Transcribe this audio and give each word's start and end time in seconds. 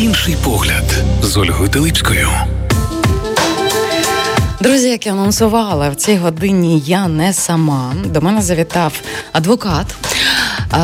Інший 0.00 0.36
погляд 0.44 0.84
з 1.22 1.36
Ольгою 1.36 1.70
Телипською. 1.70 2.28
Друзі, 4.60 4.88
як 4.88 5.06
я 5.06 5.12
анонсувала, 5.12 5.88
в 5.88 5.94
цій 5.94 6.16
годині 6.16 6.82
я 6.86 7.08
не 7.08 7.32
сама. 7.32 7.92
До 8.04 8.20
мене 8.20 8.42
завітав 8.42 8.92
адвокат, 9.32 9.94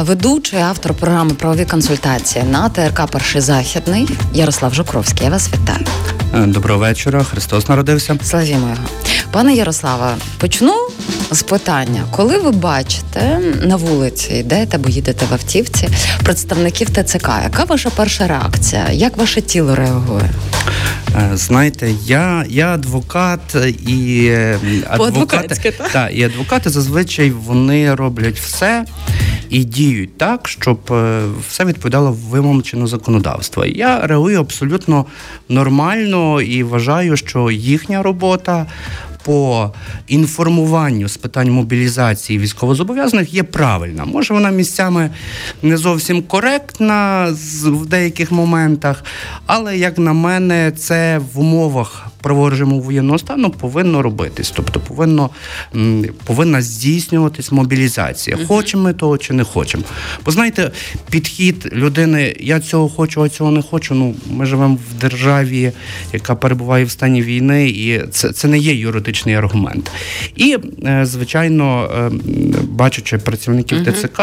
ведучий 0.00 0.58
автор 0.58 0.94
програми 0.94 1.30
правові 1.30 1.64
консультації 1.64 2.44
на 2.44 2.68
ТРК 2.68 3.06
Перший 3.10 3.40
Західний 3.40 4.08
Ярослав 4.32 4.74
Жукровський. 4.74 5.24
Я 5.24 5.30
вас 5.30 5.48
вітаю. 5.48 5.87
Е, 6.35 6.46
доброго 6.46 6.80
вечора. 6.80 7.24
Христос 7.24 7.69
народився. 7.69 8.19
Славімо 8.22 8.69
його. 8.69 8.88
Пане 9.30 9.54
Ярославе, 9.54 10.14
почну 10.38 10.85
з 11.31 11.43
питання, 11.43 12.04
коли 12.11 12.38
ви 12.38 12.51
бачите 12.51 13.40
на 13.63 13.76
вулиці, 13.76 14.35
йдете 14.35 14.76
або 14.76 14.88
їдете 14.88 15.26
в 15.31 15.33
автівці 15.33 15.88
представників 16.25 16.88
ТЦК, 16.91 17.29
яка 17.43 17.65
ваша 17.65 17.91
перша 17.97 18.27
реакція? 18.27 18.88
Як 18.93 19.16
ваше 19.16 19.41
тіло 19.41 19.75
реагує? 19.75 20.30
Е, 21.17 21.31
знаєте, 21.34 21.91
я 22.05 22.45
я 22.48 22.75
адвокат 22.75 23.57
і 23.87 24.33
адвокати, 24.89 25.73
та, 25.93 26.09
і 26.09 26.23
адвокати 26.23 26.70
зазвичай 26.70 27.31
вони 27.31 27.95
роблять 27.95 28.41
все 28.41 28.84
і 29.51 29.65
діють 29.65 30.19
так, 30.19 30.48
щоб 30.48 30.79
е, 30.91 31.23
все 31.48 31.65
відповідало 31.65 32.17
вимогам 32.31 32.62
чинного 32.62 32.89
законодавства. 32.89 33.67
Я 33.67 34.06
реагую 34.06 34.41
абсолютно 34.41 35.06
нормально 35.48 36.41
і 36.41 36.62
вважаю, 36.62 37.17
що 37.17 37.51
їхня 37.51 38.03
робота 38.03 38.67
по 39.27 39.73
інформуванню 40.07 41.09
з 41.09 41.16
питань 41.16 41.51
мобілізації 41.51 42.39
військовозобов'язаних 42.39 43.34
є 43.34 43.43
правильна. 43.43 44.05
Може, 44.05 44.34
вона 44.34 44.51
місцями 44.51 45.11
не 45.62 45.77
зовсім 45.77 46.23
коректна 46.23 47.29
в 47.62 47.87
деяких 47.87 48.33
моментах, 48.33 49.05
але 49.47 49.79
як 49.79 49.98
на 49.98 50.12
мене, 50.12 50.73
це 50.77 51.20
в 51.34 51.41
умовах 51.41 52.07
режиму 52.34 52.81
воєнного 52.81 53.19
стану 53.19 53.50
повинно 53.50 54.03
робитись, 54.03 54.53
тобто 54.56 54.81
повинно 54.81 55.31
повинна 56.25 56.62
здійснюватись 56.62 57.53
мобілізація. 57.53 58.39
Хочемо 58.48 58.83
ми 58.83 58.93
того 58.93 59.19
чи 59.19 59.33
не 59.33 59.45
хочемо. 59.45 59.84
Бо 60.25 60.31
знаєте, 60.31 60.70
підхід 61.11 61.69
людини, 61.72 62.37
я 62.41 62.61
цього 62.61 62.89
хочу, 62.89 63.22
а 63.22 63.28
цього 63.28 63.50
не 63.50 63.62
хочу. 63.62 63.95
Ну 63.95 64.15
ми 64.31 64.47
живемо 64.47 64.78
в 64.91 65.00
державі, 65.00 65.72
яка 66.12 66.34
перебуває 66.34 66.84
в 66.84 66.91
стані 66.91 67.22
війни, 67.22 67.69
і 67.69 68.03
це 68.11 68.33
це 68.33 68.48
не 68.48 68.59
є 68.59 68.75
юридичний 69.17 69.34
аргумент. 69.34 69.91
І 70.36 70.59
е, 70.86 71.06
звичайно, 71.06 71.91
е, 71.97 72.11
бачачи 72.62 73.19
працівників 73.19 73.78
uh 73.78 73.92
ТЦК, 73.92 74.22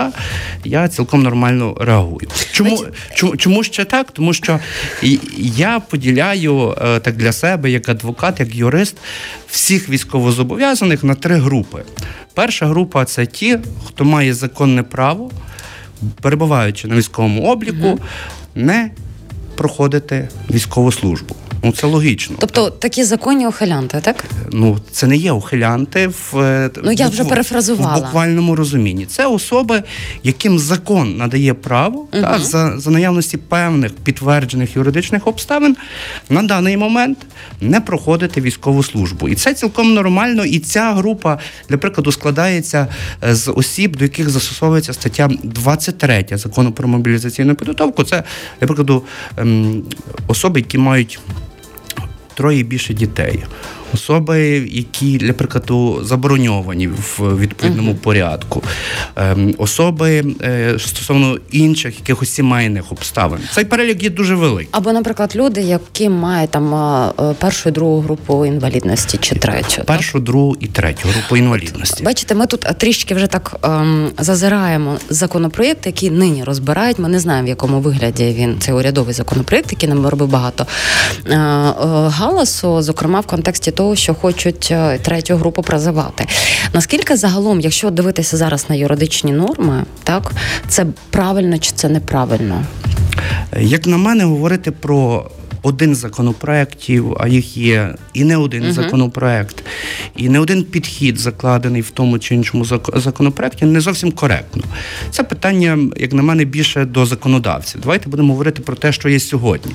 я 0.63 0.87
цілком 0.87 1.23
нормально 1.23 1.77
реагую. 1.79 2.27
Чому 2.51 2.85
чому, 3.15 3.37
чому 3.37 3.63
ще 3.63 3.85
так? 3.85 4.11
Тому 4.11 4.33
що 4.33 4.59
я 5.37 5.79
поділяю 5.79 6.75
е, 6.81 6.99
так 6.99 7.17
для 7.17 7.31
себе 7.31 7.71
як 7.71 7.89
адвокат, 7.89 8.39
як 8.39 8.55
юрист 8.55 8.97
всіх 9.49 9.89
військовозобов'язаних 9.89 11.03
на 11.03 11.15
три 11.15 11.35
групи. 11.35 11.83
Перша 12.33 12.65
група 12.67 13.05
це 13.05 13.25
ті, 13.25 13.59
хто 13.87 14.05
має 14.05 14.33
законне 14.33 14.83
право, 14.83 15.31
перебуваючи 16.21 16.87
на 16.87 16.95
військовому 16.95 17.43
обліку, 17.43 17.99
не 18.55 18.91
проходити 19.55 20.29
військову 20.49 20.91
службу. 20.91 21.35
Ну 21.63 21.71
це 21.71 21.87
логічно. 21.87 22.35
Тобто 22.39 22.69
такі 22.69 23.03
законні 23.03 23.47
ухилянти, 23.47 23.99
так? 24.01 24.25
Ну 24.51 24.77
це 24.91 25.07
не 25.07 25.17
є 25.17 25.31
ухилянти 25.31 26.07
в 26.07 26.37
е, 26.37 26.69
ну 26.83 26.91
я 26.91 27.07
вже 27.07 27.23
перефразувала 27.23 27.97
в 27.97 28.01
буквальному 28.01 28.55
розумінні. 28.55 29.05
Це 29.05 29.27
особи, 29.27 29.83
яким 30.23 30.59
закон 30.59 31.17
надає 31.17 31.53
право 31.53 31.99
угу. 31.99 32.07
та 32.11 32.39
за, 32.39 32.79
за 32.79 32.91
наявності 32.91 33.37
певних 33.37 33.93
підтверджених 33.93 34.75
юридичних 34.75 35.27
обставин 35.27 35.75
на 36.29 36.43
даний 36.43 36.77
момент 36.77 37.17
не 37.61 37.81
проходити 37.81 38.41
військову 38.41 38.83
службу. 38.83 39.29
І 39.29 39.35
це 39.35 39.53
цілком 39.53 39.93
нормально. 39.93 40.45
І 40.45 40.59
ця 40.59 40.93
група, 40.93 41.39
для 41.69 41.77
прикладу, 41.77 42.11
складається 42.11 42.87
е, 43.23 43.35
з 43.35 43.51
осіб, 43.51 43.95
до 43.95 44.03
яких 44.03 44.29
застосовується 44.29 44.93
стаття 44.93 45.29
23 45.43 46.25
закону 46.31 46.71
про 46.71 46.87
мобілізаційну 46.87 47.55
підготовку. 47.55 48.03
Це 48.03 48.23
для 48.59 48.67
прикладу 48.67 49.03
ем, 49.37 49.83
особи, 50.27 50.59
які 50.59 50.77
мають 50.77 51.19
троє 52.33 52.63
більше 52.63 52.93
дітей 52.93 53.43
особи, 53.93 54.39
які 54.71 55.17
для 55.17 55.33
прикладу 55.33 55.99
забороньовані 56.03 56.87
в 56.87 57.37
відповідному 57.37 57.91
uh-huh. 57.91 57.95
порядку, 57.95 58.63
ем, 59.15 59.55
особи 59.57 60.23
е, 60.41 60.75
стосовно 60.79 61.37
інших 61.51 61.99
якихось 61.99 62.29
сімейних 62.29 62.91
обставин. 62.91 63.39
Цей 63.51 63.65
перелік 63.65 64.03
є 64.03 64.09
дуже 64.09 64.35
великий. 64.35 64.69
Або, 64.71 64.93
наприклад, 64.93 65.33
люди, 65.35 65.61
які 65.61 66.09
мають 66.09 66.49
там 66.49 66.73
е, 66.73 67.33
першу 67.39 67.69
і 67.69 67.71
другу 67.71 68.01
групу 68.01 68.45
інвалідності 68.45 69.17
чи 69.17 69.35
третю 69.35 69.83
першу, 69.83 70.13
так? 70.13 70.23
другу 70.23 70.55
і 70.59 70.67
третю 70.67 71.07
групу 71.09 71.37
інвалідності. 71.37 72.03
Бачите, 72.03 72.35
ми 72.35 72.45
тут 72.45 72.61
трішки 72.77 73.15
вже 73.15 73.27
так 73.27 73.55
ем, 73.63 74.11
зазираємо 74.19 74.97
законопроєкт, 75.09 75.85
який 75.85 76.09
нині 76.11 76.43
розбирають. 76.43 76.99
Ми 76.99 77.09
не 77.09 77.19
знаємо, 77.19 77.45
в 77.45 77.49
якому 77.49 77.79
вигляді 77.79 78.35
він 78.37 78.55
цей 78.59 78.73
урядовий 78.73 79.13
законопроєкт, 79.13 79.71
який 79.71 79.89
нам 79.89 80.07
робив 80.07 80.27
багато 80.29 80.67
е, 81.25 81.35
е, 81.35 81.75
галасу, 82.09 82.81
зокрема 82.81 83.19
в 83.19 83.25
контексті 83.25 83.71
того 83.71 83.82
того, 83.83 83.95
що 83.95 84.13
хочуть 84.13 84.69
е, 84.71 84.99
третю 85.01 85.35
групу 85.35 85.61
призивати. 85.61 86.27
Наскільки 86.73 87.15
загалом, 87.15 87.59
якщо 87.59 87.89
дивитися 87.89 88.37
зараз 88.37 88.65
на 88.69 88.75
юридичні 88.75 89.31
норми, 89.31 89.85
так 90.03 90.31
це 90.67 90.85
правильно 91.09 91.57
чи 91.57 91.71
це 91.75 91.89
неправильно? 91.89 92.65
Як 93.59 93.87
на 93.87 93.97
мене, 93.97 94.23
говорити 94.23 94.71
про 94.71 95.29
один 95.63 95.95
законопроєктів, 95.95 97.17
а 97.19 97.27
їх 97.27 97.57
є 97.57 97.95
і 98.13 98.23
не 98.23 98.37
один 98.37 98.63
uh 98.63 98.71
законопроект, 98.73 99.63
і 100.15 100.29
не 100.29 100.39
один 100.39 100.63
підхід 100.63 101.19
закладений 101.19 101.81
в 101.81 101.89
тому 101.89 102.19
чи 102.19 102.35
іншому 102.35 102.65
законопроекті, 102.95 103.65
не 103.65 103.81
зовсім 103.81 104.11
коректно. 104.11 104.63
Це 105.11 105.23
питання, 105.23 105.79
як 105.97 106.13
на 106.13 106.23
мене, 106.23 106.45
більше 106.45 106.85
до 106.85 107.05
законодавців. 107.05 107.81
Давайте 107.81 108.09
будемо 108.09 108.33
говорити 108.33 108.61
про 108.61 108.75
те, 108.75 108.91
що 108.91 109.09
є 109.09 109.19
сьогодні. 109.19 109.71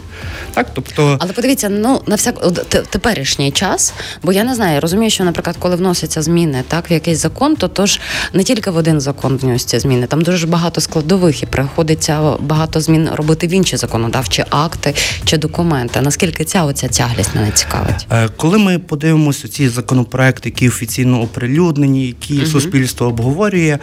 Так, 0.54 0.66
тобто, 0.75 1.16
але 1.21 1.32
подивіться, 1.32 1.69
ну 1.69 2.03
на 2.06 2.15
всяк 2.15 2.53
теперішній 2.91 3.50
час, 3.50 3.94
бо 4.22 4.32
я 4.32 4.44
не 4.44 4.55
знаю, 4.55 4.75
я 4.75 4.81
розумію, 4.81 5.10
що, 5.10 5.25
наприклад, 5.25 5.56
коли 5.59 5.76
вносяться 5.76 6.22
зміни 6.22 6.62
так 6.69 6.91
в 6.91 6.93
якийсь 6.93 7.19
закон, 7.19 7.56
то 7.56 7.69
тож 7.69 8.00
не 8.32 8.43
тільки 8.43 8.70
в 8.70 8.76
один 8.76 9.00
закон 9.00 9.37
вносяться 9.37 9.81
зміни, 9.81 10.06
там 10.06 10.22
дуже 10.22 10.47
багато 10.47 10.81
складових 10.81 11.43
і 11.43 11.47
приходиться 11.47 12.37
багато 12.41 12.81
змін 12.81 13.09
робити 13.12 13.47
в 13.47 13.50
інші 13.50 13.76
законодавчі 13.76 14.44
акти 14.50 14.94
чи 15.25 15.37
документи 15.37 15.78
моменти. 15.78 16.00
Наскільки 16.00 16.44
ця 16.44 16.65
оця 16.65 16.89
тяглість 16.89 17.34
мене 17.34 17.50
цікавить? 17.50 18.06
Е, 18.11 18.28
коли 18.37 18.59
ми 18.59 18.78
подивимося 18.78 19.49
ці 19.49 19.69
законопроекти, 19.69 20.49
які 20.49 20.69
офіційно 20.69 21.22
оприлюднені, 21.22 22.06
які 22.06 22.39
угу. 22.39 22.47
суспільство 22.47 23.06
обговорює, 23.06 23.78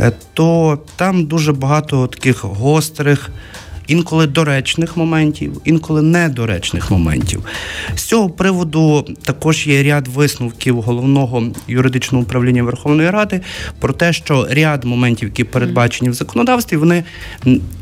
е, 0.00 0.12
то 0.34 0.78
там 0.96 1.26
дуже 1.26 1.52
багато 1.52 2.06
таких 2.06 2.44
гострих 2.44 3.30
інколи 3.86 4.26
доречних 4.26 4.96
моментів, 4.96 5.60
інколи 5.64 6.02
недоречних 6.02 6.90
моментів. 6.90 7.44
З 7.94 8.02
цього 8.02 8.30
приводу 8.30 9.06
також 9.22 9.66
є 9.66 9.82
ряд 9.82 10.08
висновків 10.08 10.80
головного 10.80 11.42
юридичного 11.68 12.24
управління 12.24 12.62
Верховної 12.62 13.10
Ради 13.10 13.40
про 13.80 13.92
те, 13.92 14.12
що 14.12 14.46
ряд 14.50 14.84
моментів, 14.84 15.28
які 15.28 15.44
передбачені 15.44 16.10
в 16.10 16.14
законодавстві, 16.14 16.76
вони 16.76 17.04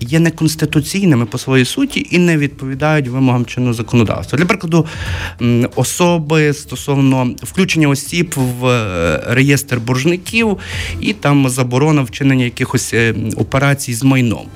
є 0.01 0.21
неконституційними 0.21 1.27
по 1.27 1.39
своїй 1.39 1.65
суті 1.65 2.07
і 2.11 2.19
не 2.19 2.37
відповідають 2.37 3.09
вимогам 3.09 3.45
чинного 3.45 3.75
законодавства. 3.75 4.39
Для 4.39 4.47
прикладу, 4.47 4.87
особи 5.77 6.53
стосовно 6.53 7.35
включення 7.43 7.89
осіб 7.89 8.35
в 8.37 8.67
е, 8.67 9.23
реєстр 9.29 9.79
боржників 9.79 10.59
і 11.01 11.13
там 11.13 11.49
заборона 11.49 12.03
вчинення 12.03 12.45
якихось 12.45 12.95
е, 12.95 13.15
операцій 13.37 13.95
з 13.95 14.03
майном. 14.03 14.47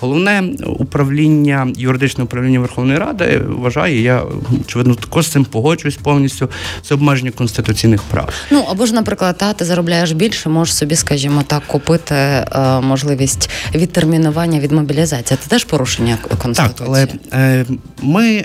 Головне 0.00 0.42
управління, 0.78 1.72
юридичне 1.76 2.24
управління 2.24 2.60
Верховної 2.60 2.98
Ради 2.98 3.42
вважає, 3.48 4.02
я 4.02 4.22
очевидно 4.64 4.94
також 4.94 5.26
з 5.26 5.30
цим 5.30 5.44
погоджуюсь 5.44 5.96
повністю. 5.96 6.50
Це 6.82 6.94
обмеження 6.94 7.30
конституційних 7.30 8.02
прав. 8.02 8.28
Ну 8.50 8.64
або 8.70 8.86
ж, 8.86 8.94
наприклад, 8.94 9.38
та 9.38 9.52
ти 9.52 9.64
заробляєш 9.64 10.12
більше, 10.12 10.48
можеш 10.48 10.74
собі, 10.74 10.96
скажімо 10.96 11.42
так, 11.46 11.62
купити 11.66 12.14
е, 12.14 12.46
можливість 12.80 13.50
відтермінування 13.74 14.60
від 14.60 14.72
мобілізації. 14.72 15.38
Це 15.42 15.48
теж 15.48 15.64
порушення 15.64 16.18
конституції. 16.42 16.74
Так, 16.78 16.86
але 16.88 17.08
е, 17.32 17.64
ми 18.02 18.44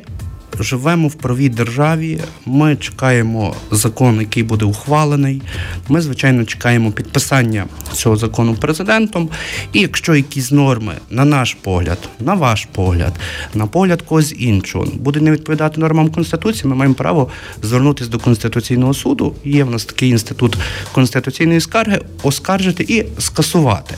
живемо 0.59 1.07
в 1.07 1.13
правій 1.13 1.49
державі. 1.49 2.19
Ми 2.45 2.75
чекаємо 2.75 3.55
закон, 3.71 4.19
який 4.19 4.43
буде 4.43 4.65
ухвалений. 4.65 5.41
Ми, 5.89 6.01
звичайно, 6.01 6.45
чекаємо 6.45 6.91
підписання 6.91 7.65
цього 7.93 8.17
закону 8.17 8.55
президентом. 8.55 9.29
І 9.73 9.79
якщо 9.79 10.15
якісь 10.15 10.51
норми, 10.51 10.93
на 11.09 11.25
наш 11.25 11.53
погляд, 11.53 12.09
на 12.19 12.33
ваш 12.33 12.67
погляд, 12.71 13.13
на 13.53 13.67
погляд 13.67 14.01
когось 14.01 14.35
іншого, 14.37 14.85
буде 14.85 15.19
не 15.19 15.31
відповідати 15.31 15.81
нормам 15.81 16.09
конституції, 16.09 16.69
ми 16.69 16.75
маємо 16.75 16.95
право 16.95 17.29
звернутися 17.63 18.09
до 18.09 18.19
конституційного 18.19 18.93
суду. 18.93 19.35
Є 19.45 19.63
в 19.63 19.71
нас 19.71 19.85
такий 19.85 20.09
інститут 20.09 20.57
конституційної 20.91 21.61
скарги, 21.61 22.01
оскаржити 22.23 22.83
і 22.83 23.05
скасувати. 23.21 23.95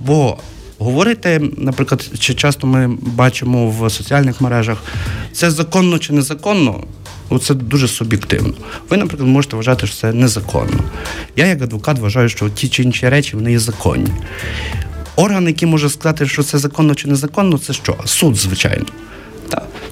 Бо 0.00 0.38
Говорити, 0.82 1.50
наприклад, 1.56 2.10
чи 2.18 2.34
часто 2.34 2.66
ми 2.66 2.96
бачимо 3.00 3.70
в 3.70 3.90
соціальних 3.90 4.40
мережах, 4.40 4.78
це 5.32 5.50
законно 5.50 5.98
чи 5.98 6.12
незаконно. 6.12 6.84
Це 7.42 7.54
дуже 7.54 7.88
суб'єктивно. 7.88 8.54
Ви, 8.88 8.96
наприклад, 8.96 9.28
можете 9.28 9.56
вважати, 9.56 9.86
що 9.86 9.96
це 9.96 10.12
незаконно. 10.12 10.84
Я, 11.36 11.46
як 11.46 11.62
адвокат, 11.62 11.98
вважаю, 11.98 12.28
що 12.28 12.48
ті 12.48 12.68
чи 12.68 12.82
інші 12.82 13.08
речі 13.08 13.36
вони 13.36 13.52
є 13.52 13.58
законні. 13.58 14.10
Орган, 15.16 15.46
який 15.46 15.68
може 15.68 15.88
сказати, 15.90 16.26
що 16.26 16.42
це 16.42 16.58
законно 16.58 16.94
чи 16.94 17.08
незаконно, 17.08 17.58
це 17.58 17.72
що? 17.72 17.96
Суд, 18.04 18.36
звичайно. 18.36 18.86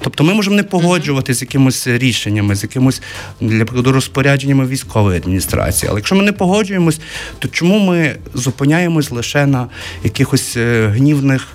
Тобто 0.01 0.23
ми 0.23 0.33
можемо 0.33 0.55
не 0.55 0.63
погоджувати 0.63 1.33
з 1.33 1.41
якимось 1.41 1.87
рішеннями, 1.87 2.55
з 2.55 2.63
якимось 2.63 3.01
для 3.41 3.65
прикладу 3.65 3.91
розпорядженнями 3.91 4.65
військової 4.65 5.17
адміністрації. 5.17 5.89
Але 5.89 5.99
якщо 5.99 6.15
ми 6.15 6.23
не 6.23 6.31
погоджуємось, 6.31 6.99
то 7.39 7.47
чому 7.47 7.79
ми 7.79 8.15
зупиняємось 8.33 9.11
лише 9.11 9.45
на 9.45 9.67
якихось 10.03 10.57
е, 10.57 10.87
гнівних 10.87 11.47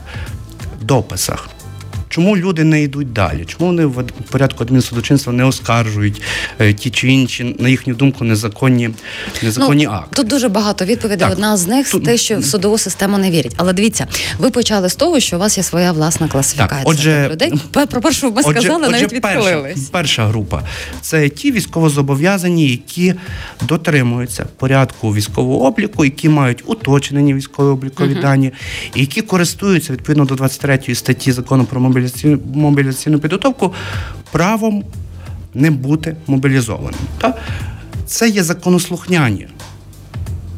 дописах? 0.83 1.49
Чому 2.17 2.37
люди 2.37 2.65
не 2.65 2.83
йдуть 2.83 3.13
далі? 3.13 3.45
Чому 3.45 3.67
вони 3.67 3.87
в 3.87 4.05
порядку 4.31 4.65
адмінсудочинства 4.65 5.33
не 5.33 5.45
оскаржують 5.45 6.23
е, 6.59 6.73
ті 6.73 6.91
чи 6.91 7.09
інші, 7.09 7.57
на 7.59 7.69
їхню 7.69 7.95
думку, 7.95 8.25
незаконні 8.25 8.91
незаконні 9.43 9.87
ну, 9.87 9.93
акти? 9.93 10.09
Тут 10.13 10.27
дуже 10.27 10.49
багато 10.49 10.85
відповідей. 10.85 11.19
Так. 11.19 11.33
Одна 11.33 11.57
з 11.57 11.67
них 11.67 11.91
Тут- 11.91 12.05
те, 12.05 12.17
що 12.17 12.39
в 12.39 12.45
судову 12.45 12.79
систему 12.79 13.19
не 13.19 13.31
вірять. 13.31 13.55
Але 13.57 13.73
дивіться, 13.73 14.07
ви 14.39 14.51
почали 14.51 14.89
з 14.89 14.95
того, 14.95 15.21
що 15.21 15.37
у 15.37 15.41
вас 15.41 15.59
є 15.59 15.65
своя 15.65 15.93
власна 15.93 16.29
класифікація 16.29 16.79
Так, 16.79 16.89
отже, 16.89 17.29
людей. 17.33 17.53
Про 17.71 18.01
першу 18.01 18.31
ми 18.31 18.43
сказали, 18.43 18.89
навіть 18.89 19.13
відхилились. 19.13 19.75
Перша, 19.75 19.91
перша 19.93 20.27
група 20.27 20.63
це 21.01 21.29
ті 21.29 21.53
військовозобов'язані, 21.53 22.69
які 22.69 23.15
дотримуються 23.63 24.47
порядку 24.57 25.15
військового 25.15 25.67
обліку, 25.67 26.05
які 26.05 26.29
мають 26.29 26.63
уточнені 26.67 27.35
військові 27.35 27.69
облікові 27.69 28.15
дані, 28.15 28.53
які 28.95 29.23
користуються 29.23 29.93
відповідно 29.93 30.25
до 30.25 30.35
23 30.35 30.95
статті 30.95 31.33
закону 31.33 31.65
про 31.65 31.81
мобілізаційну, 32.07 32.39
мобілізаційну 32.55 33.19
підготовку 33.19 33.75
правом 34.33 34.85
не 35.55 35.71
бути 35.71 36.17
мобілізованим. 36.27 37.01
Та? 37.19 37.35
Це 38.07 38.29
є 38.29 38.43
законослухняні 38.43 39.49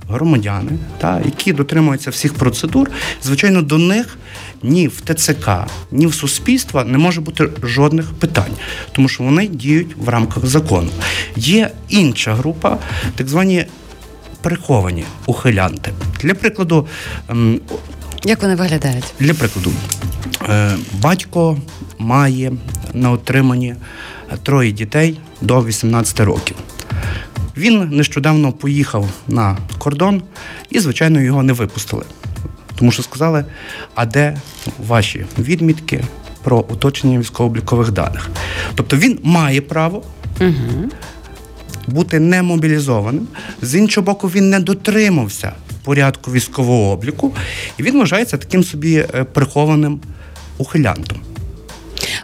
громадяни, 0.09 0.71
та, 0.99 1.21
які 1.25 1.53
дотримуються 1.53 2.11
всіх 2.11 2.35
процедур, 2.35 2.91
звичайно, 3.23 3.62
до 3.62 3.79
них 3.79 4.19
ні 4.62 4.89
в 4.89 5.00
ТЦК, 5.00 5.50
ні 5.91 6.06
в 6.06 6.15
суспільства 6.15 6.85
не 6.85 6.99
може 6.99 7.21
бути 7.21 7.49
жодних 7.62 8.12
питань, 8.12 8.53
тому 8.93 9.09
що 9.09 9.25
вони 9.25 9.47
діють 9.49 9.97
в 9.97 10.09
рамках 10.09 10.47
закону. 10.47 10.89
Є 11.37 11.71
інша 11.89 12.35
група, 12.35 12.79
так 13.17 13.29
звані 13.29 13.67
приховані 14.43 15.05
ухилянти. 15.27 15.93
Для 16.23 16.35
прикладу, 16.35 16.87
ем, 17.29 17.61
Як 18.25 18.43
вони 18.43 18.55
виглядають? 18.55 19.05
для 19.20 19.35
прикладу, 19.35 19.73
е, 20.49 20.76
батько 21.00 21.59
має 21.99 22.53
на 22.94 23.11
отриманні 23.11 23.75
троє 24.43 24.73
дітей 24.73 25.20
до 25.41 25.65
18 25.65 26.20
років. 26.20 26.56
Він 27.56 27.88
нещодавно 27.91 28.53
поїхав 28.53 29.09
на 29.29 29.56
кордон 29.79 30.23
і, 30.70 30.81
звичайно, 30.81 31.20
його 31.20 31.43
не 31.43 31.53
випустили. 31.53 32.05
Тому 32.76 32.91
що 32.93 33.03
сказали, 33.03 33.44
а 33.94 34.06
де 34.06 34.37
ваші 34.87 35.26
відмітки 35.38 36.05
про 36.43 36.59
уточнення 36.59 37.19
військово-облікових 37.19 37.91
даних? 37.91 38.29
Тобто 38.75 38.97
він 38.97 39.19
має 39.23 39.61
право 39.61 40.03
бути 41.87 42.21
немобілізованим. 42.21 43.29
З 43.62 43.75
іншого 43.75 44.05
боку, 44.05 44.29
він 44.29 44.50
не 44.50 44.61
дотримався 44.61 45.53
порядку 45.85 46.33
військового 46.33 46.91
обліку, 46.91 47.35
і 47.79 47.83
він 47.83 47.99
вважається 47.99 48.39
таким 48.39 48.65
собі 48.65 48.97
е, 48.97 49.25
прихованим 49.25 50.01
ухилянтом. 50.59 51.28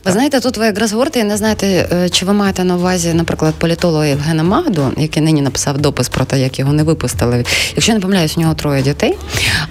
Ви 0.04 0.12
знаєте, 0.12 0.40
тут 0.40 0.56
ви 0.56 0.66
якраз 0.66 0.92
говорите, 0.92 1.18
я 1.18 1.24
не 1.24 1.36
знаєте, 1.36 1.88
чи 2.12 2.26
ви 2.26 2.32
маєте 2.32 2.64
на 2.64 2.76
увазі, 2.76 3.14
наприклад, 3.14 3.54
політолога 3.54 4.06
Євгена 4.06 4.42
Магду, 4.42 4.92
який 4.96 5.22
нині 5.22 5.42
написав 5.42 5.78
допис 5.78 6.08
про 6.08 6.24
те, 6.24 6.40
як 6.40 6.58
його 6.58 6.72
не 6.72 6.82
випустили. 6.82 7.44
Якщо 7.76 7.92
я 7.92 7.98
не 7.98 8.02
помиляюсь, 8.02 8.36
у 8.36 8.40
нього 8.40 8.54
троє 8.54 8.82
дітей. 8.82 9.14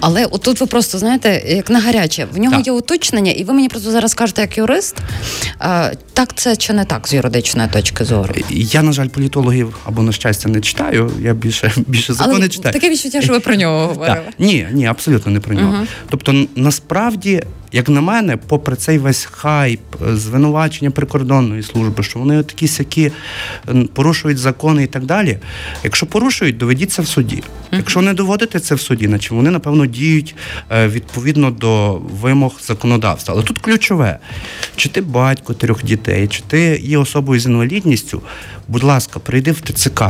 Але 0.00 0.26
отут 0.26 0.60
ви 0.60 0.66
просто 0.66 0.98
знаєте, 0.98 1.42
як 1.48 1.70
на 1.70 1.80
гаряче, 1.80 2.26
в 2.32 2.38
нього 2.38 2.56
Так. 2.56 2.66
є 2.66 2.72
уточнення, 2.72 3.32
і 3.32 3.44
ви 3.44 3.52
мені 3.54 3.68
просто 3.68 3.90
зараз 3.90 4.10
скажете, 4.10 4.40
як 4.40 4.58
юрист, 4.58 4.96
так 6.12 6.34
це 6.34 6.56
чи 6.56 6.72
не 6.72 6.84
так 6.84 7.08
з 7.08 7.12
юридичної 7.14 7.68
точки 7.68 8.04
зору. 8.04 8.34
Я, 8.50 8.82
на 8.82 8.92
жаль, 8.92 9.08
політологів 9.08 9.76
або 9.84 10.02
на 10.02 10.12
щастя 10.12 10.48
не 10.48 10.60
читаю. 10.60 11.10
Я 11.20 11.34
більше 11.34 11.72
більше 11.86 12.14
закони 12.14 12.36
Але 12.36 12.48
читаю. 12.48 12.72
таке 12.72 12.90
відчуття, 12.90 13.22
що 13.22 13.32
ви 13.32 13.40
про 13.40 13.54
нього 13.54 13.86
говорили. 13.86 14.26
Ні, 14.38 14.66
ні, 14.72 14.86
абсолютно 14.86 15.32
не 15.32 15.40
про 15.40 15.54
нього. 15.54 15.86
Тобто, 16.08 16.46
насправді, 16.56 17.42
як 17.74 17.88
на 17.88 18.00
мене, 18.00 18.36
попри 18.36 18.76
цей 18.76 18.98
весь 18.98 19.24
хайп, 19.24 19.80
е, 20.08 20.16
звинувачення 20.16 20.90
прикордонної 20.90 21.62
служби, 21.62 22.02
що 22.02 22.18
вони 22.18 22.42
такі 22.42 22.68
сякі 22.68 23.10
порушують 23.92 24.38
закони 24.38 24.82
і 24.82 24.86
так 24.86 25.04
далі. 25.04 25.38
Якщо 25.84 26.06
порушують, 26.06 26.56
доведіть 26.56 26.92
це 26.92 27.02
в 27.02 27.06
суді. 27.06 27.42
Якщо 27.72 28.02
не 28.02 28.14
доводите 28.14 28.60
це 28.60 28.74
в 28.74 28.80
суді, 28.80 29.06
значить 29.06 29.30
вони 29.30 29.50
напевно 29.50 29.86
діють 29.86 30.34
е, 30.70 30.88
відповідно 30.88 31.50
до 31.50 31.94
вимог 31.94 32.60
законодавства. 32.62 33.34
Але 33.34 33.42
тут 33.42 33.58
ключове: 33.58 34.18
чи 34.76 34.88
ти 34.88 35.00
батько 35.00 35.54
трьох 35.54 35.84
дітей, 35.84 36.28
чи 36.28 36.42
ти 36.46 36.80
є 36.82 36.98
особою 36.98 37.40
з 37.40 37.46
інвалідністю, 37.46 38.22
будь 38.68 38.82
ласка, 38.82 39.18
прийди 39.18 39.52
в 39.52 39.60
ТЦК, 39.60 40.02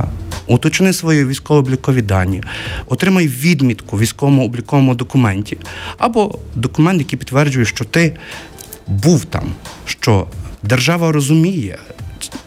уточни 0.47 0.93
свої 0.93 1.25
військово-облікові 1.25 2.03
дані, 2.03 2.43
отримай 2.87 3.29
відмітку 3.29 3.97
в 3.97 4.01
військовому 4.01 4.45
обліковому 4.45 4.95
документі 4.95 5.59
або 5.99 6.39
документ, 6.55 6.99
який 6.99 7.19
підтверджує, 7.19 7.54
що 7.63 7.85
ти 7.85 8.17
був 8.87 9.25
там, 9.25 9.53
що 9.87 10.27
держава 10.63 11.13
розуміє. 11.13 11.79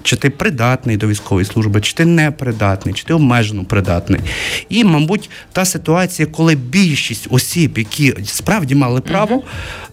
Чи 0.04 0.16
ти 0.16 0.30
придатний 0.30 0.98
до 0.98 1.08
військової 1.08 1.46
служби, 1.46 1.82
чи 1.82 1.94
ти 1.94 2.06
не 2.06 2.32
придатний, 2.32 2.96
чи 2.96 3.04
ти 3.04 3.14
обмежено 3.14 3.66
придатний. 3.66 4.22
І, 4.70 4.84
мабуть, 4.84 5.30
та 5.52 5.66
ситуація, 5.66 6.28
коли 6.28 6.56
більшість 6.56 7.28
осіб, 7.30 7.78
які 7.78 8.16
справді 8.26 8.76
мали 8.76 9.02
право 9.02 9.44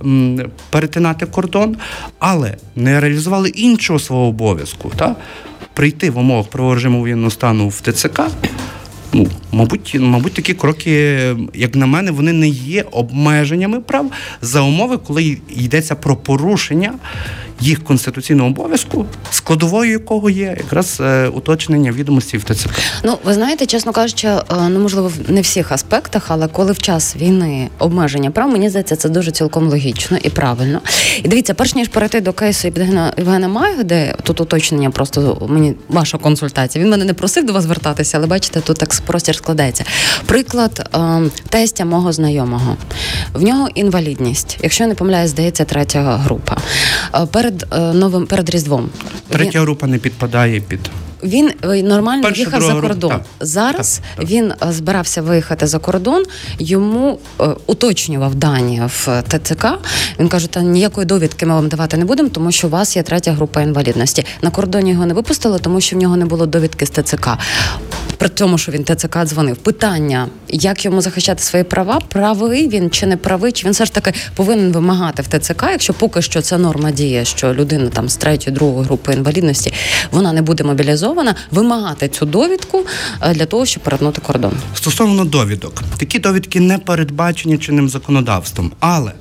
м, 0.01 0.51
перетинати 0.71 1.27
кордон, 1.27 1.77
але 2.19 2.57
не 2.77 3.01
реалізували 3.01 3.49
іншого 3.49 3.99
свого 3.99 4.27
обов'язку, 4.27 4.93
та 4.97 5.17
прийти 5.75 6.11
в 6.11 6.19
умовах 6.19 6.47
правового 6.47 6.75
режиму 6.75 7.01
воєнного 7.01 7.31
стану 7.31 7.69
в 7.69 7.81
ТЦК. 7.81 8.21
Ну, 9.15 9.27
мабуть, 9.53 9.97
мабуть, 10.01 10.33
такі 10.33 10.55
кроки, 10.55 11.37
як 11.55 11.75
на 11.75 11.87
мене, 11.87 12.11
вони 12.11 12.33
не 12.33 12.49
є 12.49 12.85
обмеженнями 12.91 13.81
прав 13.81 14.11
за 14.43 14.61
умови, 14.61 14.99
коли 14.99 15.39
йдеться 15.49 15.95
про 15.95 16.17
порушення 16.17 16.93
їх 17.61 17.85
конституційного 17.85 18.49
обов'язку, 18.49 19.07
складовою 19.31 19.91
якого 19.91 20.31
є 20.31 20.56
якраз 20.59 21.01
е, 21.01 21.29
уточнення 21.29 21.93
відомостей 21.93 22.41
в 22.41 22.44
ТЦК. 22.44 22.71
Ну, 23.05 23.19
ви 23.25 23.35
знаєте, 23.35 23.67
чесно 23.67 23.93
кажучи, 23.93 24.29
е, 24.29 24.43
ну 24.69 24.81
можливо, 24.81 25.09
в 25.09 25.33
не 25.33 25.41
всіх 25.41 25.73
аспектах, 25.73 26.25
але 26.29 26.49
коли 26.49 26.73
в 26.73 26.79
час 26.79 27.17
війни 27.17 27.69
обмеження 27.79 28.31
прав, 28.31 28.51
мені 28.51 28.69
здається, 28.69 28.97
це 28.97 29.09
дуже 29.09 29.31
цілком 29.31 29.69
логічно 29.69 30.19
і 30.23 30.31
правильно. 30.31 30.81
І 31.23 31.29
дивіться, 31.29 31.55
перш 31.55 31.75
ніж 31.75 31.89
перейти 31.89 32.21
до 32.21 32.33
кейсу 32.33 32.67
Євгена 32.67 33.13
Євгена 33.19 33.49
Майгоди, 33.49 34.15
тут 34.23 34.41
уточнення 34.41 34.91
просто 34.91 35.47
мені 35.51 35.75
ваша 35.89 36.19
консультація. 36.19 36.85
Він 36.85 36.91
мене 36.91 37.05
не 37.05 37.15
просив 37.15 37.47
до 37.47 37.53
вас 37.53 37.65
звертатися, 37.65 38.19
але 38.19 38.27
бачите, 38.27 38.61
тут 38.61 38.79
так 38.79 38.94
простір 39.06 39.37
складається. 39.37 39.84
Приклад 40.27 40.91
е, 40.94 41.23
тестя 41.49 41.84
мого 41.84 42.13
знайомого. 42.13 42.77
В 43.34 43.43
нього 43.43 43.69
інвалідність. 43.75 44.58
Якщо 44.63 44.84
я 44.84 44.89
не 44.89 44.94
помиляюсь, 44.94 45.31
здається, 45.31 45.65
третя 45.65 46.17
група. 46.17 46.56
Е, 47.15 47.27
Перед 47.27 47.67
е, 47.73 47.79
новим 47.79 48.27
перед 48.27 48.51
Різдвом. 48.51 48.89
Третя 49.29 49.61
група 49.61 49.87
не 49.87 49.99
підпадає 49.99 50.61
під 50.61 50.81
Він 51.23 51.51
е, 51.65 51.82
нормально 51.82 52.23
Перша, 52.23 52.41
їхав 52.41 52.63
за 52.63 52.75
кордон. 52.75 53.11
так. 53.11 53.23
Зараз 53.41 53.99
Так, 53.99 54.17
так. 54.17 54.31
він 54.31 54.53
е, 54.53 54.73
збирався 54.73 55.23
виїхати 55.23 55.67
за 55.67 55.79
кордон. 55.79 56.25
Йому 56.58 57.19
е, 57.41 57.44
уточнював 57.67 58.34
дані 58.34 58.82
в 58.87 59.23
ТЦК. 59.29 59.67
Він 60.20 60.29
каже: 60.29 60.46
та 60.49 60.63
ніякої 60.63 61.06
довідки 61.06 61.46
ми 61.46 61.55
вам 61.55 61.69
давати 61.69 61.96
не 61.96 62.05
будемо, 62.05 62.29
тому 62.29 62.53
що 62.53 62.67
у 62.67 62.70
вас 62.70 62.96
є 62.96 63.03
третя 63.03 63.32
група 63.32 63.63
інвалідності. 63.63 64.27
На 64.43 64.51
кордоні 64.51 64.91
його 64.91 65.06
не 65.06 65.15
випустили, 65.15 65.58
тому 65.58 65.81
що 65.81 65.96
в 65.96 65.99
нього 65.99 66.17
не 66.17 66.25
було 66.25 66.46
довідки 66.46 66.87
з 66.87 66.91
ТЦК. 66.91 67.29
При 68.19 68.29
тому, 68.29 68.59
що 68.59 68.73
він 68.73 68.85
ТЦК 68.85 69.25
дзвонив. 69.25 69.56
Питання, 69.56 70.29
як 70.49 70.85
йому 70.85 71.01
захищати 71.01 71.43
свої 71.43 71.65
права, 71.65 72.01
правий 72.09 72.69
він 72.69 72.91
чи 72.91 73.06
не 73.06 73.17
правий, 73.17 73.53
чи 73.53 73.67
він 73.67 73.73
все 73.73 73.85
ж 73.85 73.93
таки 73.93 74.13
повинен 74.35 74.73
вимагати 74.73 75.23
в 75.23 75.27
ТЦК, 75.27 75.63
якщо 75.71 75.94
поки 75.94 76.23
що 76.23 76.43
ця 76.43 76.59
норма 76.59 76.91
діє, 76.91 77.25
що 77.25 77.55
людина 77.55 77.91
там 77.91 78.09
з 78.09 78.17
третьої, 78.17 78.56
другої 78.56 78.85
групи 78.87 79.13
інвалідності 79.13 79.73
вона 80.11 80.33
не 80.33 80.43
буде 80.43 80.65
мобілізована, 80.65 81.35
вимагати 81.51 82.09
цю 82.09 82.27
довідку 82.27 82.87
е, 83.23 83.35
для 83.35 83.47
того, 83.47 83.67
щоб 83.67 83.83
перетнути 83.83 84.21
кордон. 84.21 84.53
Стосовно 84.75 85.25
довідок, 85.25 85.83
такі 85.99 86.19
довідки 86.19 86.61
не 86.61 86.79
передбачені 86.79 87.59
чинним 87.59 87.89
законодавством, 87.89 88.73
але 88.81 89.13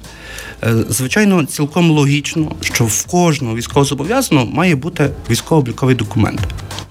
звичайно 0.89 1.45
цілком 1.45 1.91
логічно, 1.91 2.51
що 2.61 2.85
в 2.85 3.05
кожного 3.05 3.55
військовозобов'язаного 3.55 4.45
має 4.45 4.75
бути 4.75 5.09
військово-обліковий 5.29 5.95
документ. 5.95 6.39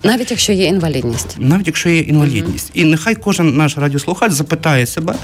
Навіть 0.04 0.30
якщо 0.30 0.52
є 0.52 0.66
інвалідність. 0.66 1.36
Навіть 1.38 1.66
якщо 1.66 1.88
є 1.88 1.98
інвалідність. 1.98 2.70
І 2.74 2.84
нехай 2.84 3.14
кожен 3.14 3.56
наш 3.56 3.78
радіослухач 3.78 4.32
запитає 4.32 4.86
себе, 4.86 5.14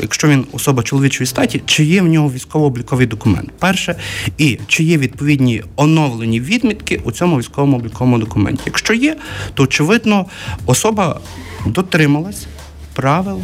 якщо 0.00 0.28
він 0.28 0.46
особа 0.52 0.82
чоловічої 0.82 1.26
статі, 1.26 1.62
чи 1.66 1.84
є 1.84 2.02
в 2.02 2.06
нього 2.06 2.30
військово-обліковий 2.30 3.06
документ. 3.06 3.50
Перше, 3.58 3.96
і 4.38 4.58
чи 4.66 4.84
є 4.84 4.98
відповідні 4.98 5.62
оновлені 5.76 6.40
відмітки 6.40 7.00
у 7.04 7.12
цьому 7.12 7.38
військовому 7.38 7.76
обліковому 7.76 8.18
документі. 8.18 8.62
Якщо 8.66 8.94
є, 8.94 9.16
то 9.54 9.62
очевидно 9.62 10.26
особа 10.66 11.20
дотрималась 11.66 12.46
правил 12.94 13.40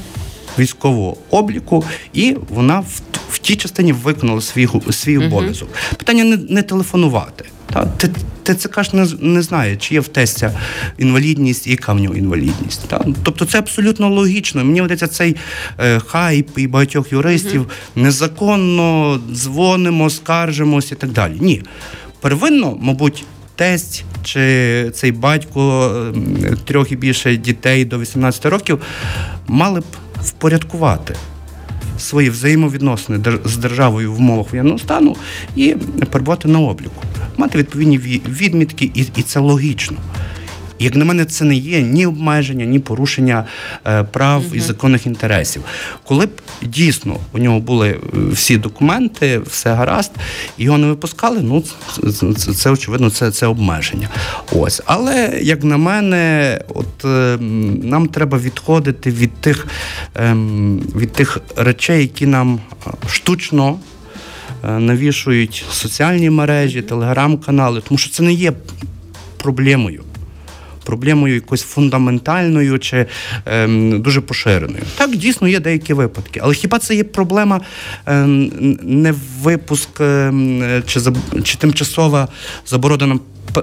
військового 0.59 1.17
обліку, 1.31 1.85
і 2.13 2.37
вона 2.49 2.81
в, 2.81 3.01
в 3.31 3.39
тій 3.39 3.57
частині 3.57 3.93
виконала 3.93 4.41
свій, 4.41 4.69
свій 4.91 5.19
обов'язок. 5.19 5.69
Питання 5.97 6.25
не, 6.25 6.37
не 6.37 6.63
телефонувати. 6.63 7.45
Та, 7.73 7.87
Т- 7.87 8.55
ТЦК 8.55 8.83
ж 8.83 8.97
не, 8.97 9.07
не 9.21 9.43
знає, 9.43 9.77
чи 9.77 9.95
є 9.95 10.01
в 10.01 10.09
тестя 10.09 10.53
інвалідність 10.99 11.67
і 11.67 11.71
яка 11.71 11.93
в 11.93 11.99
нього 12.01 12.15
інвалідність. 12.15 12.89
Та? 12.89 13.05
Тобто 13.23 13.45
це 13.45 13.59
абсолютно 13.59 14.09
логічно. 14.09 14.65
Мені 14.65 14.81
видається, 14.81 15.07
цей 15.07 15.37
е, 15.79 16.01
хайп 16.01 16.59
і 16.59 16.67
багатьох 16.67 17.13
юристів 17.13 17.67
незаконно 17.97 19.21
дзвонимо, 19.33 20.11
скаржимось 20.11 20.93
і 20.93 20.95
так 20.95 21.11
далі. 21.11 21.33
Ні. 21.41 21.63
Первинно, 22.21 22.77
мабуть, 22.81 23.25
тесть 23.57 24.05
чи 24.25 24.91
цей 24.95 25.13
батько 25.13 25.93
ем, 26.15 26.57
трьох 26.65 26.93
і 26.93 26.97
більше 26.97 27.37
дітей 27.37 27.85
до 27.85 27.99
18 27.99 28.47
років 28.47 28.81
мали 29.47 29.81
б 29.81 29.85
впорядкувати 30.23 31.17
свої 32.01 32.31
взаємовідносини 32.31 33.21
з 33.45 33.57
державою 33.57 34.13
в 34.13 34.19
умовах 34.19 34.51
воєнного 34.51 34.79
стану 34.79 35.17
і 35.57 35.77
перебувати 36.11 36.49
на 36.49 36.61
обліку, 36.61 37.03
мати 37.37 37.59
відповідні 37.59 37.99
відмітки, 38.29 38.91
і, 38.95 39.23
це 39.23 39.41
логічно. 39.41 39.97
Як 40.81 40.97
на 40.97 41.05
мене, 41.05 41.25
це 41.25 41.45
не 41.45 41.55
є 41.55 41.83
ні 41.83 42.07
обмеження, 42.07 42.65
ні 42.65 42.79
порушення 42.79 43.45
е, 43.87 44.05
прав 44.05 44.45
і 44.53 44.61
законних 44.61 45.07
інтересів. 45.07 45.63
Коли 46.05 46.27
б 46.27 46.31
дійсно 46.63 47.17
у 47.33 47.39
нього 47.39 47.61
були 47.61 47.89
е, 47.89 47.99
всі 48.33 48.59
документи, 48.59 49.39
все 49.39 49.75
гаразд, 49.75 50.13
його 50.59 50.79
не 50.79 50.87
випускали, 50.87 51.41
ну 51.41 51.65
це, 52.13 52.53
це, 52.53 52.71
очевидно, 52.71 53.11
це, 53.11 53.31
це 53.31 53.47
обмеження. 53.47 54.09
Ось, 54.53 54.83
але 54.87 55.41
як 55.43 55.65
на 55.65 55.77
мене, 55.77 56.61
от 56.69 57.05
е, 57.05 57.39
нам 57.83 58.07
треба 58.07 58.39
відходити 58.39 59.11
від 59.11 59.33
тих, 59.33 59.67
ем, 60.15 60.83
від 60.97 61.13
тих 61.13 61.39
речей, 61.57 62.01
які 62.01 62.27
нам 62.27 62.61
штучно 63.11 63.79
навішують 64.63 65.65
соціальні 65.71 66.31
мережі, 66.31 66.83
телеграм-канали, 66.83 67.83
тому 67.89 67.99
що 67.99 68.11
це 68.11 68.23
не 68.23 68.33
є 68.33 68.53
проблемою. 69.37 70.03
Проблемою 70.85 71.35
якоюсь 71.35 71.63
фундаментальною 71.63 72.79
чи 72.79 73.07
ем, 73.47 74.03
дуже 74.03 74.21
поширеною. 74.21 74.83
Так, 74.97 75.17
дійсно 75.17 75.49
є 75.49 75.61
деякі 75.61 75.95
випадки. 75.95 76.41
Але 76.43 76.55
хіба 76.55 76.79
це 76.79 76.95
є 76.95 77.05
проблема 77.05 77.61
ем, 78.07 78.53
не 78.83 79.15
випуск 79.43 80.01
ем, 80.01 80.83
чи, 80.87 81.01
чи 81.45 81.59
тимчасова 81.59 82.29
заборона, 82.67 83.19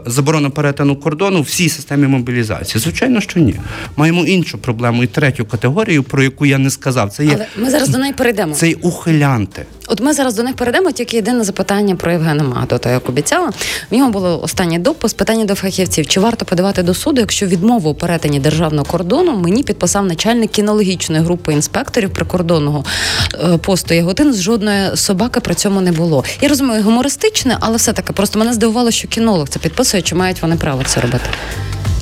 заборона 0.05 0.49
перетину 0.49 0.95
кордону 0.95 1.41
всій 1.41 1.69
системі 1.69 2.07
мобілізації? 2.07 2.81
Звичайно, 2.81 3.21
що 3.21 3.39
ні. 3.39 3.55
Маємо 3.95 4.25
іншу 4.25 4.57
проблему 4.57 5.03
і 5.03 5.07
третю 5.07 5.45
категорію, 5.45 6.03
про 6.03 6.23
яку 6.23 6.45
я 6.45 6.57
не 6.57 6.69
сказав. 6.69 7.09
Це 7.11 7.25
є, 7.25 7.31
Але 7.35 7.45
ми 7.57 7.69
зараз 7.69 7.89
до 7.89 7.97
неї 7.97 8.13
перейдемо. 8.13 8.53
це 8.53 8.69
є 8.69 8.75
ухилянти. 8.81 9.65
От 9.87 10.01
ми 10.01 10.13
зараз 10.13 10.35
до 10.35 10.43
них 10.43 10.55
перейдемо. 10.55 10.91
Тільки 10.91 11.15
єдине 11.15 11.43
запитання 11.43 11.95
про 11.95 12.11
Євгена 12.11 12.43
Магду, 12.43 12.77
то 12.77 12.89
як 12.89 13.09
обіцяла. 13.09 13.51
В 13.91 13.95
нього 13.95 14.11
було 14.11 14.41
останнє 14.43 14.79
допис. 14.79 15.13
Питання 15.13 15.45
до 15.45 15.55
фахівців: 15.55 16.07
чи 16.07 16.19
варто 16.19 16.45
подавати 16.45 16.83
до 16.83 16.93
суду, 16.93 17.21
якщо 17.21 17.45
відмову 17.45 17.89
у 17.89 17.95
перетині 17.95 18.39
державного 18.39 18.85
кордону 18.85 19.37
мені 19.37 19.63
підписав 19.63 20.05
начальник 20.05 20.51
кінологічної 20.51 21.21
групи 21.21 21.53
інспекторів 21.53 22.09
прикордонного 22.13 22.85
е, 23.33 23.57
посту 23.57 23.93
Яготин. 23.93 24.33
З 24.33 24.41
жодної 24.41 24.97
собаки 24.97 25.39
при 25.39 25.55
цьому 25.55 25.81
не 25.81 25.91
було. 25.91 26.23
Я 26.41 26.49
розумію, 26.49 26.83
гумористичне, 26.83 27.57
але 27.59 27.77
все 27.77 27.93
таки 27.93 28.13
просто 28.13 28.39
мене 28.39 28.53
здивувало, 28.53 28.91
що 28.91 29.07
кінолог 29.07 29.49
це 29.49 29.59
підписує, 29.77 30.03
чи 30.03 30.15
мають 30.15 30.41
вони 30.41 30.55
право 30.55 30.83
це 30.83 31.01
робити. 31.01 31.29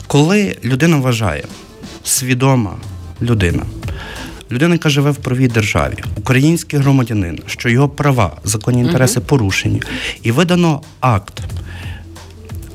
Коли 0.07 0.57
людина 0.63 0.97
вважає, 0.97 1.43
свідома 2.03 2.75
людина, 3.21 3.63
людина, 4.51 4.73
яка 4.73 4.89
живе 4.89 5.11
в 5.11 5.15
правій 5.15 5.47
державі, 5.47 5.95
український 6.17 6.79
громадянин, 6.79 7.39
що 7.45 7.69
його 7.69 7.89
права, 7.89 8.37
законні 8.43 8.81
інтереси 8.81 9.19
порушені, 9.19 9.81
і 10.23 10.31
видано 10.31 10.81
акт. 10.99 11.41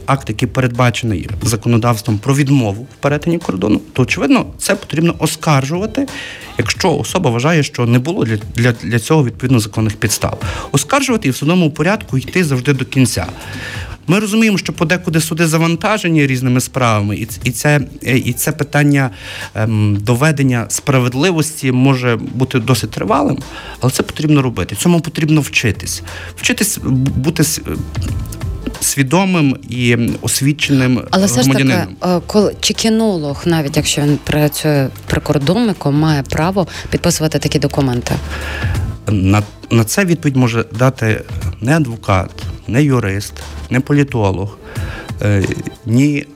Акт, 0.07 0.29
який 0.29 0.49
передбачений 0.49 1.29
законодавством 1.43 2.19
про 2.19 2.35
відмову 2.35 2.83
в 2.83 3.03
перетині 3.03 3.39
кордону, 3.39 3.81
то 3.93 4.03
очевидно 4.03 4.47
це 4.59 4.75
потрібно 4.75 5.15
оскаржувати, 5.19 6.07
якщо 6.59 6.97
особа 6.97 7.31
вважає, 7.31 7.63
що 7.63 7.87
не 7.87 7.99
було 7.99 8.25
для, 8.25 8.37
для, 8.55 8.73
для 8.73 8.99
цього 8.99 9.25
відповідно 9.25 9.61
законних 9.61 9.97
підстав. 9.97 10.43
Оскаржувати 10.73 11.29
і 11.29 11.31
в 11.31 11.37
судовому 11.37 11.71
порядку 11.71 12.19
йти 12.19 12.45
завжди 12.45 12.73
до 12.73 12.85
кінця. 12.85 13.27
Ми 14.11 14.19
розуміємо, 14.19 14.59
що 14.59 14.73
подекуди 14.73 15.21
суди 15.21 15.47
завантажені 15.47 16.27
різними 16.27 16.61
справами, 16.61 17.17
і, 17.17 17.29
і, 17.45 17.51
це, 17.51 17.81
е, 18.07 18.19
і 18.19 18.33
це 18.33 18.53
питання 18.53 19.11
ем, 19.55 19.99
доведення 20.01 20.67
справедливості 20.69 21.73
може 21.73 22.17
бути 22.17 22.59
досить 22.59 22.91
тривалим, 22.91 23.39
але 23.81 23.93
це 23.93 24.03
потрібно 24.03 24.43
робити. 24.43 24.77
Цьому 24.77 25.01
потрібно 25.01 25.41
вчитись. 25.41 26.03
Вчитись 26.37 26.79
бути 27.17 27.45
свідомим 28.81 29.57
і 29.69 29.97
освіченим 30.23 31.03
Але 31.11 31.27
все 31.27 31.43
ж 31.43 31.51
таки, 31.51 31.87
е, 32.03 32.21
коли 32.27 32.55
чи 32.61 32.75
кінолог, 32.75 33.43
навіть 33.45 33.77
якщо 33.77 34.03
він 34.03 34.19
працює 34.25 34.89
прикордонником, 35.07 35.95
має 35.95 36.23
право 36.23 36.67
підписувати 36.91 37.39
такі 37.39 37.59
документи. 37.59 38.15
На, 39.09 39.43
на 39.71 39.85
це 39.85 40.05
відповідь 40.05 40.37
може 40.37 40.65
дати 40.79 41.25
не 41.61 41.77
адвокат, 41.77 42.31
не 42.69 42.83
юрист, 42.83 43.33
не 43.71 43.81
політолог, 43.81 44.59
е, 45.23 45.45
ні 45.87 46.27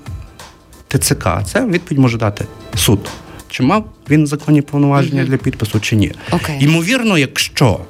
ТЦК. 0.88 1.29
Це 1.45 1.67
відповідь 1.67 1.99
може 1.99 2.19
дати 2.19 2.45
суд. 2.75 3.09
Чи 3.50 3.62
мав 3.62 3.91
він 4.11 4.26
законні 4.26 4.62
повноваження 4.62 5.25
для 5.25 5.37
підпису, 5.37 5.81
чи 5.81 5.97
ні. 5.97 6.12
Окей. 6.31 6.64
Ймовірно, 6.64 7.19
якщо 7.19 7.81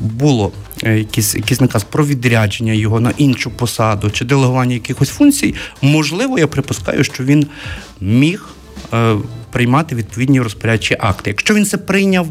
було 0.00 0.52
е, 0.84 0.98
якийсь, 0.98 1.34
якийсь 1.34 1.60
наказ 1.60 1.84
про 1.84 2.06
відрядження 2.06 2.72
його 2.72 3.00
на 3.00 3.12
іншу 3.16 3.50
посаду 3.50 4.10
чи 4.10 4.24
делегування 4.24 4.74
якихось 4.74 5.08
функцій, 5.08 5.54
можливо, 5.82 6.38
я 6.38 6.46
припускаю, 6.46 7.04
що 7.04 7.24
він 7.24 7.46
міг 8.00 8.48
е, 8.94 9.16
приймати 9.50 9.94
відповідні 9.94 10.40
розпорядчі 10.40 10.96
акти. 11.00 11.30
Якщо 11.30 11.54
він 11.54 11.66
це 11.66 11.78
прийняв. 11.78 12.28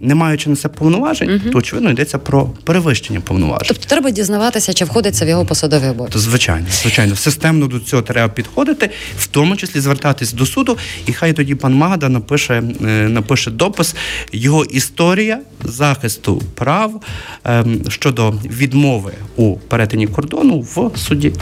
Не 0.00 0.14
маючи 0.14 0.50
на 0.50 0.56
це 0.56 0.68
повноважень, 0.68 1.40
то 1.52 1.58
очевидно 1.58 1.90
йдеться 1.90 2.18
про 2.18 2.46
перевищення 2.64 3.20
повноважень. 3.20 3.68
Тобто 3.68 3.84
треба 3.86 4.10
дізнаватися, 4.10 4.72
чи 4.72 4.84
входить 4.84 5.16
це 5.16 5.24
в 5.24 5.28
його 5.28 5.44
посадові 5.44 5.88
обов'язки. 5.88 6.12
То 6.12 6.18
звичайно, 6.18 6.66
звичайно, 6.82 7.16
системно 7.16 7.66
до 7.66 7.80
цього 7.80 8.02
треба 8.02 8.28
підходити, 8.32 8.90
в 9.18 9.26
тому 9.26 9.56
числі 9.56 9.80
звертатись 9.80 10.32
до 10.32 10.46
суду, 10.46 10.78
і 11.06 11.12
хай 11.12 11.32
тоді 11.32 11.54
пан 11.54 11.74
Магда 11.74 12.08
напише, 12.08 12.54
е, 12.54 12.86
напише 13.08 13.50
допис 13.50 13.94
його 14.32 14.64
історія 14.64 15.40
захисту 15.64 16.42
прав 16.54 17.02
ем, 17.44 17.80
щодо 17.88 18.30
відмови 18.30 19.12
у 19.36 19.56
перетині 19.56 20.06
кордону 20.06 20.60
в 20.60 20.90
суді. 20.96 21.32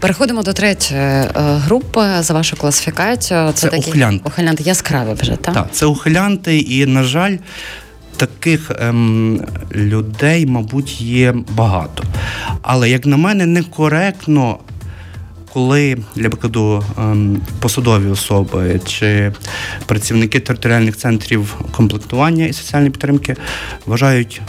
Переходимо 0.00 0.42
до 0.42 0.52
третьої 0.52 1.00
е, 1.00 1.30
групи 1.36 2.06
за 2.20 2.34
вашу 2.34 2.56
класифікацію. 2.56 3.52
Це, 3.52 3.60
Це 3.60 3.68
такі 3.68 3.90
ухилянти. 3.90 4.22
ухилянти 4.26 4.62
яскраві 4.62 5.12
вже, 5.20 5.36
так? 5.36 5.54
Так, 5.54 5.68
це 5.72 5.86
ухилянти, 5.86 6.58
і, 6.58 6.86
на 6.86 7.02
жаль, 7.02 7.36
таких 8.16 8.70
ем, 8.80 9.40
людей, 9.74 10.46
мабуть, 10.46 11.00
є 11.00 11.34
багато. 11.50 12.04
Але, 12.62 12.90
як 12.90 13.06
на 13.06 13.16
мене, 13.16 13.46
некоректно. 13.46 14.58
Коли 15.52 15.98
для 16.16 16.28
прикладу 16.28 16.84
ем, 16.98 17.40
посадові 17.60 18.06
особи 18.08 18.80
чи 18.86 19.32
працівники 19.86 20.40
територіальних 20.40 20.96
центрів 20.96 21.56
комплектування 21.70 22.46
і 22.46 22.52
соціальної 22.52 22.90
підтримки 22.90 23.36
вважають 23.86 24.40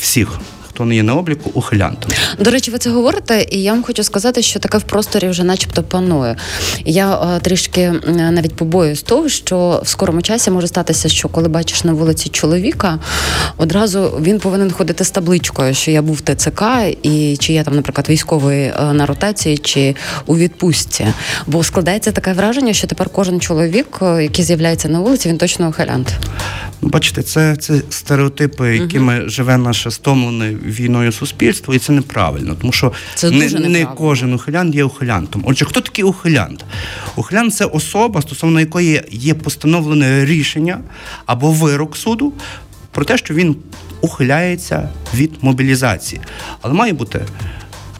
всіх, 0.00 0.38
хто 0.74 0.84
не 0.84 0.94
є 0.94 1.02
на 1.02 1.14
обліку, 1.14 1.50
ухилянтами. 1.54 2.14
До 2.38 2.50
речі, 2.50 2.70
ви 2.70 2.78
це 2.78 2.90
говорите, 2.90 3.46
і 3.50 3.62
я 3.62 3.72
вам 3.72 3.82
хочу 3.82 4.02
сказати, 4.02 4.42
що 4.42 4.58
таке 4.58 4.78
в 4.78 4.82
просторі 4.82 5.28
вже 5.28 5.44
начебто 5.44 5.82
панує. 5.82 6.36
Я 6.84 7.14
е, 7.14 7.40
трішки 7.40 7.92
навіть 8.06 8.56
побоююсь 8.56 9.02
того, 9.02 9.28
що 9.28 9.80
в 9.84 9.88
скорому 9.88 10.22
часі 10.22 10.50
може 10.50 10.66
статися, 10.66 11.08
що 11.08 11.28
коли 11.28 11.48
бачиш 11.48 11.84
на 11.84 11.92
вулиці 11.92 12.28
чоловіка, 12.28 12.98
одразу 13.56 14.20
він 14.22 14.38
повинен 14.38 14.70
ходити 14.70 15.04
з 15.04 15.10
табличкою, 15.10 15.74
що 15.74 15.90
я 15.90 16.02
був 16.02 16.16
в 16.16 16.34
ТЦК, 16.34 16.62
і 17.02 17.36
чи 17.40 17.52
я 17.52 17.64
там, 17.64 17.76
наприклад, 17.76 18.08
військовий 18.08 18.60
е, 18.60 18.92
на 18.92 19.06
ротації, 19.06 19.58
чи 19.58 19.96
у 20.26 20.36
відпустці. 20.36 21.06
Бо 21.46 21.64
складається 21.64 22.12
таке 22.12 22.32
враження, 22.32 22.72
що 22.72 22.86
тепер 22.86 23.08
кожен 23.08 23.40
чоловік, 23.40 23.98
е, 24.02 24.22
який 24.22 24.44
з'являється 24.44 24.88
на 24.88 25.00
вулиці, 25.00 25.28
він 25.28 25.38
точно 25.38 25.68
ухилянт. 25.68 26.12
Ну, 26.82 26.88
бачите, 26.90 27.22
це, 27.22 27.56
це 27.56 27.80
стереотипи, 27.90 28.76
якими 28.76 29.28
живе 29.28 29.58
наше 29.58 29.90
стомлене 29.90 30.54
війною 30.64 31.12
суспільство, 31.12 31.74
і 31.74 31.78
це 31.78 31.92
неправильно, 31.92 32.54
тому 32.60 32.72
що 32.72 32.92
Це 33.14 33.30
не, 33.30 33.48
не 33.48 33.86
кожен 33.86 34.32
ухилянт 34.32 34.74
є 34.74 34.84
ухилянтом. 34.84 35.44
Отже, 35.46 35.64
хто 35.64 35.80
такий 35.80 36.04
ухилянт? 36.04 36.64
Ухилянт 37.16 37.54
це 37.54 37.64
особа, 37.64 38.22
стосовно 38.22 38.60
якої 38.60 39.02
є 39.10 39.34
постановлене 39.34 40.24
рішення 40.24 40.80
або 41.26 41.50
вирок 41.50 41.96
суду 41.96 42.32
про 42.90 43.04
те, 43.04 43.18
що 43.18 43.34
він 43.34 43.56
ухиляється 44.00 44.88
від 45.14 45.32
мобілізації, 45.40 46.20
але 46.60 46.74
має 46.74 46.92
бути. 46.92 47.20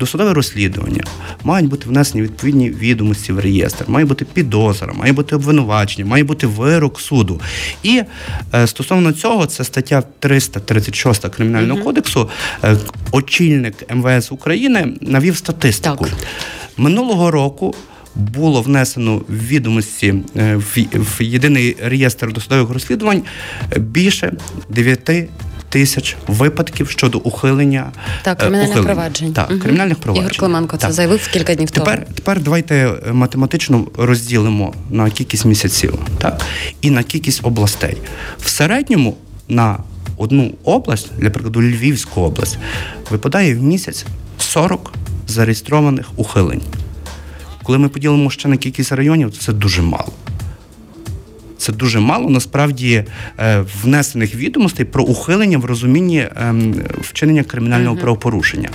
Досудове 0.00 0.34
розслідування, 0.34 1.04
мають 1.44 1.68
бути 1.68 1.88
внесені 1.88 2.22
відповідні 2.22 2.70
відомості 2.70 3.32
в 3.32 3.38
реєстр, 3.38 3.84
має 3.88 4.06
бути 4.06 4.24
підозра, 4.24 4.92
має 4.92 5.12
бути 5.12 5.36
обвинувачення, 5.36 6.06
має 6.06 6.24
бути 6.24 6.46
вирок 6.46 7.00
суду. 7.00 7.40
І 7.82 8.02
е, 8.54 8.66
стосовно 8.66 9.12
цього, 9.12 9.46
це 9.46 9.64
стаття 9.64 10.02
336 10.18 11.28
Кримінального 11.28 11.82
кодексу. 11.82 12.28
Е, 12.64 12.76
очільник 13.12 13.94
МВС 13.94 14.34
України 14.34 14.94
навів 15.00 15.36
статистику. 15.36 16.04
Так. 16.04 16.14
Минулого 16.76 17.30
року 17.30 17.74
було 18.14 18.62
внесено 18.62 19.16
в 19.16 19.46
відомості 19.46 20.14
е, 20.36 20.56
в, 20.56 20.76
в 20.94 21.22
єдиний 21.22 21.76
реєстр 21.82 22.32
досудових 22.32 22.70
розслідувань 22.70 23.22
е, 23.72 23.78
більше 23.78 24.32
9 24.68 25.10
тисяч 25.74 26.16
випадків 26.26 26.90
щодо 26.90 27.18
ухилення 27.18 27.92
Так, 28.22 28.38
е, 28.38 28.40
кримінальних 28.40 28.70
ухилення. 28.70 28.94
проваджень. 28.94 29.32
Так, 29.32 29.50
Мгм. 29.50 29.60
кримінальних 29.60 29.98
проваджень. 29.98 30.24
Ігор 30.24 30.36
Клименко 30.38 30.76
це 30.76 30.92
заявив 30.92 31.28
кілька 31.32 31.54
днів 31.54 31.70
тому. 31.70 31.86
Тепер, 31.86 32.06
тепер 32.14 32.40
давайте 32.42 32.74
е, 33.08 33.12
математично 33.12 33.86
розділимо 33.98 34.74
на 34.90 35.10
кількість 35.10 35.44
місяців, 35.44 35.98
так 36.18 36.42
і 36.80 36.90
на 36.90 37.02
кількість 37.02 37.40
областей. 37.42 37.96
В 38.38 38.48
середньому 38.48 39.16
на 39.48 39.78
одну 40.16 40.50
область, 40.64 41.10
для 41.18 41.30
прикладу, 41.30 41.62
Львівську 41.62 42.20
область, 42.20 42.58
випадає 43.10 43.54
в 43.54 43.62
місяць 43.62 44.04
40 44.38 44.92
зареєстрованих 45.28 46.06
ухилень. 46.16 46.62
Коли 47.62 47.78
ми 47.78 47.88
поділимо 47.88 48.30
ще 48.30 48.48
на 48.48 48.56
кількість 48.56 48.92
районів, 48.92 49.30
то 49.30 49.38
це 49.38 49.52
дуже 49.52 49.82
мало. 49.82 50.12
Це 51.58 51.72
дуже 51.72 52.00
мало 52.00 52.30
насправді 52.30 53.04
е, 53.38 53.64
внесених 53.82 54.34
відомостей 54.34 54.86
про 54.86 55.04
ухилення 55.04 55.58
в 55.58 55.64
розумінні 55.64 56.28
ем, 56.36 56.74
вчинення 57.00 57.44
кримінального 57.44 57.96
правопорушення. 57.96 58.68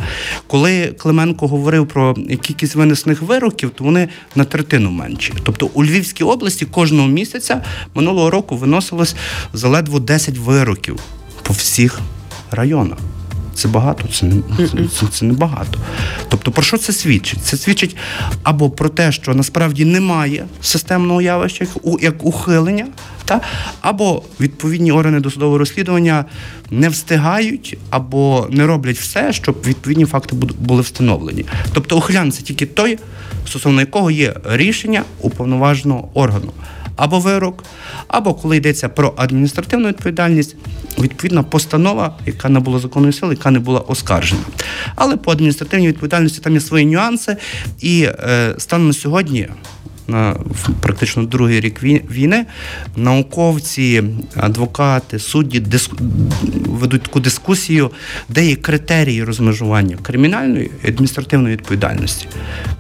Коли 0.48 0.88
Клименко 0.88 1.48
говорив 1.48 1.88
про 1.88 2.14
кількість 2.14 2.76
винесених 2.76 3.22
вироків, 3.22 3.70
то 3.70 3.84
вони 3.84 4.10
на 4.36 4.44
третину 4.44 4.92
менші. 4.92 5.34
Тобто 5.44 5.70
у 5.74 5.84
Львівській 5.84 6.24
області 6.24 6.66
кожного 6.66 7.08
місяця 7.08 7.64
минулого 7.96 8.30
року 8.30 8.58
виносилось 8.58 9.16
заледве 9.54 10.00
10 10.00 10.38
вироків 10.38 11.00
по 11.44 11.54
всіх 11.54 12.00
районах. 12.52 12.98
Це 13.60 13.68
багато, 13.68 14.08
це 14.08 14.26
не 14.26 14.42
це, 14.88 15.08
це, 15.12 15.26
не 15.26 15.34
багато. 15.34 15.80
Тобто, 16.30 16.52
про 16.52 16.64
що 16.64 16.78
це 16.78 16.94
свідчить? 16.94 17.40
Це 17.44 17.58
свідчить 17.58 17.98
або 18.44 18.70
про 18.70 18.90
те, 18.90 19.12
що 19.12 19.34
насправді 19.34 19.86
немає 19.86 20.46
системного 20.62 21.22
явища, 21.22 21.66
як, 22.02 22.26
ухилення, 22.26 22.88
та? 23.26 23.42
або 23.82 24.24
відповідні 24.40 24.92
органи 24.92 25.20
досудового 25.20 25.58
розслідування 25.58 26.26
не 26.72 26.90
встигають 26.90 27.78
або 27.90 28.48
не 28.50 28.68
роблять 28.68 28.98
все, 28.98 29.34
щоб 29.34 29.56
відповідні 29.66 30.06
факти 30.06 30.36
були 30.60 30.82
встановлені. 30.82 31.46
Тобто, 31.74 31.98
ухилян 31.98 32.32
це 32.32 32.42
тільки 32.42 32.66
той, 32.66 32.98
стосовно 33.48 33.80
якого 33.80 34.12
є 34.12 34.34
рішення 34.44 35.04
уповноваженого 35.22 36.10
органу. 36.14 36.52
Або 37.00 37.20
вирок, 37.20 37.64
або 38.08 38.34
коли 38.34 38.58
йдеться 38.58 38.90
про 38.90 39.14
адміністративну 39.18 39.88
відповідальність, 39.88 40.56
відповідна 41.00 41.44
постанова, 41.44 42.18
яка 42.26 42.50
не 42.50 42.60
була 42.60 42.80
законної 42.80 43.14
сили, 43.14 43.34
яка 43.34 43.52
не 43.52 43.60
була 43.60 43.80
оскаржена. 43.80 44.42
Але 44.96 45.18
по 45.18 45.32
адміністративній 45.32 45.88
відповідальності 45.88 46.42
там 46.42 46.54
є 46.54 46.60
свої 46.60 46.86
нюанси, 46.86 47.38
і 47.80 48.04
е, 48.04 48.56
станом 48.58 48.88
на 48.88 48.94
сьогодні. 48.94 49.50
На 50.10 50.36
практично 50.82 51.24
другий 51.24 51.60
рік 51.60 51.84
війни 51.84 52.46
науковці, 52.96 54.04
адвокати, 54.36 55.20
судді 55.20 55.60
диск... 55.60 55.92
ведуть 56.66 57.04
таку 57.04 57.20
дискусію, 57.20 57.92
де 58.30 58.46
є 58.46 58.56
критерії 58.56 59.24
розмежування 59.24 59.98
кримінальної 60.02 60.72
і 60.84 60.88
адміністративної 60.88 61.56
відповідальності. 61.56 62.28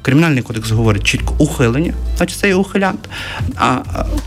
Кримінальний 0.01 0.43
кодекс 0.43 0.71
говорить 0.71 1.03
чітко 1.03 1.36
ухилення, 1.38 1.93
значить 2.17 2.39
це 2.39 2.48
є 2.48 2.55
ухилянт. 2.55 3.09
А, 3.55 3.77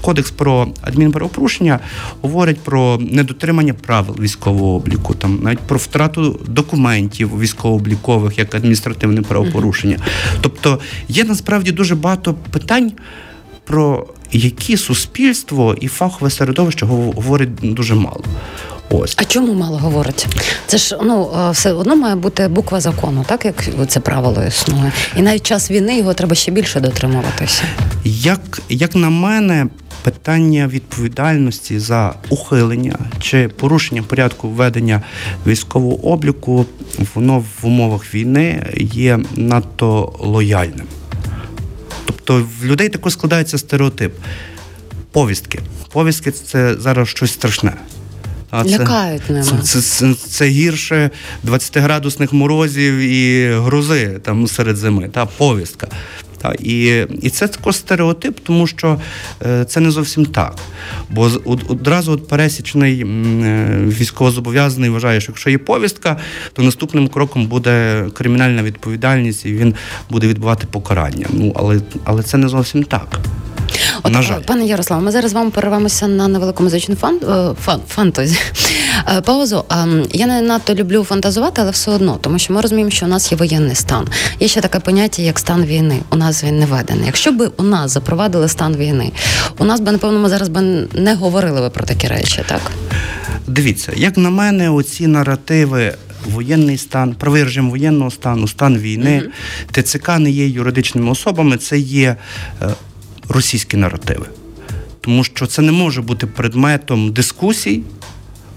кодекс 0.01 0.31
про 0.31 0.69
адмінправопорушення 0.83 1.79
говорить 2.21 2.61
про 2.61 2.99
недотримання 3.01 3.75
правил 3.75 4.17
військового 4.21 4.75
обліку, 4.75 5.15
там 5.15 5.41
навіть 5.43 5.59
про 5.59 5.79
втрату 5.79 6.41
документів 6.49 7.41
військово-облікових 7.41 8.39
як 8.39 8.55
адміністративне 8.55 9.23
правопорушення. 9.23 9.99
Тобто 10.41 10.81
є 11.09 11.25
насправді 11.25 11.73
дуже 11.73 11.95
багато 11.95 12.35
питань. 12.35 12.92
Про 13.65 14.07
які 14.33 14.77
суспільство 14.77 15.77
і 15.81 15.89
фахове 15.89 16.31
середовище 16.31 16.87
гов- 16.87 17.15
говорить 17.15 17.55
дуже 17.55 17.95
мало. 17.95 18.25
Ось 18.91 19.15
А 19.17 19.25
чому 19.25 19.55
мало 19.55 19.79
говорить? 19.79 20.27
Це 20.67 20.79
ж 20.79 20.99
ну 21.03 21.31
е, 21.39 21.51
все 21.51 21.73
одно 21.73 21.97
має 21.97 22.15
бути 22.17 22.49
буква 22.49 22.81
закону, 22.81 23.25
так 23.29 23.45
як 23.45 23.65
це 23.89 24.01
правило 24.01 24.45
існує. 24.49 24.93
І 25.17 25.23
навіть 25.23 25.43
час 25.47 25.71
війни 25.71 25.99
його 25.99 26.15
треба 26.15 26.35
ще 26.35 26.53
більше 26.53 26.81
дотримуватися. 26.81 27.63
Як, 28.05 28.61
як 28.69 28.95
на 28.97 29.11
мене, 29.11 29.67
питання 30.03 30.67
відповідальності 30.67 31.79
за 31.79 32.15
ухилення 32.29 32.99
чи 33.21 33.49
порушення 33.49 34.03
порядку 34.03 34.49
ведення 34.49 35.03
військового 35.47 36.09
обліку, 36.13 36.67
воно 37.15 37.39
в 37.39 37.67
умовах 37.67 38.15
війни 38.15 38.67
є 38.93 39.19
надто 39.37 40.13
лояльним. 40.21 40.87
Тобто 42.25 42.49
в 42.61 42.65
людей 42.65 42.89
також 42.89 43.13
складається 43.13 43.59
стереотип. 43.59 44.13
Повістки. 45.13 45.61
Повістки 45.93 46.31
це 46.31 46.75
зараз 46.75 47.09
щось 47.09 47.33
страшне. 47.33 47.73
А 48.51 48.65
це- 48.65 48.71
Лякають 48.79 49.31
ними. 49.31 49.43
Це, 49.45 49.59
це, 49.63 49.81
це, 49.83 50.15
це 50.29 50.47
гірше 50.47 51.11
20-градусних 51.45 52.35
морозів 52.35 52.95
і 52.95 53.53
грози 53.55 54.21
там 54.23 54.47
серед 54.47 54.77
зими, 54.77 55.09
та 55.09 55.27
повістка. 55.27 55.89
Та, 56.43 56.55
і, 56.59 57.07
і 57.23 57.31
це 57.31 57.49
також 57.49 57.77
стереотип, 57.77 58.39
тому 58.43 58.67
що 58.67 59.01
е, 59.47 59.65
це 59.65 59.81
не 59.81 59.91
зовсім 59.91 60.27
так. 60.27 60.55
Бо 61.11 61.23
од- 61.45 61.65
одразу 61.69 62.13
от 62.13 62.29
пересічний 62.29 63.01
е, 63.03 63.05
військовозобов'язаний 64.01 64.91
вважає, 64.91 65.21
що 65.21 65.33
якщо 65.33 65.51
є 65.51 65.59
повістка, 65.59 66.17
то 66.53 66.63
наступним 66.63 67.09
кроком 67.09 67.47
буде 67.47 68.05
кримінальна 68.15 68.63
відповідальність 68.63 69.47
і 69.47 69.53
він 69.53 69.75
буде 70.11 70.27
відбувати 70.29 70.67
покарання. 70.71 71.27
Ну 71.33 71.53
але, 71.57 71.81
але 72.05 72.23
це 72.23 72.37
не 72.39 72.49
зовсім 72.49 72.83
так. 72.83 73.19
От, 74.03 74.13
на 74.13 74.21
е, 74.21 74.23
жаль. 74.23 74.41
пане 74.41 74.67
Ярославе, 74.67 75.03
ми 75.03 75.11
зараз 75.11 75.31
з 75.31 75.35
вами 75.35 75.51
перервемося 75.51 76.09
на 76.09 76.29
невелику 76.29 76.63
музичну 76.63 76.95
фан, 76.97 77.21
е, 77.23 77.55
фан, 77.65 77.81
фантазі. 77.89 78.39
Е, 79.17 79.21
Паузу. 79.21 79.65
Я 80.13 80.27
не 80.27 80.43
надто 80.43 80.75
люблю 80.75 81.05
фантазувати, 81.05 81.61
але 81.63 81.71
все 81.71 81.91
одно, 81.91 82.19
тому 82.21 82.39
що 82.39 82.53
ми 82.53 82.61
розуміємо, 82.61 82.91
що 82.91 83.07
у 83.07 83.09
нас 83.09 83.33
є 83.33 83.39
воєнний 83.39 83.75
стан. 83.75 84.09
Є 84.41 84.49
ще 84.49 84.61
таке 84.61 84.81
поняття, 84.81 85.23
як 85.23 85.39
стан 85.39 85.65
війни. 85.65 85.99
У 86.11 86.17
нас 86.17 86.45
він 86.45 86.59
не 86.59 86.67
введений. 86.67 87.07
Якщо 87.07 87.33
б 87.33 87.51
у 87.57 87.63
нас 87.63 87.91
запровадили 87.91 88.49
стан 88.49 88.77
війни, 88.77 89.13
у 89.59 89.65
нас 89.65 89.81
би, 89.81 89.93
напевно, 89.93 90.19
ми 90.19 90.29
зараз 90.29 90.49
би 90.49 90.61
не 90.93 91.15
говорили 91.15 91.61
би 91.61 91.71
про 91.71 91.85
такі 91.85 92.07
речі, 92.07 92.43
так? 92.47 92.61
Дивіться, 93.47 93.93
як 93.97 94.17
на 94.17 94.31
мене, 94.31 94.71
оці 94.71 95.07
наративи. 95.07 95.95
Воєнний 96.31 96.79
стан, 96.79 97.15
правий 97.15 97.45
режим 97.45 97.71
воєнного 97.71 98.11
стану, 98.11 98.49
стан 98.49 98.79
війни, 98.79 99.23
ТЦК 99.73 100.09
не 100.19 100.31
є 100.31 100.49
юридичними 100.49 101.11
особами, 101.11 101.57
це 101.57 101.79
є 101.79 102.17
російські 103.29 103.77
наративи. 103.77 104.27
Тому 105.01 105.25
що 105.25 105.47
це 105.47 105.63
не 105.63 105.73
може 105.73 106.03
бути 106.03 106.27
предметом 106.27 107.13
дискусій, 107.13 107.83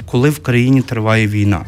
коли 0.05 0.29
в 0.29 0.39
країні 0.39 0.81
триває 0.81 1.27
війна. 1.27 1.65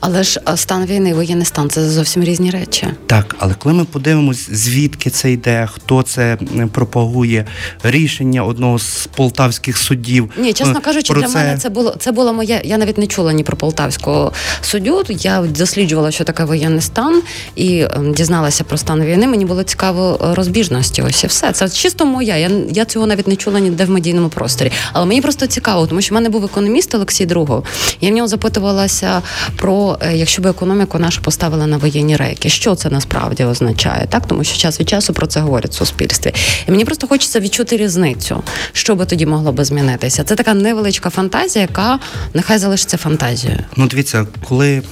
Але 0.00 0.22
ж 0.22 0.40
стан 0.56 0.86
війни 0.86 1.14
воєнний 1.14 1.46
стан 1.46 1.70
це 1.70 1.90
зовсім 1.90 2.24
різні 2.24 2.50
речі. 2.50 2.86
Так, 3.06 3.36
але 3.38 3.54
коли 3.54 3.74
ми 3.74 3.84
подивимось, 3.84 4.50
звідки 4.50 5.10
це 5.10 5.32
йде, 5.32 5.68
хто 5.72 6.02
це 6.02 6.38
пропагує, 6.72 7.46
рішення 7.82 8.44
одного 8.44 8.78
з 8.78 9.08
полтавських 9.16 9.78
суддів. 9.78 10.30
Ні, 10.38 10.52
чесно 10.52 10.78
е, 10.78 10.80
кажучи, 10.80 11.12
про 11.12 11.22
для 11.22 11.28
мене 11.28 11.56
це 11.58 11.68
було 11.68 11.96
це 11.98 12.12
було 12.12 12.32
моє. 12.32 12.62
Я 12.64 12.78
навіть 12.78 12.98
не 12.98 13.06
чула 13.06 13.32
ні 13.32 13.44
про 13.44 13.56
полтавського 13.56 14.32
суддю. 14.60 15.04
Я 15.08 15.40
досліджувала, 15.40 16.10
що 16.10 16.24
таке 16.24 16.44
воєнний 16.44 16.80
стан, 16.80 17.22
і 17.56 17.86
ем, 17.90 18.14
дізналася 18.14 18.64
про 18.64 18.78
стан 18.78 19.04
війни. 19.04 19.26
Мені 19.26 19.44
було 19.44 19.62
цікаво 19.62 20.20
е, 20.22 20.34
розбіжності. 20.34 21.02
Ось 21.02 21.24
і 21.24 21.26
все. 21.26 21.52
Це 21.52 21.68
чисто 21.68 22.06
моя. 22.06 22.36
Я, 22.36 22.50
я 22.70 22.84
цього 22.84 23.06
навіть 23.06 23.28
не 23.28 23.36
чула 23.36 23.60
ніде 23.60 23.84
в 23.84 23.90
медійному 23.90 24.28
просторі. 24.28 24.72
Але 24.92 25.06
мені 25.06 25.20
просто 25.20 25.46
цікаво, 25.46 25.86
тому 25.86 26.00
що 26.00 26.14
в 26.14 26.16
мене 26.16 26.28
був 26.28 26.44
економіст 26.44 26.94
Олексій 26.94 27.26
Другов. 27.26 27.64
Я 28.00 28.10
в 28.10 28.12
нього 28.12 28.28
запитувалася 28.28 29.22
про 29.56 29.79
е, 29.88 30.16
якщо 30.16 30.42
б 30.42 30.46
економіку 30.46 30.98
нашу 30.98 31.22
поставили 31.22 31.66
на 31.66 31.76
воєнні 31.76 32.16
рейки, 32.16 32.48
що 32.48 32.74
це 32.74 32.90
насправді 32.90 33.44
означає? 33.44 34.06
Так, 34.08 34.26
тому 34.26 34.44
що 34.44 34.58
час 34.58 34.80
від 34.80 34.88
часу 34.88 35.12
про 35.12 35.26
це 35.26 35.40
говорять 35.40 35.70
в 35.70 35.74
суспільстві. 35.74 36.34
І 36.68 36.70
мені 36.70 36.84
просто 36.84 37.06
хочеться 37.06 37.40
відчути 37.40 37.76
різницю, 37.76 38.42
що 38.72 38.94
би 38.94 39.06
тоді 39.06 39.26
могло 39.26 39.52
би 39.52 39.64
змінитися. 39.64 40.24
Це 40.24 40.34
така 40.34 40.54
невеличка 40.54 41.10
фантазія, 41.10 41.62
яка 41.62 41.98
нехай 42.34 42.58
залишиться 42.58 42.96
фантазією. 42.96 43.58
Ну, 43.76 43.86
дивіться, 43.86 44.26
коли 44.48 44.82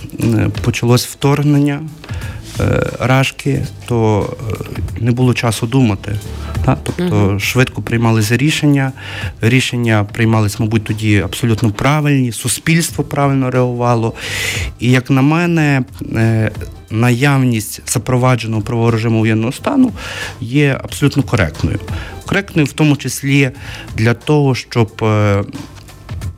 почалось 0.62 1.06
вторгнення. 1.06 1.80
Е, 2.60 2.90
рашки, 3.00 3.66
то 3.86 4.28
е, 4.50 5.00
не 5.00 5.10
було 5.10 5.34
часу 5.34 5.66
думати. 5.66 6.18
Тобто 6.64 7.02
uh 7.02 7.38
швидко 7.38 7.82
приймалися 7.82 8.36
рішення. 8.36 8.92
Рішення 9.40 10.06
приймались, 10.12 10.60
мабуть, 10.60 10.84
тоді 10.84 11.18
абсолютно 11.18 11.70
правильні, 11.70 12.32
суспільство 12.32 13.04
правильно 13.04 13.50
реагувало. 13.50 14.12
І 14.78 14.90
як 14.90 15.10
на 15.10 15.22
мене, 15.22 15.84
е, 16.14 16.50
наявність 16.90 17.82
запровадженого 17.86 18.62
правового 18.62 18.90
режиму 18.90 19.18
воєнного 19.18 19.52
стану 19.52 19.92
є 20.40 20.80
абсолютно 20.84 21.22
коректною. 21.22 21.78
Коректною 22.26 22.66
в 22.66 22.72
тому 22.72 22.96
числі 22.96 23.50
для 23.96 24.14
того, 24.14 24.54
щоб 24.54 25.04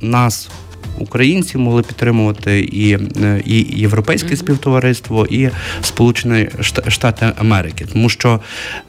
нас 0.00 0.50
українці 0.98 1.58
могли 1.58 1.82
підтримувати 1.82 2.60
і 2.60 2.98
е, 3.22 3.42
і 3.46 3.80
європейське 3.80 4.28
mm-hmm. 4.28 4.36
співтовариство, 4.36 5.26
і 5.26 5.48
Сполучені 5.82 6.48
Штати 6.88 7.32
Америки, 7.36 7.86
тому 7.92 8.08
що 8.08 8.40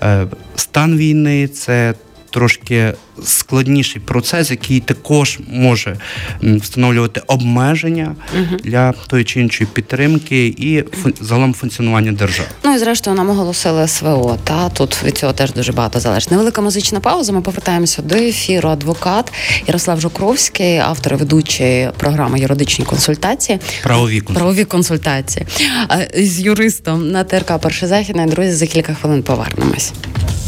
е, 0.03 0.27
стан 0.55 0.97
війни 0.97 1.47
це 1.47 1.93
трошки 2.31 2.93
складніший 3.23 4.01
процес, 4.01 4.51
який 4.51 4.79
також 4.79 5.39
може 5.47 5.97
встановлювати 6.41 7.21
обмеження 7.27 8.15
угу. 8.35 8.57
для 8.63 8.91
тої 8.91 9.23
чи 9.23 9.41
іншої 9.41 9.67
підтримки 9.73 10.47
і 10.47 10.83
загалом 11.21 11.53
функціонування 11.53 12.11
держави. 12.11 12.49
Ну 12.63 12.75
і 12.75 12.77
зрештою 12.77 13.15
нам 13.15 13.29
оголосили 13.29 13.87
СВО. 13.87 14.37
Та 14.43 14.69
тут 14.69 15.03
від 15.03 15.17
цього 15.17 15.33
теж 15.33 15.53
дуже 15.53 15.71
багато 15.71 15.99
залежить. 15.99 16.31
Невелика 16.31 16.61
музична 16.61 16.99
пауза. 16.99 17.31
Ми 17.33 17.41
повертаємося 17.41 18.01
до 18.01 18.15
ефіру. 18.15 18.69
Адвокат 18.69 19.33
Ярослав 19.67 20.01
Жукровський, 20.01 20.77
автор 20.77 21.13
і 21.13 21.15
ведучий 21.15 21.87
програми 21.97 22.39
юридичні 22.39 22.85
консультації. 22.85 23.59
Правові 23.83 24.21
консультації. 24.21 24.35
Правові 24.35 24.65
консультації 24.65 25.45
з 26.15 26.39
юристом 26.39 27.11
на 27.11 27.23
ТРК 27.23 27.57
Перший 27.61 27.89
західний. 27.89 28.25
Друзі, 28.25 28.51
за 28.51 28.67
кілька 28.67 28.93
хвилин 28.93 29.23
повернемось. 29.23 29.93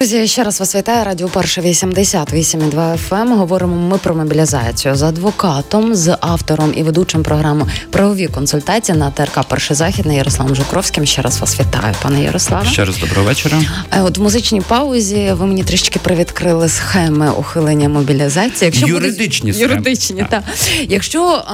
Друзі, 0.00 0.26
ще 0.26 0.44
раз 0.44 0.60
вас 0.60 0.74
вітаю. 0.74 1.04
Радіо 1.04 1.28
Перша 1.28 1.60
88,2 1.60 2.98
FM. 3.08 3.36
Говоримо 3.36 3.76
ми 3.76 3.98
про 3.98 4.14
мобілізацію 4.14 4.94
з 4.94 5.02
адвокатом, 5.02 5.94
з 5.94 6.16
автором 6.20 6.72
і 6.76 6.82
ведучим 6.82 7.22
програми 7.22 7.66
правові 7.90 8.26
консультації 8.26 8.98
на 8.98 9.10
ТРК 9.10 9.44
Перший 9.48 9.76
Західний 9.76 10.16
Ярославом 10.16 10.54
Жукровським. 10.54 11.06
Ще 11.06 11.22
раз 11.22 11.40
вас 11.40 11.60
вітаю, 11.60 11.94
пане 12.02 12.22
Ярославе. 12.22 12.66
Ще 12.66 12.84
раз 12.84 12.98
доброго 12.98 13.28
вечора. 13.28 13.62
Е, 13.92 14.02
от 14.02 14.18
в 14.18 14.22
музичній 14.22 14.60
паузі 14.60 15.32
ви 15.32 15.46
мені 15.46 15.64
трішки 15.64 15.98
привідкрили 15.98 16.68
схеми 16.68 17.30
ухилення 17.30 17.88
мобілізації. 17.88 18.66
Якщо 18.66 18.86
юридичні 18.86 19.52
буде... 19.52 19.62
юридичні, 19.62 20.26
так. 20.30 20.42
Якщо 20.88 21.44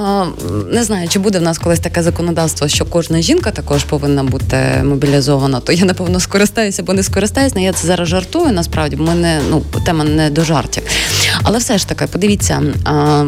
не 0.73 0.85
знаю, 0.85 1.09
чи 1.09 1.19
буде 1.19 1.39
в 1.39 1.43
нас 1.43 1.59
колись 1.59 1.81
таке 1.81 2.03
законодавство, 2.03 2.69
що 2.69 2.85
кожна 2.85 3.21
жінка 3.21 3.51
також 3.51 3.85
повинна 3.85 4.25
бути 4.25 4.57
мобілізована, 4.85 5.61
то 5.61 5.73
я 5.73 5.85
напевно 5.85 6.21
скористаюся, 6.21 6.83
бо 6.83 6.93
не 6.93 7.03
скористаюся. 7.03 7.61
Я 7.61 7.73
це 7.73 7.87
зараз 7.87 8.09
жартую 8.09 8.36
жартую, 8.37 8.53
насправді, 8.55 8.97
бо 8.97 9.05
мене 9.05 9.41
ну 9.51 9.63
тема 9.85 10.05
не 10.05 10.31
до 10.31 10.45
жартів. 10.45 10.83
Але 11.43 11.59
все 11.59 11.79
ж 11.79 11.89
таки, 11.89 12.07
подивіться. 12.07 12.63
А, 12.85 13.25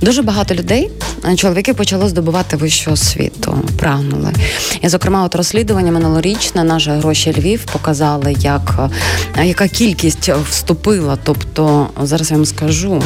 Дуже 0.00 0.22
багато 0.22 0.54
людей, 0.54 0.90
чоловіки 1.36 1.74
почали 1.74 2.08
здобувати 2.08 2.56
вищу 2.56 2.92
освіту, 2.92 3.58
прагнули. 3.78 4.32
І, 4.80 4.88
зокрема, 4.88 5.24
от 5.24 5.34
розслідування 5.34 5.92
минулорічне 5.92 6.64
наші 6.64 6.90
гроші 6.90 7.34
Львів 7.38 7.64
показали, 7.72 8.36
як 8.38 8.90
яка 9.44 9.68
кількість 9.68 10.28
вступила. 10.28 11.18
Тобто, 11.22 11.86
зараз 12.02 12.30
я 12.30 12.36
вам 12.36 12.46
скажу, 12.46 13.02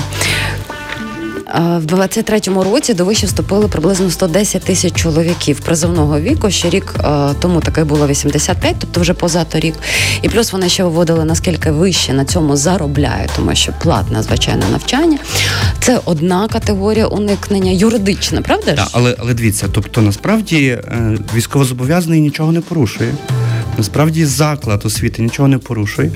в 1.54 1.86
23-му 1.86 2.64
році 2.64 2.94
до 2.94 3.04
виші 3.04 3.26
вступили 3.26 3.68
приблизно 3.68 4.10
110 4.10 4.62
тисяч 4.62 4.94
чоловіків 4.94 5.60
призовного 5.60 6.20
віку. 6.20 6.50
Ще 6.50 6.70
рік 6.70 6.94
тому 7.40 7.60
таке 7.60 7.84
було 7.84 8.06
85, 8.06 8.76
тобто 8.78 9.00
вже 9.00 9.14
позато 9.14 9.60
рік. 9.60 9.74
І 10.22 10.28
плюс 10.28 10.52
вони 10.52 10.68
ще 10.68 10.84
виводили 10.84 11.24
наскільки 11.24 11.70
вище 11.70 12.12
на 12.12 12.24
цьому 12.24 12.56
заробляють, 12.56 13.30
тому 13.36 13.54
що 13.54 13.72
платне 13.82 14.22
звичайне 14.22 14.64
навчання. 14.70 15.18
Це 15.80 16.00
одна 16.04 16.48
категорія 16.48 17.06
уникнення, 17.06 17.72
юридична, 17.72 18.42
правда? 18.42 18.72
Так, 18.72 18.88
але 18.92 19.16
але 19.18 19.34
дивіться, 19.34 19.66
тобто 19.72 20.02
насправді 20.02 20.66
е, 20.66 21.18
військовозобов'язаний 21.34 22.20
нічого 22.20 22.52
не 22.52 22.60
порушує. 22.60 23.14
Насправді 23.78 24.24
заклад 24.24 24.86
освіти 24.86 25.22
нічого 25.22 25.48
не 25.48 25.58
порушує, 25.58 26.10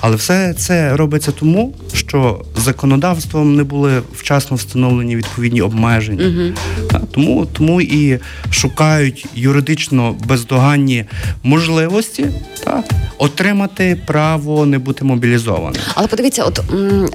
але 0.00 0.16
все 0.16 0.54
це 0.54 0.96
робиться 0.96 1.32
тому, 1.32 1.74
що 1.96 2.40
законодавством 2.56 3.56
не 3.56 3.64
були 3.64 4.02
вчасно 4.14 4.56
встановлені 4.56 5.16
відповідні 5.16 5.62
обмеження. 5.62 6.26
Угу. 6.26 7.00
Тому 7.12 7.46
тому 7.46 7.80
і 7.80 8.18
шукають 8.50 9.26
юридично 9.34 10.16
бездоганні 10.24 11.04
можливості 11.42 12.26
та, 12.64 12.84
отримати 13.18 14.00
право 14.06 14.66
не 14.66 14.78
бути 14.78 15.04
мобілізованим. 15.04 15.82
Але 15.94 16.06
подивіться, 16.06 16.44
от 16.44 16.60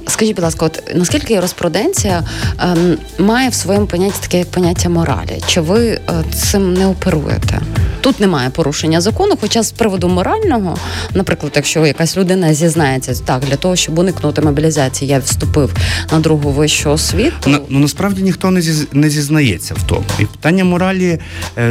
скажіть, 0.08 0.36
будь 0.36 0.44
ласка, 0.44 0.66
от 0.66 0.82
наскільки 0.94 1.34
юриспруденція 1.34 2.22
ем, 2.58 2.96
має 3.18 3.48
в 3.48 3.54
своєму 3.54 3.86
понятті 3.86 4.18
таке 4.22 4.38
як 4.38 4.50
поняття 4.50 4.88
моралі? 4.88 5.42
Чи 5.46 5.60
ви 5.60 5.86
е, 5.86 6.00
цим 6.34 6.74
не 6.74 6.86
оперуєте? 6.86 7.60
Тут 8.02 8.20
немає 8.20 8.50
порушення 8.50 9.00
закону, 9.00 9.34
хоча 9.40 9.62
з 9.62 9.72
приводу 9.72 10.08
морального, 10.08 10.76
наприклад, 11.14 11.52
якщо 11.56 11.86
якась 11.86 12.16
людина 12.16 12.54
зізнається 12.54 13.14
так 13.24 13.40
для 13.40 13.56
того, 13.56 13.76
щоб 13.76 13.98
уникнути 13.98 14.42
мобілізації, 14.42 14.71
я 15.02 15.18
вступив 15.18 15.70
на 16.12 16.20
другу 16.20 16.50
вищу 16.50 16.90
освіту. 16.90 17.50
На, 17.50 17.60
ну 17.68 17.78
насправді 17.78 18.22
ніхто 18.22 18.50
не 18.50 18.60
зіз, 18.60 18.86
не 18.92 19.10
зізнається 19.10 19.74
в 19.74 19.82
тому. 19.82 20.04
І 20.18 20.24
питання 20.24 20.64
моралі 20.64 21.18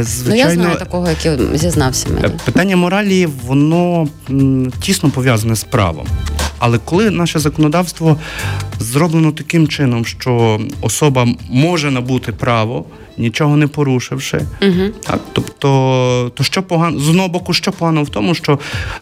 звичайно... 0.00 0.28
Ну, 0.28 0.34
я 0.36 0.50
знаю 0.50 0.78
такого, 0.78 1.08
який 1.08 1.58
зізнався 1.58 2.08
мені. 2.08 2.26
Е, 2.26 2.30
питання 2.44 2.76
моралі, 2.76 3.26
воно 3.46 4.08
м, 4.30 4.72
тісно 4.80 5.10
пов'язане 5.10 5.56
з 5.56 5.64
правом. 5.64 6.06
Але 6.58 6.78
коли 6.78 7.10
наше 7.10 7.38
законодавство 7.38 8.18
зроблено 8.80 9.32
таким 9.32 9.68
чином, 9.68 10.04
що 10.06 10.60
особа 10.80 11.28
може 11.50 11.90
набути 11.90 12.32
право 12.32 12.84
нічого 13.18 13.56
не 13.56 13.66
порушивши. 13.66 14.42
Угу. 14.62 14.88
Так, 15.06 15.20
Тобто, 15.32 16.32
то 16.34 16.44
що 16.44 16.62
погано 16.62 16.98
з 16.98 17.08
одного 17.08 17.28
боку, 17.28 17.52
що 17.54 17.72
погано 17.72 18.02
в 18.02 18.08
тому, 18.08 18.34
що 18.34 18.58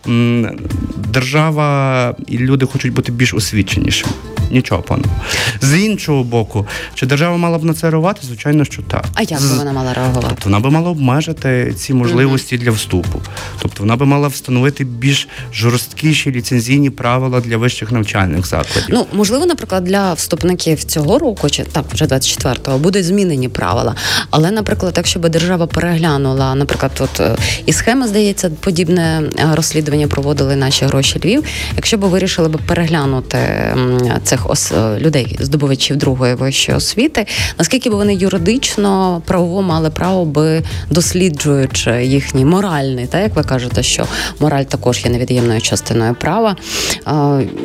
м, 0.09 0.51
держава 0.97 2.15
і 2.27 2.39
люди 2.39 2.67
хочуть 2.67 2.93
бути 2.93 3.13
більш 3.13 3.35
освіченішими. 3.35 4.13
Нічого 4.51 4.83
поганого. 4.83 5.15
З 5.61 5.79
іншого 5.79 6.25
боку, 6.25 6.67
чи 6.95 7.07
держава 7.07 7.37
мала 7.37 7.59
б 7.59 7.65
на 7.65 7.75
це 7.75 7.91
реагувати? 7.91 8.21
Звичайно, 8.27 8.65
що 8.65 8.83
так. 8.83 9.05
А 9.15 9.23
як 9.23 9.41
би 9.41 9.57
вона 9.57 9.73
мала 9.73 9.95
реагувати? 9.95 10.27
Тобто 10.29 10.45
вона 10.45 10.61
би 10.61 10.71
мала 10.71 10.91
обмежити 10.91 11.75
ці 11.77 11.95
можливості 11.95 12.55
угу. 12.57 12.65
для 12.65 12.71
вступу. 12.71 13.21
Тобто 13.63 13.83
вона 13.83 13.97
би 13.97 14.07
мала 14.07 14.29
встановити 14.29 14.85
більш 14.85 15.29
жорсткіші 15.53 16.31
ліцензійні 16.31 16.91
правила 16.91 17.41
для 17.41 17.57
вищих 17.57 17.93
навчальних 17.93 18.47
закладів. 18.47 18.89
Ну 18.89 19.07
можливо, 19.13 19.47
наприклад, 19.47 19.85
для 19.85 20.13
вступників 20.13 20.85
цього 20.85 21.19
року, 21.19 21.51
чи 21.51 21.65
так 21.65 21.85
вже 21.93 22.05
24-го, 22.05 22.79
будуть 22.79 23.05
змінені 23.05 23.49
правила. 23.49 23.95
Але, 24.31 24.51
наприклад, 24.51 24.95
якщо 24.97 25.21
би 25.21 25.29
держава 25.29 25.67
переглянула, 25.67 26.55
наприклад, 26.55 26.93
от 26.99 27.21
е, 27.21 27.37
і 27.67 27.73
схема 27.73 28.09
здається, 28.09 28.51
подібне 28.61 29.23
е, 29.39 29.49
розслідування 29.55 30.07
проводили 30.07 30.57
наші 30.57 30.85
гроші 30.85 31.21
Львів. 31.25 31.45
Якщо 31.77 31.99
б 31.99 32.01
вирішили 32.01 32.49
б 32.49 32.61
переглянути 32.67 33.39
цих 34.41 34.51
ос 34.51 34.73
е, 34.73 34.99
людей, 34.99 35.37
здобувачів 35.41 35.97
другої 35.97 36.35
вищої 36.35 36.79
освіти, 36.79 37.27
наскільки 37.59 37.91
б 37.91 37.93
вони 37.93 38.15
юридично 38.15 39.23
правово 39.27 39.63
мали 39.63 39.91
право 39.91 40.25
би 40.25 40.63
досліджуючи 40.91 42.05
їхній 42.05 42.45
моральний, 42.45 43.07
так 43.07 43.23
як 43.23 43.37
ви 43.37 43.43
кажете, 43.43 43.83
що 43.83 44.07
мораль 44.41 44.65
також 44.65 45.05
є 45.05 45.11
невід'ємною 45.11 45.61
частиною 45.61 46.15
права, 46.15 46.57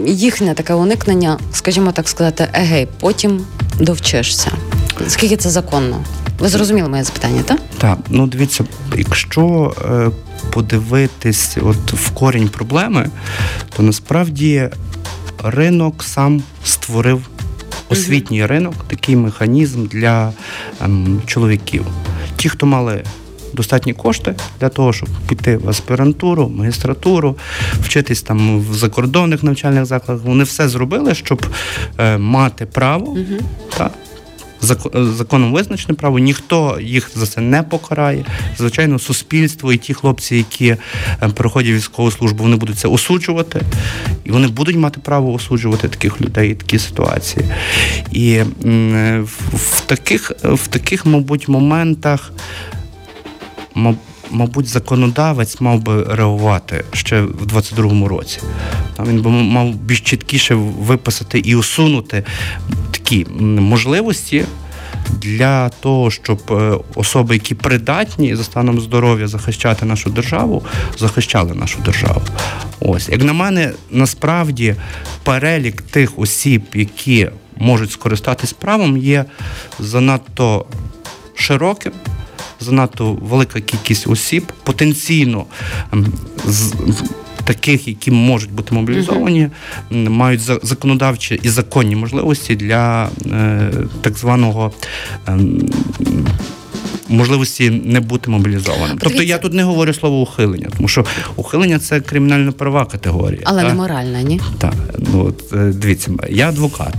їхнє 0.05 0.53
таке 0.53 0.73
уникнення, 0.73 1.39
скажімо 1.53 1.91
так 1.91 2.09
сказати, 2.09 2.47
егей, 2.53 2.87
потім 2.99 3.45
довчишся. 3.79 4.51
Скільки 5.07 5.37
це 5.37 5.49
законно? 5.49 6.03
Ви 6.39 6.49
зрозуміли 6.49 6.89
моє 6.89 7.03
запитання, 7.03 7.41
так? 7.45 7.59
Так, 7.77 7.97
ну 8.09 8.27
дивіться, 8.27 8.63
якщо 8.97 9.73
е, 9.85 10.09
подивитись 10.51 11.57
от 11.61 11.93
в 11.93 12.09
корінь 12.09 12.49
проблеми, 12.49 13.09
то 13.77 13.83
насправді 13.83 14.69
ринок 15.43 16.03
сам 16.03 16.43
створив 16.63 17.29
освітній 17.89 18.45
ринок, 18.45 18.73
такий 18.87 19.15
механізм 19.15 19.85
для 19.85 20.33
ем, 20.81 21.21
чоловіків. 21.25 21.85
Ті, 22.35 22.49
хто 22.49 22.65
мали 22.65 23.03
достатні 23.53 23.93
кошти 23.93 24.35
для 24.59 24.69
того, 24.69 24.93
щоб 24.93 25.09
піти 25.29 25.57
в 25.57 25.69
аспірантуру, 25.69 26.49
магістратуру, 26.49 27.37
вчитись 27.81 28.21
там 28.21 28.59
в 28.59 28.73
закордонних 28.73 29.43
навчальних 29.43 29.85
закладах. 29.85 30.25
Вони 30.25 30.43
все 30.43 30.69
зробили, 30.69 31.15
щоб 31.15 31.45
е, 31.97 32.17
мати 32.17 32.65
право. 32.65 33.05
Угу. 33.05 33.39
Так, 33.77 33.91
законом 34.61 35.53
визначене 35.53 35.93
право, 35.93 36.19
ніхто 36.19 36.79
їх 36.81 37.11
за 37.15 37.27
це 37.27 37.41
не 37.41 37.63
покарає. 37.63 38.25
Звичайно, 38.57 38.99
суспільство 38.99 39.73
і 39.73 39.77
ті 39.77 39.93
хлопці, 39.93 40.35
які 40.35 40.67
е, 40.67 40.77
проходять 41.33 41.71
військову 41.71 42.11
службу, 42.11 42.43
вони 42.43 42.55
будуть 42.55 42.77
це 42.77 42.87
осуджувати, 42.87 43.61
і 44.23 44.31
вони 44.31 44.47
будуть 44.47 44.75
мати 44.75 44.99
право 44.99 45.33
осуджувати 45.33 45.87
таких 45.87 46.21
людей, 46.21 46.55
такі 46.55 46.79
ситуації. 46.79 47.45
І 48.11 48.41
в 49.53 49.81
таких, 49.85 50.31
в 50.43 50.67
таких, 50.67 51.05
мабуть, 51.05 51.47
моментах. 51.47 52.31
Мабуть, 54.31 54.67
законодавець 54.67 55.61
мав 55.61 55.81
би 55.81 56.03
реагувати 56.03 56.85
ще 56.93 57.21
в 57.21 57.45
22-му 57.45 58.07
році. 58.07 58.39
Він 59.07 59.21
би 59.21 59.29
мав 59.29 59.75
більш 59.75 60.01
чіткіше 60.01 60.55
виписати 60.55 61.39
і 61.39 61.55
усунути 61.55 62.23
такі 63.05 63.25
можливості 63.41 64.45
для 65.09 65.69
того, 65.69 66.11
щоб 66.11 66.41
е, 66.51 66.77
особи, 66.95 67.33
які 67.33 67.55
придатні 67.55 68.35
за 68.35 68.43
станом 68.43 68.81
здоров'я 68.81 69.27
захищати 69.27 69.85
нашу 69.85 70.09
державу, 70.09 70.63
захищали 70.97 71.53
нашу 71.53 71.79
державу. 71.79 72.21
Ось, 72.79 73.09
як 73.09 73.23
на 73.23 73.33
мене, 73.33 73.71
насправді 73.91 74.75
перелік 75.23 75.81
тих 75.81 76.19
осіб, 76.19 76.63
які 76.73 77.29
можуть 77.57 77.91
скористатись 77.91 78.53
правом, 78.53 78.97
є 78.97 79.25
занадто 79.79 80.65
широким. 81.35 81.91
Занадто 82.59 83.13
велика 83.13 83.61
кількість 83.61 84.07
осіб 84.07 84.51
потенційно 84.63 85.45
таких, 87.45 87.87
які 87.87 88.11
можуть 88.11 88.51
бути 88.51 88.75
мобілізовані, 88.75 89.49
мають 89.91 90.41
законодавчі 90.41 91.39
і 91.43 91.49
законні 91.49 91.95
можливості 91.95 92.55
для 92.55 93.09
е, 93.31 93.71
так 94.01 94.17
званого. 94.17 94.71
Можливості 97.09 97.69
не 97.69 97.99
бути 97.99 98.31
мобілізованим. 98.31 98.97
Тобто 99.01 99.23
я 99.23 99.37
тут 99.37 99.53
не 99.53 99.63
говорю 99.63 99.93
слово 99.93 100.21
ухилення, 100.21 100.67
тому 100.77 100.87
що 100.87 101.05
ухилення 101.35 101.79
це 101.79 102.01
кримінально 102.01 102.53
права 102.53 102.85
категорія. 102.85 103.41
Але 103.43 103.61
так? 103.61 103.69
не 103.69 103.75
моральна, 103.75 104.21
ні? 104.21 104.41
Так. 104.57 104.73
Ну 105.13 105.25
от 105.25 105.53
е, 105.53 105.57
дивіться, 105.57 106.11
я 106.29 106.49
адвокат, 106.49 106.93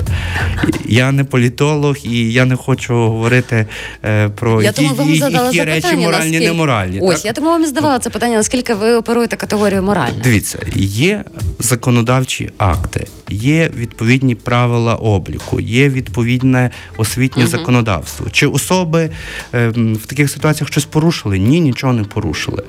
я 0.85 1.13
не 1.13 1.25
політолог 1.25 1.97
і 2.05 2.33
я 2.33 2.45
не 2.45 2.57
хочу 2.57 2.95
говорити 2.95 3.67
е, 4.05 4.29
про 4.29 4.63
я 4.63 4.73
тому 4.73 4.95
вам 4.95 5.17
задала 5.17 5.47
які 5.47 5.65
речі 5.65 5.87
моральні, 5.97 6.11
наскільки... 6.11 6.47
неморальні. 6.47 7.01
Ось 7.03 7.17
так? 7.17 7.25
я 7.25 7.33
тому 7.33 7.47
вам 7.47 7.67
здавала 7.67 7.99
це 7.99 8.11
питання, 8.11 8.37
наскільки 8.37 8.75
ви 8.75 8.95
оперуєте 8.95 9.37
категорію 9.37 9.83
моральна? 9.83 10.23
Дивіться, 10.25 10.59
є 10.77 11.25
законодавчі 11.59 12.51
акти, 12.59 13.07
є 13.31 13.71
відповідні 13.77 14.35
правила 14.35 14.95
обліку, 14.95 15.61
є 15.61 15.89
відповідне 15.89 16.71
освітнє 16.97 17.43
угу. 17.43 17.51
законодавство. 17.51 18.27
Чи 18.31 18.47
особи 18.47 19.11
е, 19.55 19.73
в 19.97 20.07
таких 20.07 20.31
ситуаціях 20.31 20.71
щось 20.71 20.85
порушили? 20.85 21.39
Ні, 21.39 21.61
нічого 21.61 21.93
не 21.93 22.05
порушили. 22.05 22.63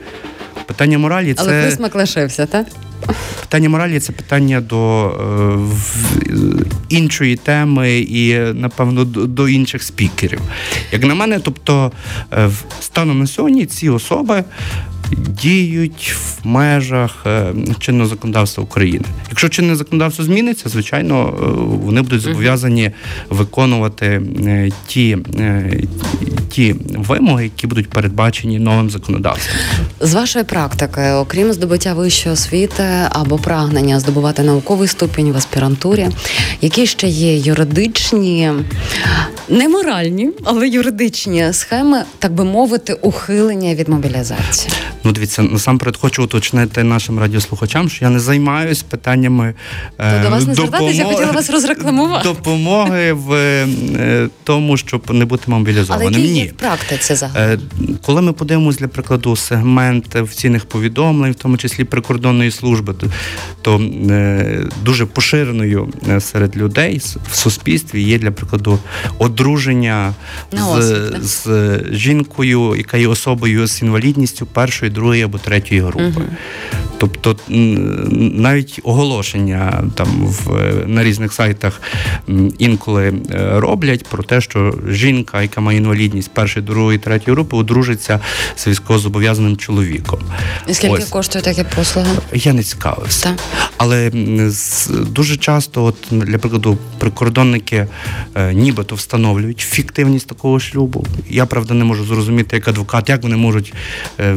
Питання 0.66 0.98
моралі 0.98 1.34
це. 1.34 1.42
Але 1.42 1.62
присмак 1.62 1.96
лишився, 1.96 2.46
так? 2.46 2.68
Питання 3.42 3.70
моралі 3.70 4.00
це 4.00 4.12
питання 4.12 4.62
до 4.62 5.10
е, 5.10 6.34
іншої 6.90 7.36
теми 7.36 8.00
і, 8.00 8.40
напевно, 8.54 9.06
до, 9.06 9.50
інших 9.50 9.84
спікерів. 9.84 10.42
Як 10.92 11.04
на 11.04 11.16
мене, 11.16 11.40
тобто, 11.40 11.92
е, 12.34 12.50
станом 12.80 13.20
на 13.20 13.28
сьогодні 13.28 13.66
ці 13.66 13.90
особи 13.90 14.44
діють 15.42 16.16
в 16.16 16.48
межах 16.48 17.24
е, 17.26 17.54
чинного 17.80 18.10
законодавства 18.10 18.63
України. 18.63 19.06
Якщо 19.30 19.50
чинне 19.50 19.76
законодавство 19.76 20.26
зміниться, 20.26 20.70
звичайно, 20.70 21.28
е, 21.28 21.46
вони 21.86 22.02
будуть 22.02 22.22
зобов'язані 22.22 22.92
виконувати 23.30 24.22
ті, 24.88 25.18
ті 26.58 26.76
вимоги, 26.96 27.43
які 27.43 27.67
будуть 27.67 27.89
передбачені 27.89 28.60
новим 28.60 28.89
законодавством. 28.89 29.58
З 30.00 30.13
вашої 30.13 30.46
практики, 30.46 31.02
окрім 31.12 31.54
здобуття 31.54 31.93
вищої 31.93 32.34
освіти 32.34 32.84
або 33.10 33.38
прагнення 33.38 34.00
здобувати 34.00 34.43
науковий 34.43 34.88
ступінь 34.88 35.32
в 35.32 35.38
аспірантурі, 35.38 36.08
які 36.62 36.88
ще 36.88 37.08
є 37.08 37.38
юридичні, 37.38 38.52
не 39.50 39.67
моральні, 39.70 40.30
але 40.43 40.67
юридичні 40.67 41.54
схеми, 41.54 42.04
так 42.20 42.34
би 42.34 42.43
мовити, 42.43 42.93
ухилення 42.93 43.76
від 43.76 43.89
мобілізації. 43.89 44.74
Ну, 45.04 45.12
дивіться, 45.12 45.41
насамперед 45.41 45.98
хочу 45.98 46.24
уточнити 46.24 46.84
нашим 46.84 47.20
радіослухачам, 47.20 47.89
що 47.89 48.06
я 48.06 48.12
не 48.12 48.20
займаюся 48.20 48.84
питаннями 48.89 49.54
е, 50.00 50.24
до 50.24 50.30
вас 50.30 50.48
не 50.48 50.54
допомоги, 50.54 50.93
я 50.93 51.06
хотіла 51.06 51.32
вас 51.32 51.50
розрекламувати. 51.58 52.28
допомоги 52.30 53.13
в 53.13 53.34
е, 53.34 54.30
тому, 54.43 54.78
щоб 54.78 55.13
не 55.13 55.26
бути 55.26 55.52
мобілізованим. 55.52 56.13
Але 56.15 56.28
Ні. 56.28 56.46
В 56.47 56.53
практиці 56.53 57.15
загалом? 57.15 57.51
Е, 57.51 57.57
коли 58.01 58.21
ми 58.21 58.33
подивимося, 58.33 58.79
для 58.79 58.88
прикладу, 58.88 59.36
сегмент 59.36 60.15
офіційних 60.15 60.65
повідомлень, 60.65 61.31
в 61.31 61.36
тому 61.36 61.57
числі 61.57 61.83
прикордонної 61.83 62.51
служби, 62.51 62.93
то, 62.93 63.07
то 63.62 63.81
е, 64.10 64.63
дуже 64.83 65.05
поширеною 65.05 65.93
е, 66.10 66.21
серед 66.21 66.57
людей 66.57 67.01
в 67.31 67.36
суспільстві 67.36 68.01
є 68.01 68.19
для 68.19 68.31
прикладу 68.31 68.79
одруження 69.19 70.13
з, 70.51 71.12
з 71.21 71.79
жінкою, 71.91 72.75
яка 72.75 72.97
є 72.97 73.07
особою 73.07 73.67
з 73.67 73.81
інвалідністю 73.81 74.45
першої 74.45 74.91
другої 74.91 75.23
або 75.23 75.38
третьої 75.38 75.81
групи. 75.81 76.13
Угу. 76.15 76.23
Тобто 76.97 77.36
навіть 77.47 78.79
оголошення 78.83 79.83
там 79.95 80.07
в 80.25 80.73
на 80.86 81.03
різних 81.03 81.33
сайтах 81.33 81.81
інколи 82.57 83.13
е, 83.31 83.60
роблять 83.60 84.07
про 84.07 84.23
те, 84.23 84.41
що 84.41 84.73
жінка, 84.89 85.41
яка 85.41 85.62
має 85.62 85.77
інвалідність 85.77 86.31
першої, 86.31 86.65
другої, 86.65 86.97
третьої 86.97 87.36
групи, 87.36 87.57
одружиться 87.57 88.19
з 88.55 88.67
військовозобов'язаним 88.67 89.57
чоловіком. 89.57 90.19
І 90.67 90.73
скільки 90.73 90.93
Ось. 90.93 91.10
коштує 91.10 91.43
такі 91.43 91.63
послуги? 91.75 92.10
Я 92.33 92.53
не 92.53 92.63
цікавився. 92.63 93.23
Так. 93.23 93.38
Але 93.77 94.12
дуже 94.89 95.38
часто, 95.38 95.83
от 95.83 95.95
для 96.12 96.38
прикладу, 96.38 96.77
прикордонники 96.97 97.88
е, 98.36 98.53
нібито 98.53 98.95
встановлюють 98.95 99.60
фіктивність 99.60 100.27
такого 100.27 100.60
шлюбу. 100.60 101.05
Я 101.29 101.45
правда 101.45 101.73
не 101.73 101.83
можу 101.83 102.05
зрозуміти, 102.05 102.55
як 102.55 102.67
адвокат, 102.67 103.10
як 103.10 103.23
вони 103.23 103.36
можуть 103.36 103.73
е, 104.19 104.36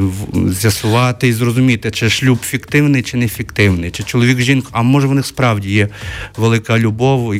з'ясувати 0.60 1.28
і 1.28 1.32
зрозуміти, 1.32 1.90
чи 1.90 2.10
шлюб 2.10 2.38
фіктивний, 2.50 3.02
чи 3.02 3.16
не 3.16 3.28
фіктивний, 3.28 3.90
чи 3.90 4.02
чоловік 4.02 4.40
жінка, 4.40 4.68
а 4.72 4.82
може 4.82 5.06
в 5.06 5.14
них 5.14 5.26
справді 5.26 5.70
є 5.70 5.88
велика 6.36 6.78
любов, 6.78 7.34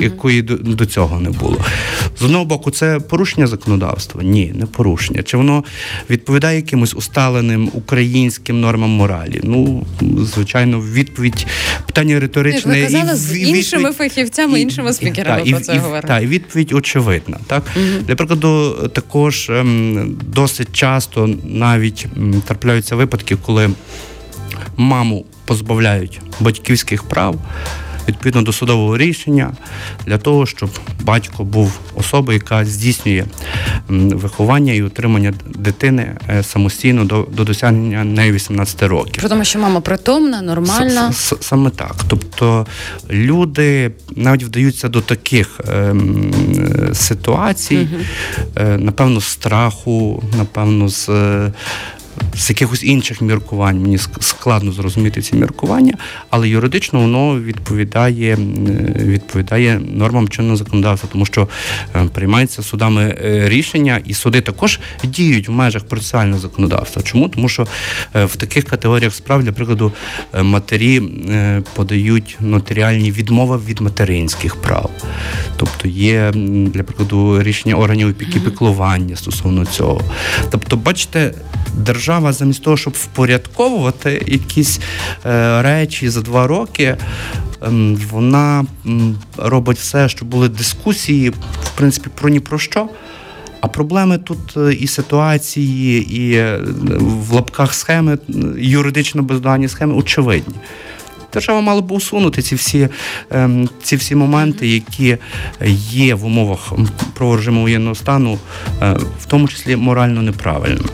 якої 0.00 0.42
до, 0.42 0.56
до 0.56 0.86
цього 0.86 1.20
не 1.20 1.30
було. 1.30 1.64
З 2.20 2.22
одного 2.22 2.44
боку, 2.44 2.70
це 2.70 3.00
порушення 3.00 3.46
законодавства? 3.46 4.22
Ні, 4.22 4.52
не 4.54 4.66
порушення. 4.66 5.22
Чи 5.22 5.36
воно 5.36 5.64
відповідає 6.10 6.56
якимось 6.56 6.94
усталеним 6.94 7.70
українським 7.72 8.60
нормам 8.60 8.90
моралі? 8.90 9.40
Ну, 9.44 9.86
звичайно, 10.34 10.80
відповідь 10.80 11.46
питання 11.86 12.20
риторичне. 12.20 12.74
Ви 12.74 12.82
казали, 12.82 13.12
і, 13.12 13.16
з 13.16 13.38
іншими 13.38 13.92
фахівцями, 13.92 14.58
і, 14.58 14.62
іншими 14.62 14.92
спікерами 14.92 15.42
і, 15.44 15.50
про 15.50 15.60
це 15.60 15.78
говорили. 15.78 16.08
Так, 16.08 16.22
і 16.22 16.26
відповідь 16.26 16.72
очевидна. 16.72 17.38
Так? 17.46 17.62
Угу. 17.76 17.86
Для 18.06 18.14
прикладу, 18.14 18.74
також 18.94 19.50
ем, 19.50 20.16
досить 20.26 20.68
часто 20.72 21.30
навіть 21.44 22.06
м, 22.16 22.42
трапляються 22.46 22.96
випадки, 22.96 23.36
коли 23.42 23.70
маму 24.78 25.24
позбавляють 25.44 26.20
батьківських 26.40 27.02
прав 27.02 27.40
відповідно 28.08 28.42
до 28.42 28.52
судового 28.52 28.98
рішення 28.98 29.52
для 30.06 30.18
того, 30.18 30.46
щоб 30.46 30.70
батько 31.00 31.44
був 31.44 31.80
особою, 31.94 32.38
яка 32.38 32.64
здійснює 32.64 33.24
виховання 33.88 34.72
і 34.72 34.82
утримання 34.82 35.34
дитини 35.46 36.16
е, 36.28 36.42
самостійно 36.42 37.04
до 37.04 37.28
до 37.32 37.44
досягнення 37.44 38.04
неї 38.04 38.32
18 38.32 38.82
років. 38.82 39.20
При 39.20 39.28
тому, 39.28 39.44
що 39.44 39.58
мама 39.58 39.80
притомна, 39.80 40.42
нормальна. 40.42 41.12
Саме 41.40 41.70
так. 41.70 41.94
Тобто 42.08 42.66
люди 43.10 43.90
навіть 44.16 44.44
вдаються 44.44 44.88
до 44.88 45.00
таких 45.00 45.60
е, 45.68 45.94
ситуацій, 46.92 47.88
угу. 47.92 48.02
е, 48.56 48.78
напевно, 48.78 49.20
страху, 49.20 50.22
напевно, 50.38 50.88
з 50.88 51.08
з 52.34 52.50
якихось 52.50 52.84
інших 52.84 53.20
міркувань. 53.20 53.80
Мені 53.80 53.98
складно 54.20 54.72
зрозуміти 54.72 55.22
ці 55.22 55.36
міркування, 55.36 55.94
але 56.30 56.48
юридично 56.48 57.00
воно 57.00 57.40
відповідає 57.40 58.36
відповідає 58.96 59.80
нормам 59.92 60.28
чинного 60.28 60.56
законодавства, 60.56 61.08
тому 61.12 61.26
що 61.26 61.48
приймається 62.12 62.62
судами 62.62 63.16
рішення, 63.22 64.00
і 64.04 64.14
суди 64.14 64.40
також 64.40 64.80
діють 65.04 65.48
в 65.48 65.52
межах 65.52 65.84
процесуального 65.84 66.40
законодавства. 66.40 67.02
Чому? 67.02 67.28
Тому 67.28 67.48
що 67.48 67.66
в 68.14 68.36
таких 68.36 68.64
категоріях 68.64 69.14
справ, 69.14 69.42
для 69.42 69.52
прикладу, 69.52 69.92
матері 70.42 71.02
подають 71.74 72.36
нотаріальні 72.40 73.12
відмови 73.12 73.60
від 73.68 73.80
материнських 73.80 74.56
прав. 74.56 74.90
Тобто 75.56 75.88
є, 75.88 76.30
для 76.74 76.82
прикладу, 76.82 77.42
рішення 77.42 77.74
органів 77.74 78.08
опіки 78.08 78.40
піклування 78.40 79.16
стосовно 79.16 79.66
цього. 79.66 80.00
Тобто, 80.50 80.76
бачите, 80.76 81.34
держава 81.78 82.32
замість 82.32 82.62
того, 82.62 82.76
щоб 82.76 82.92
впорядковувати 82.92 84.22
якісь 84.26 84.80
е, 85.26 85.62
речі 85.62 86.08
за 86.08 86.20
два 86.20 86.46
роки. 86.46 86.96
Ем, 87.62 87.96
вона 88.10 88.64
робить 89.36 89.78
все, 89.78 90.08
щоб 90.08 90.28
були 90.28 90.48
дискусії, 90.48 91.30
в 91.30 91.70
принципі, 91.74 92.10
про 92.14 92.28
ні 92.28 92.40
про 92.40 92.58
що. 92.58 92.88
А 93.60 93.68
проблеми 93.68 94.18
тут 94.18 94.56
е, 94.56 94.72
і 94.72 94.86
ситуації, 94.86 96.16
і 96.16 96.34
е, 96.34 96.60
в 96.98 97.32
лапках 97.32 97.74
схеми, 97.74 98.18
юридично 98.58 99.22
бездоганні 99.22 99.68
схеми 99.68 99.94
очевидні. 99.94 100.54
Держава 101.32 101.60
мала 101.60 101.80
б 101.80 101.92
усунути 101.92 102.42
ці 102.42 102.54
всі 102.54 102.88
ем, 103.30 103.68
ці 103.82 103.96
всі 103.96 104.14
моменти, 104.14 104.68
які 104.68 105.16
є 105.90 106.14
в 106.14 106.24
умовах 106.24 106.72
про 107.14 107.36
режиму 107.36 107.60
воєнного 107.60 107.94
стану, 107.94 108.38
е, 108.82 108.92
в 109.20 109.26
тому 109.26 109.48
числі 109.48 109.76
морально 109.76 110.22
неправильними. 110.22 110.88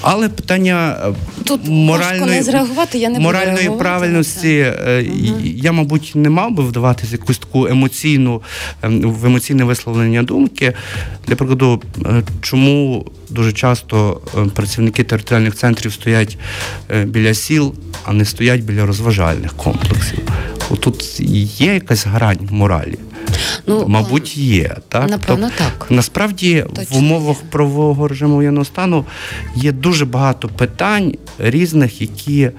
Але 0.00 0.28
питання 0.28 0.96
е, 1.06 1.12
Тут 1.44 1.60
моральної 1.68 2.30
не 2.30 2.42
зреагувати, 2.42 2.98
я 2.98 3.08
не 3.08 3.18
моральної 3.18 3.70
правильності 3.70 4.72
угу. 4.86 5.40
я, 5.44 5.72
мабуть, 5.72 6.12
не 6.14 6.30
мав 6.30 6.50
би 6.50 6.62
вдаватися 6.64 7.12
якусь 7.12 7.38
таку 7.38 7.66
емоційну 7.66 8.42
ем, 8.82 9.00
в 9.00 9.26
емоційне 9.26 9.64
висловлення 9.64 10.22
думки. 10.22 10.72
Для 11.26 11.36
прикладу, 11.36 11.82
чому 12.40 13.06
дуже 13.30 13.52
часто 13.52 14.20
працівники 14.54 15.04
територіальних 15.04 15.54
центрів 15.54 15.92
стоять 15.92 16.38
біля 17.04 17.34
сіл, 17.34 17.74
а 18.04 18.12
не 18.12 18.24
стоять 18.24 18.60
біля 18.60 18.86
розважальних 18.86 19.52
комплексів. 19.52 20.18
Тут 20.80 21.20
є 21.60 21.74
якась 21.74 22.06
грань 22.06 22.48
моралі. 22.50 22.98
Ну, 23.66 23.84
Мабуть, 23.88 24.36
є. 24.36 24.76
Так? 24.88 25.10
Напевно, 25.10 25.50
так. 25.58 25.86
Насправді, 25.90 26.64
Точно 26.74 26.96
в 26.96 26.98
умовах 26.98 27.36
правового 27.50 28.08
режиму 28.08 28.34
воєнного 28.34 28.64
стану 28.64 29.04
є 29.56 29.72
дуже 29.72 30.04
багато 30.04 30.48
питань 30.48 31.14
різних, 31.38 32.00
які 32.00 32.50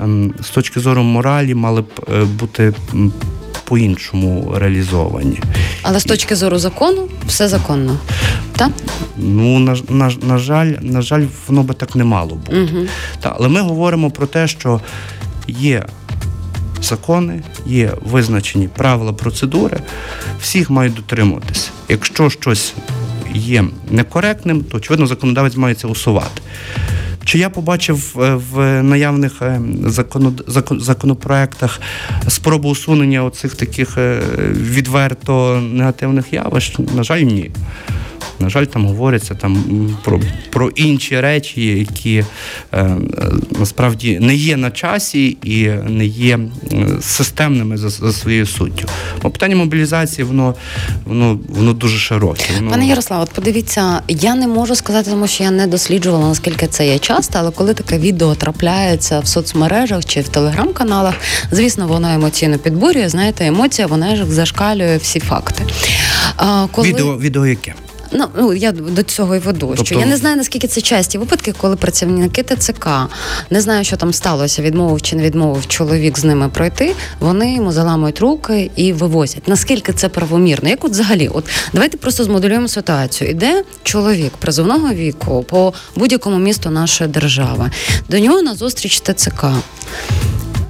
ем, 0.00 0.34
з 0.42 0.50
точки 0.50 0.80
зору 0.80 1.02
моралі 1.02 1.54
мали 1.54 1.80
б 1.80 1.86
е, 2.12 2.24
бути. 2.24 2.72
По-іншому 3.64 4.54
реалізовані. 4.56 5.40
Але 5.82 6.00
з 6.00 6.04
точки 6.04 6.36
зору 6.36 6.58
закону 6.58 7.08
все 7.26 7.48
законно. 7.48 7.98
так? 8.56 8.70
Ну, 9.16 9.58
на 9.58 9.76
на, 9.88 10.12
на 10.22 10.38
жаль, 10.38 10.72
на 10.80 11.02
жаль, 11.02 11.24
воно 11.48 11.62
би 11.62 11.74
так 11.74 11.96
не 11.96 12.04
мало 12.04 12.34
бути. 12.34 12.60
Угу. 12.60 12.86
Та, 13.20 13.36
але 13.38 13.48
ми 13.48 13.60
говоримо 13.60 14.10
про 14.10 14.26
те, 14.26 14.48
що 14.48 14.80
є 15.48 15.86
закони, 16.82 17.42
є 17.66 17.92
визначені 18.02 18.68
правила 18.68 19.12
процедури, 19.12 19.80
всіх 20.40 20.70
мають 20.70 20.94
дотримуватися. 20.94 21.70
Якщо 21.88 22.30
щось 22.30 22.74
є 23.34 23.64
некоректним, 23.90 24.64
то 24.64 24.76
очевидно 24.76 25.06
законодавець 25.06 25.56
має 25.56 25.74
це 25.74 25.88
усувати. 25.88 26.42
Чи 27.24 27.38
я 27.38 27.50
побачив 27.50 28.16
е, 28.18 28.34
в 28.52 28.82
наявних 28.82 29.42
е, 29.42 29.60
законопроектах 30.70 31.80
спробу 32.28 32.68
усунення 32.68 33.24
оцих 33.24 33.54
таких 33.54 33.98
е, 33.98 34.22
відверто 34.50 35.60
негативних 35.60 36.32
явищ? 36.32 36.78
На 36.96 37.02
жаль, 37.02 37.20
ні. 37.20 37.50
На 38.40 38.48
жаль, 38.48 38.64
там 38.64 38.86
говориться 38.86 39.34
там 39.34 39.64
про 40.04 40.20
про 40.50 40.70
інші 40.70 41.20
речі, 41.20 41.62
які 41.62 42.24
е, 42.74 42.96
насправді 43.58 44.18
не 44.18 44.34
є 44.34 44.56
на 44.56 44.70
часі 44.70 45.36
і 45.42 45.68
не 45.88 46.06
є 46.06 46.38
системними 47.00 47.76
за, 47.76 47.88
за 47.88 48.12
своєю 48.12 48.46
суттю. 48.46 48.88
Бо 49.22 49.30
питання 49.30 49.56
мобілізації, 49.56 50.24
воно 50.24 50.54
воно 51.04 51.38
воно 51.48 51.72
дуже 51.72 51.98
широке. 51.98 52.44
Воно... 52.56 52.70
Пане 52.70 52.86
Ярослав, 52.86 53.20
от 53.22 53.30
подивіться, 53.30 54.02
я 54.08 54.34
не 54.34 54.46
можу 54.46 54.74
сказати, 54.74 55.10
тому 55.10 55.26
що 55.26 55.44
я 55.44 55.50
не 55.50 55.66
досліджувала 55.66 56.28
наскільки 56.28 56.66
це 56.66 56.86
є 56.86 56.98
часто, 56.98 57.38
але 57.38 57.50
коли 57.50 57.74
таке 57.74 57.98
відео 57.98 58.34
трапляється 58.34 59.20
в 59.20 59.26
соцмережах 59.26 60.04
чи 60.04 60.20
в 60.20 60.28
телеграм-каналах, 60.28 61.14
звісно, 61.50 61.88
воно 61.88 62.08
емоційно 62.08 62.58
підбурює. 62.58 63.08
Знаєте, 63.08 63.46
емоція 63.46 63.86
вона 63.86 64.16
ж 64.16 64.24
зашкалює 64.24 64.96
всі 64.96 65.20
факти. 65.20 65.64
А, 66.36 66.66
коли... 66.72 66.88
Відео, 66.88 67.18
відео 67.18 67.46
яке? 67.46 67.74
Ну 68.12 68.26
ну 68.36 68.54
я 68.54 68.72
до 68.72 69.02
цього 69.02 69.36
і 69.36 69.38
веду. 69.38 69.66
Тобто... 69.66 69.84
Що 69.84 69.94
я 69.94 70.06
не 70.06 70.16
знаю 70.16 70.36
наскільки 70.36 70.66
це 70.66 70.80
часті 70.80 71.18
випадки, 71.18 71.54
коли 71.58 71.76
працівники 71.76 72.42
ТЦК 72.42 72.88
не 73.50 73.60
знаю, 73.60 73.84
що 73.84 73.96
там 73.96 74.12
сталося, 74.12 74.62
відмовив 74.62 75.02
чи 75.02 75.16
не 75.16 75.22
відмовив 75.22 75.66
чоловік 75.66 76.18
з 76.18 76.24
ними 76.24 76.48
пройти. 76.48 76.94
Вони 77.20 77.54
йому 77.54 77.72
заламують 77.72 78.20
руки 78.20 78.70
і 78.76 78.92
вивозять. 78.92 79.48
Наскільки 79.48 79.92
це 79.92 80.08
правомірно? 80.08 80.68
Як 80.68 80.84
от 80.84 80.90
взагалі, 80.90 81.28
от 81.28 81.44
давайте 81.72 81.96
просто 81.96 82.24
змоделюємо 82.24 82.68
ситуацію. 82.68 83.30
Іде 83.30 83.64
чоловік 83.82 84.32
призовного 84.32 84.94
віку 84.94 85.44
по 85.48 85.72
будь-якому 85.96 86.38
місту 86.38 86.70
нашої 86.70 87.10
держави. 87.10 87.70
До 88.08 88.18
нього 88.18 88.42
на 88.42 88.54
зустріч 88.54 89.00
ТЦК. 89.00 89.44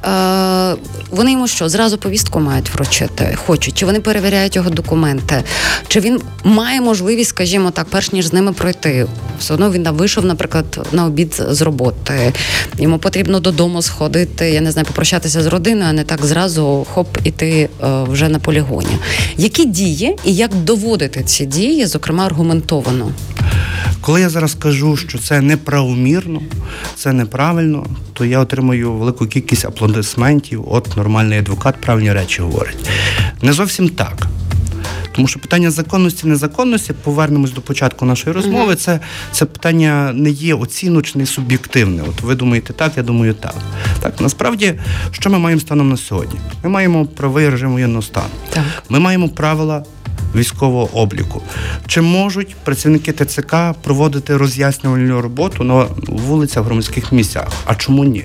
Е, 0.05 0.77
вони 1.11 1.33
йому 1.33 1.49
що 1.49 1.69
зразу 1.69 1.99
повістку 1.99 2.41
мають 2.41 2.75
вручити, 2.75 3.39
хочуть, 3.47 3.75
чи 3.75 3.87
вони 3.87 4.01
перевіряють 4.01 4.57
його 4.57 4.71
документи, 4.71 5.45
чи 5.89 6.01
він 6.01 6.21
має 6.45 6.81
можливість, 6.81 7.31
скажімо 7.31 7.71
так, 7.71 7.87
перш 7.91 8.13
ніж 8.13 8.27
з 8.27 8.33
ними 8.33 8.53
пройти. 8.53 9.07
Все 9.39 9.55
одно 9.55 9.71
він 9.71 9.89
вийшов, 9.91 10.25
наприклад, 10.25 10.89
на 10.93 11.07
обід 11.07 11.43
з 11.49 11.63
роботи. 11.63 12.33
Йому 12.79 12.99
потрібно 12.99 13.41
додому 13.41 13.83
сходити, 13.83 14.51
я 14.51 14.61
не 14.61 14.73
знаю, 14.73 14.87
попрощатися 14.87 15.43
з 15.43 15.47
родиною, 15.47 15.87
а 15.91 15.93
не 15.93 16.05
так 16.05 16.25
зразу 16.25 16.87
хоп 16.95 17.19
іти 17.25 17.69
е, 17.83 17.87
вже 18.09 18.29
на 18.29 18.39
полігоні. 18.39 18.99
Які 19.37 19.65
дії 19.65 20.17
і 20.25 20.35
як 20.35 20.55
доводити 20.55 21.23
ці 21.23 21.47
дії, 21.47 21.87
зокрема 21.87 22.27
аргументовано? 22.27 23.13
Коли 24.01 24.21
я 24.21 24.29
зараз 24.29 24.55
кажу, 24.55 24.97
що 24.97 25.19
це 25.19 25.41
неправомірно, 25.41 26.43
це 26.97 27.13
неправильно, 27.13 27.87
то 28.13 28.25
я 28.25 28.39
отримую 28.39 28.93
велику 28.93 29.27
кількість 29.27 29.65
аплодисментів. 29.65 30.65
От 30.69 30.97
нормальний 30.97 31.39
адвокат 31.39 31.81
правильні 31.81 32.13
речі 32.13 32.43
говорить. 32.43 32.91
Не 33.43 33.53
зовсім 33.53 33.89
так. 33.89 34.27
Тому 35.13 35.29
що 35.29 35.41
питання 35.41 35.71
законності, 35.71 36.27
незаконності, 36.27 36.93
повернемось 36.93 37.53
до 37.53 37.61
початку 37.61 38.05
нашої 38.05 38.37
розмови. 38.37 38.75
Це 38.75 39.01
це 39.33 39.45
питання 39.45 40.13
не 40.15 40.31
є 40.31 40.55
оціночне 40.55 41.23
і 41.23 41.27
суб'єктивне. 41.27 42.03
От 42.09 42.21
ви 42.23 42.35
думаєте 42.35 42.73
так, 42.73 42.93
я 42.97 43.03
думаю, 43.03 43.35
так. 43.35 43.55
Так 44.01 44.21
насправді, 44.21 44.75
що 45.11 45.31
ми 45.31 45.39
маємо 45.39 45.61
станом 45.61 45.89
на 45.89 45.97
сьогодні? 45.97 46.41
Ми 46.65 46.71
маємо 46.71 47.07
правий 47.07 47.49
режим 47.49 47.73
воєнного 47.73 48.03
стану. 48.03 48.29
Так. 48.51 48.65
Ми 48.89 48.99
маємо 48.99 49.29
правила 49.29 49.85
військового 50.35 50.99
обліку. 51.01 51.43
Чи 51.87 52.01
можуть 52.01 52.57
працівники 52.65 53.13
ТЦК 53.13 53.57
проводити 53.83 54.37
роз'яснювальну 54.37 55.21
роботу 55.21 55.65
на 55.65 55.87
вулицях, 56.07 56.65
громадських 56.65 57.13
місцях? 57.13 57.49
А 57.65 57.75
чому 57.75 58.05
ні? 58.05 58.25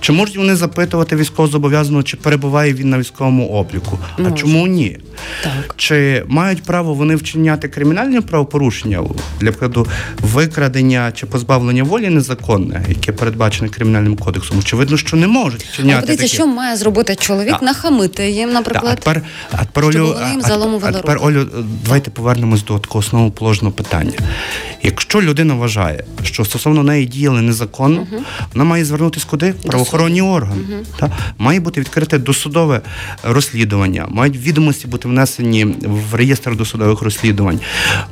Чи 0.00 0.12
можуть 0.12 0.36
вони 0.36 0.56
запитувати 0.56 1.16
військовозобов'язаного, 1.16 2.02
чи 2.02 2.16
перебуває 2.16 2.72
він 2.74 2.90
на 2.90 2.98
військовому 2.98 3.48
обліку? 3.48 3.98
Може. 4.18 4.30
А 4.30 4.36
чому 4.36 4.66
ні? 4.66 4.98
Так. 5.42 5.74
Чи 5.76 6.24
мають 6.28 6.62
право 6.62 6.94
вони 6.94 7.16
вчиняти 7.16 7.68
кримінальні 7.68 8.20
правопорушення 8.20 9.02
для 9.40 9.48
прикладу 9.48 9.86
викрадення 10.20 11.12
чи 11.14 11.26
позбавлення 11.26 11.84
волі 11.84 12.10
незаконне, 12.10 12.84
яке 12.88 13.12
передбачене 13.12 13.70
кримінальним 13.70 14.16
кодексом? 14.16 14.58
Очевидно, 14.58 14.96
що 14.96 15.16
не 15.16 15.26
можуть 15.26 15.62
вчиняти. 15.62 16.00
Подивіться, 16.00 16.26
що 16.26 16.46
має 16.46 16.76
зробити 16.76 17.16
чоловік? 17.16 17.56
А, 17.60 17.64
Нахамити 17.64 18.30
їм, 18.30 18.52
наприклад, 18.52 18.92
а 18.92 18.96
тепер, 18.96 19.22
а 19.52 19.64
тепер, 19.64 19.84
Олю, 19.84 20.16
а, 20.20 20.48
а 20.82 20.92
тепер 20.92 21.18
Олю, 21.20 21.46
давайте 21.84 22.10
повернемось 22.10 22.64
до 22.64 22.78
такого 22.78 22.98
основоположного 22.98 23.72
питання. 23.72 24.18
Якщо 24.82 25.22
людина 25.22 25.54
вважає, 25.54 26.04
що 26.22 26.44
стосовно 26.44 26.82
неї 26.82 27.06
діяли 27.06 27.42
незаконно, 27.42 28.00
uh 28.00 28.20
вона 28.54 28.64
має 28.64 28.84
звернутися 28.84 29.26
куди? 29.30 29.52
Правоохоронні 29.52 30.22
органи. 30.22 30.62
uh 30.62 30.84
Та? 30.98 31.10
Має 31.38 31.60
бути 31.60 31.80
відкрите 31.80 32.18
досудове 32.18 32.80
розслідування, 33.22 34.06
мають 34.08 34.36
відомості 34.36 34.86
бути 34.86 35.08
внесені 35.08 35.64
в 35.64 36.14
реєстр 36.14 36.56
досудових 36.56 37.02
розслідувань, 37.02 37.60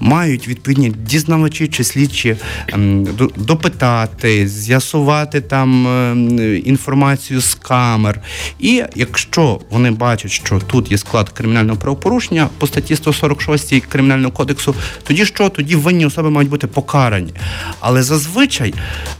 мають 0.00 0.48
відповідні 0.48 0.90
дізнавачі 0.90 1.68
чи 1.68 1.84
слідчі 1.84 2.36
ем, 2.68 3.08
допитати, 3.36 4.48
з'ясувати 4.48 5.40
там 5.40 5.86
ем, 5.86 6.38
інформацію 6.64 7.40
з 7.40 7.54
камер. 7.54 8.20
І 8.58 8.82
якщо 8.94 9.60
вони 9.70 9.90
бачать, 9.90 10.30
що 10.30 10.60
тут 10.60 10.90
є 10.90 10.98
склад 10.98 11.28
кримінального 11.28 11.78
правопорушення 11.78 12.48
по 12.58 12.66
статті 12.66 12.96
146 12.98 13.86
кримінального 13.86 14.32
кодексу, 14.32 14.74
тоді 15.02 15.26
що? 15.26 15.48
Тоді 15.48 15.76
винні 15.76 16.06
особи 16.06 16.30
мають 16.30 16.50
бути 16.50 16.66
покарані. 16.66 17.32
Але 17.80 18.02
зазвичай 18.02 18.74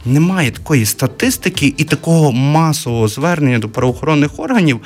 немає 0.05 0.51
такої 0.51 0.85
статистики 0.85 1.73
і 1.77 1.83
такого 1.83 2.31
масового 2.31 3.07
звернення 3.07 3.59
до 3.59 3.69
правоохоронних 3.69 4.39
органів 4.39 4.81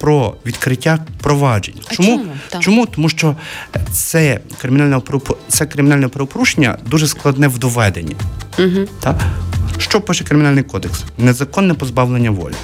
про 0.00 0.34
відкриття 0.46 0.98
проваджень. 1.22 1.74
А 1.90 1.94
чому? 1.94 2.26
чому? 2.60 2.86
Тому 2.86 3.08
що 3.08 3.36
це 3.92 4.40
кримінальне 4.60 5.00
це 5.48 5.66
кримінальне 5.66 6.08
правопорушення 6.08 6.78
дуже 6.86 7.06
складне 7.06 7.48
в 7.48 7.58
доведенні. 7.58 8.16
Угу. 8.58 8.86
Так? 9.00 9.20
Що 9.78 10.00
пише 10.00 10.24
кримінальний 10.24 10.62
кодекс? 10.62 11.04
Незаконне 11.18 11.74
позбавлення 11.74 12.30
волі. 12.30 12.54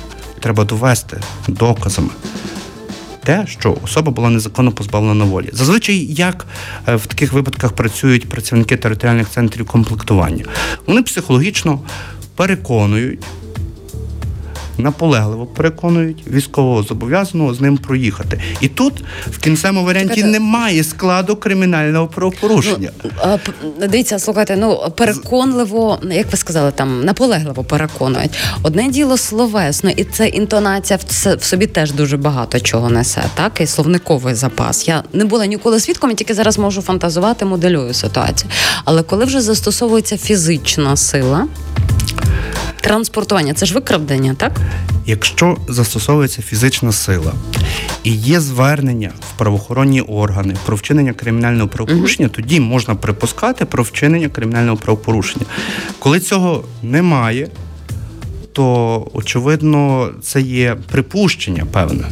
Треба 0.41 0.65
довести 0.65 1.21
доказами 1.49 2.11
те, 3.25 3.47
що 3.49 3.77
особа 3.85 4.13
була 4.13 4.31
незаконно 4.31 4.73
позбавлена 4.73 5.25
волі. 5.25 5.49
Зазвичай, 5.53 5.97
як 6.05 6.47
е, 6.89 6.97
в 6.97 7.07
таких 7.07 7.33
випадках 7.33 7.73
працюють 7.73 8.29
працівники 8.29 8.77
територіальних 8.77 9.29
центрів 9.29 9.67
комплектування, 9.67 10.45
вони 10.87 11.03
психологічно 11.03 11.81
переконують. 12.37 13.21
Наполегливо 14.81 15.47
переконують 15.47 16.25
військового 16.31 16.83
зобов'язаного 16.83 17.55
з 17.55 17.61
ним 17.61 17.77
проїхати. 17.79 18.41
І 18.61 18.69
тут 18.69 19.05
в 19.31 19.39
кінцевому 19.39 19.85
варіанті 19.87 20.15
Чекайте. 20.15 20.31
немає 20.39 20.85
складу 20.85 21.37
кримінального 21.37 22.07
правопорушення. 22.09 22.91
Ну, 23.81 23.87
дивіться, 23.89 24.19
слухайте, 24.19 24.57
ну 24.57 24.93
переконливо, 24.97 25.99
як 26.11 26.31
ви 26.33 26.37
сказали, 26.37 26.73
там 26.73 27.05
наполегливо 27.05 27.65
переконують. 27.65 28.31
Одне 28.63 28.89
діло 28.89 29.17
словесно, 29.17 29.91
і 29.91 30.05
це 30.05 30.29
інтонація 30.29 30.97
в, 30.97 31.03
це- 31.03 31.35
в 31.35 31.43
собі 31.43 31.67
теж 31.67 31.93
дуже 31.93 32.17
багато 32.17 32.61
чого 32.61 32.91
несе, 32.91 33.23
так 33.35 33.61
і 33.61 33.67
словниковий 33.67 34.35
запас. 34.35 34.89
Я 34.89 35.03
не 35.13 35.25
була 35.25 35.47
ніколи 35.47 35.81
свідком, 35.81 36.11
я 36.11 36.17
тільки 36.17 36.35
зараз 36.35 36.59
можу 36.59 36.83
фантазувати, 36.83 37.45
моделюю 37.45 37.95
ситуацію. 37.95 38.51
Але 38.85 39.03
коли 39.03 39.25
вже 39.25 39.41
застосовується 39.41 40.17
фізична 40.19 40.97
сила. 40.97 41.47
Транспортування 42.81 43.55
це 43.55 43.67
ж 43.67 43.75
викрадення, 43.75 44.35
так? 44.35 44.53
Якщо 45.07 45.57
застосовується 45.69 46.43
фізична 46.43 46.93
сила 46.93 47.33
і 48.05 48.13
є 48.13 48.41
звернення 48.41 49.13
в 49.21 49.39
правоохоронні 49.39 50.01
органи 50.01 50.57
про 50.67 50.77
вчинення 50.77 51.13
кримінального 51.13 51.69
правопорушення, 51.69 52.29
тоді 52.29 52.61
можна 52.61 52.95
припускати 52.95 53.65
про 53.65 53.83
вчинення 53.83 54.29
кримінального 54.29 54.77
правопорушення. 54.77 55.47
Коли 55.99 56.21
цього 56.21 56.65
немає, 56.83 57.49
то 58.53 59.07
очевидно 59.15 60.11
це 60.23 60.41
є 60.41 60.77
припущення 60.91 61.67
певне. 61.73 62.05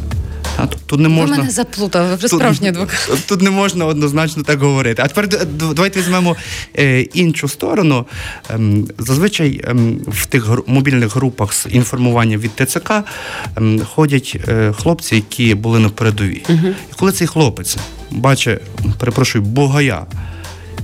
Та, 0.59 0.67
Тут 0.67 0.79
тут 0.85 0.99
не 0.99 1.07
Ви 1.07 1.13
можна 1.15 1.37
мене 1.37 1.49
заплутав, 1.49 2.17
ви 2.21 2.27
справжній 2.27 2.69
адвокат. 2.69 3.09
Тут 3.27 3.41
не 3.41 3.49
можна 3.49 3.85
однозначно 3.85 4.43
так 4.43 4.59
говорити. 4.59 5.01
А 5.05 5.07
тепер 5.07 5.45
давайте 5.75 5.99
візьмемо 5.99 6.35
е, 6.77 7.01
іншу 7.01 7.47
сторону. 7.47 8.05
Ем, 8.49 8.87
зазвичай 8.97 9.61
ем, 9.63 9.99
в 10.07 10.25
тих 10.25 10.49
мобільних 10.67 11.15
групах 11.15 11.53
з 11.53 11.67
інформування 11.69 12.37
від 12.37 12.51
ТЦК 12.55 12.91
ем, 13.57 13.81
ходять 13.95 14.37
е, 14.47 14.73
хлопці, 14.77 15.15
які 15.15 15.55
були 15.55 15.79
на 15.79 15.89
передовій. 15.89 16.43
І 16.91 16.93
коли 16.95 17.11
цей 17.11 17.27
хлопець 17.27 17.77
бачить, 18.11 18.59
перепрошую, 18.99 19.43
богая. 19.43 20.05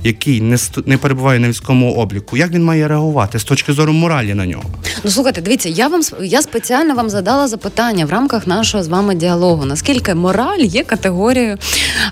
Який 0.04 0.40
не 0.40 0.58
не 0.86 0.96
перебуває 0.98 1.38
на 1.40 1.48
військовому 1.48 1.94
обліку, 1.94 2.36
як 2.36 2.50
він 2.50 2.64
має 2.64 2.88
реагувати 2.88 3.38
з 3.38 3.44
точки 3.44 3.72
зору 3.72 3.92
моралі 3.92 4.34
на 4.34 4.46
нього? 4.46 4.62
Ну 5.04 5.10
слухайте, 5.10 5.40
дивіться, 5.40 5.68
я 5.68 5.88
вам 5.88 6.00
я 6.22 6.42
спеціально 6.42 6.94
вам 6.94 7.10
задала 7.10 7.48
запитання 7.48 8.06
в 8.06 8.10
рамках 8.10 8.46
нашого 8.46 8.84
з 8.84 8.88
вами 8.88 9.14
діалогу. 9.14 9.64
Наскільки 9.64 10.14
мораль 10.14 10.58
є 10.60 10.84
категорією 10.84 11.56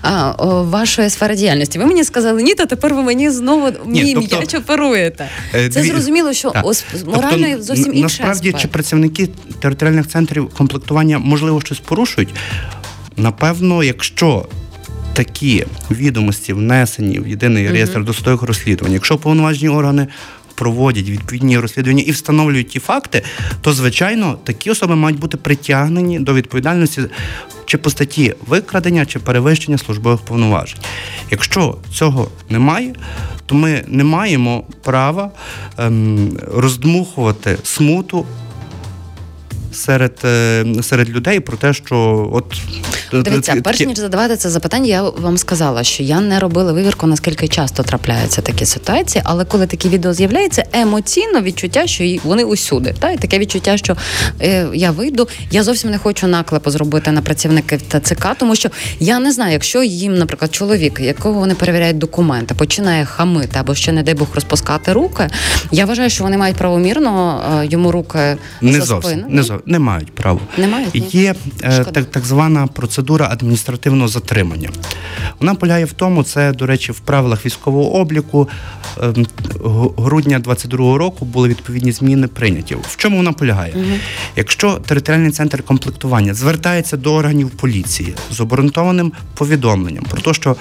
а, 0.01 0.31
о, 0.37 0.63
вашої 0.63 1.09
сфери 1.09 1.35
діяльності? 1.35 1.79
Ви 1.79 1.85
мені 1.85 2.03
сказали, 2.03 2.43
ні, 2.43 2.55
та 2.55 2.65
тепер 2.65 2.93
ви 2.93 3.03
мені 3.03 3.29
знову 3.29 3.71
мій 3.85 4.13
тобто- 4.13 4.37
м'яч 4.37 4.53
оперуєте. 4.53 5.29
Е, 5.55 5.69
Це 5.69 5.81
дві- 5.81 5.87
зрозуміло, 5.89 6.33
що 6.33 6.49
Так. 6.51 6.65
ось 6.65 6.85
Тобто, 6.91 7.11
морально 7.21 7.63
зовсім 7.63 7.85
н- 7.85 7.91
інший 7.91 8.01
Насправді, 8.01 8.47
аспект. 8.49 8.61
чи 8.61 8.67
працівники 8.67 9.29
територіальних 9.59 10.07
центрів 10.07 10.49
комплектування 10.57 11.19
можливо 11.19 11.61
щось 11.61 11.79
порушують? 11.79 12.29
Напевно, 13.17 13.83
якщо 13.83 14.45
такі 15.15 15.65
відомості 15.91 16.53
внесені 16.53 17.19
в 17.19 17.27
єдиний 17.27 17.71
реєстр 17.71 18.03
досудових 18.03 18.41
розслідувань, 18.41 18.93
якщо 18.93 19.17
повноважні 19.17 19.69
органи 19.69 20.07
проводять 20.55 21.09
відповідні 21.09 21.59
розслідування 21.59 22.03
і 22.07 22.11
встановлюють 22.11 22.67
ті 22.67 22.79
факти, 22.79 23.23
то 23.61 23.73
звичайно 23.73 24.37
такі 24.43 24.71
особи 24.71 24.95
мають 24.95 25.19
бути 25.19 25.37
притягнені 25.37 26.19
до 26.19 26.33
відповідальності 26.33 27.01
чи 27.65 27.77
по 27.77 27.89
статті 27.89 28.33
викрадення, 28.47 29.05
чи 29.05 29.19
перевищення 29.19 29.77
службових 29.77 30.21
повноважень. 30.21 30.79
Якщо 31.31 31.77
цього 31.93 32.27
немає, 32.49 32.93
то 33.45 33.55
ми 33.55 33.83
не 33.87 34.03
маємо 34.03 34.63
права 34.83 35.31
ем, 35.77 36.39
роздмухувати 36.53 37.57
смуту 37.63 38.25
серед, 39.71 40.19
е, 40.25 40.65
серед 40.81 41.09
людей 41.09 41.39
про 41.39 41.57
те, 41.57 41.73
що 41.73 42.29
от 42.33 42.61
Дивіться, 43.11 43.55
перш 43.63 43.79
ніж 43.79 43.97
задавати 43.97 44.37
це 44.37 44.49
запитання, 44.49 44.87
я 44.87 45.03
вам 45.03 45.37
сказала, 45.37 45.83
що 45.83 46.03
я 46.03 46.21
не 46.21 46.39
робила 46.39 46.73
вивірку, 46.73 47.07
наскільки 47.07 47.47
часто 47.47 47.83
трапляються 47.83 48.41
такі 48.41 48.65
ситуації, 48.65 49.21
але 49.25 49.45
коли 49.45 49.67
такі 49.67 49.89
відео 49.89 50.13
з'являється, 50.13 50.63
емоційно 50.73 51.41
відчуття, 51.41 51.87
що 51.87 52.03
вони 52.23 52.43
усюди. 52.43 52.95
Та? 52.99 53.11
І 53.11 53.17
таке 53.17 53.39
відчуття, 53.39 53.77
що 53.77 53.95
е, 54.41 54.67
я 54.73 54.91
вийду. 54.91 55.27
Я 55.51 55.63
зовсім 55.63 55.91
не 55.91 55.97
хочу 55.97 56.27
наклепу 56.27 56.71
зробити 56.71 57.11
на 57.11 57.21
працівників 57.21 57.81
ТЦК, 57.81 58.27
тому 58.39 58.55
що 58.55 58.69
я 58.99 59.19
не 59.19 59.31
знаю, 59.31 59.51
якщо 59.51 59.83
їм, 59.83 60.15
наприклад, 60.15 60.55
чоловік, 60.55 60.99
якого 60.99 61.39
вони 61.39 61.55
перевіряють 61.55 61.97
документи, 61.97 62.55
починає 62.55 63.05
хамити 63.05 63.59
або 63.59 63.75
ще, 63.75 63.91
не 63.91 64.03
дай 64.03 64.13
Бог, 64.13 64.27
розпускати 64.35 64.93
руки. 64.93 65.27
Я 65.71 65.85
вважаю, 65.85 66.09
що 66.09 66.23
вони 66.23 66.37
мають 66.37 66.57
правомірно 66.57 67.41
е, 67.61 67.67
йому 67.71 67.91
руки 67.91 68.37
не 68.61 68.79
за 68.79 68.85
зовсім 68.85 69.19
спину. 69.19 69.25
не, 69.29 69.43
не 69.65 69.79
мають 69.79 70.11
права. 70.11 70.39
Не 70.57 70.67
мають? 70.67 71.15
Є 71.15 71.35
е, 71.63 71.83
так, 71.83 72.05
так 72.05 72.25
звана 72.25 72.67
процедура 72.67 72.94
адміністративного 73.31 74.07
затримання. 74.07 74.69
Вона 75.39 75.55
полягає 75.55 75.85
в 75.85 75.93
тому, 75.93 76.23
це, 76.23 76.53
до 76.53 76.65
речі, 76.65 76.91
в 76.91 76.99
правилах 76.99 77.45
військового 77.45 77.93
обліку 77.93 78.49
ем, 79.01 79.25
грудня 79.97 80.39
22-го 80.39 80.97
року 80.97 81.25
були 81.25 81.49
відповідні 81.49 81.91
зміни 81.91 82.27
прийняті. 82.27 82.75
В 82.75 82.95
чому 82.97 83.17
вона 83.17 83.31
полягає? 83.31 83.99
Якщо 84.35 84.73
територіальний 84.73 85.31
центр 85.31 85.63
комплектування 85.63 86.33
звертається 86.33 86.97
до 86.97 87.13
органів 87.13 87.49
поліції 87.49 88.15
з 88.31 88.39
обґрунтованим 88.39 89.11
повідомленням 89.33 90.03
про 90.03 90.21
те, 90.21 90.33
що 90.33 90.55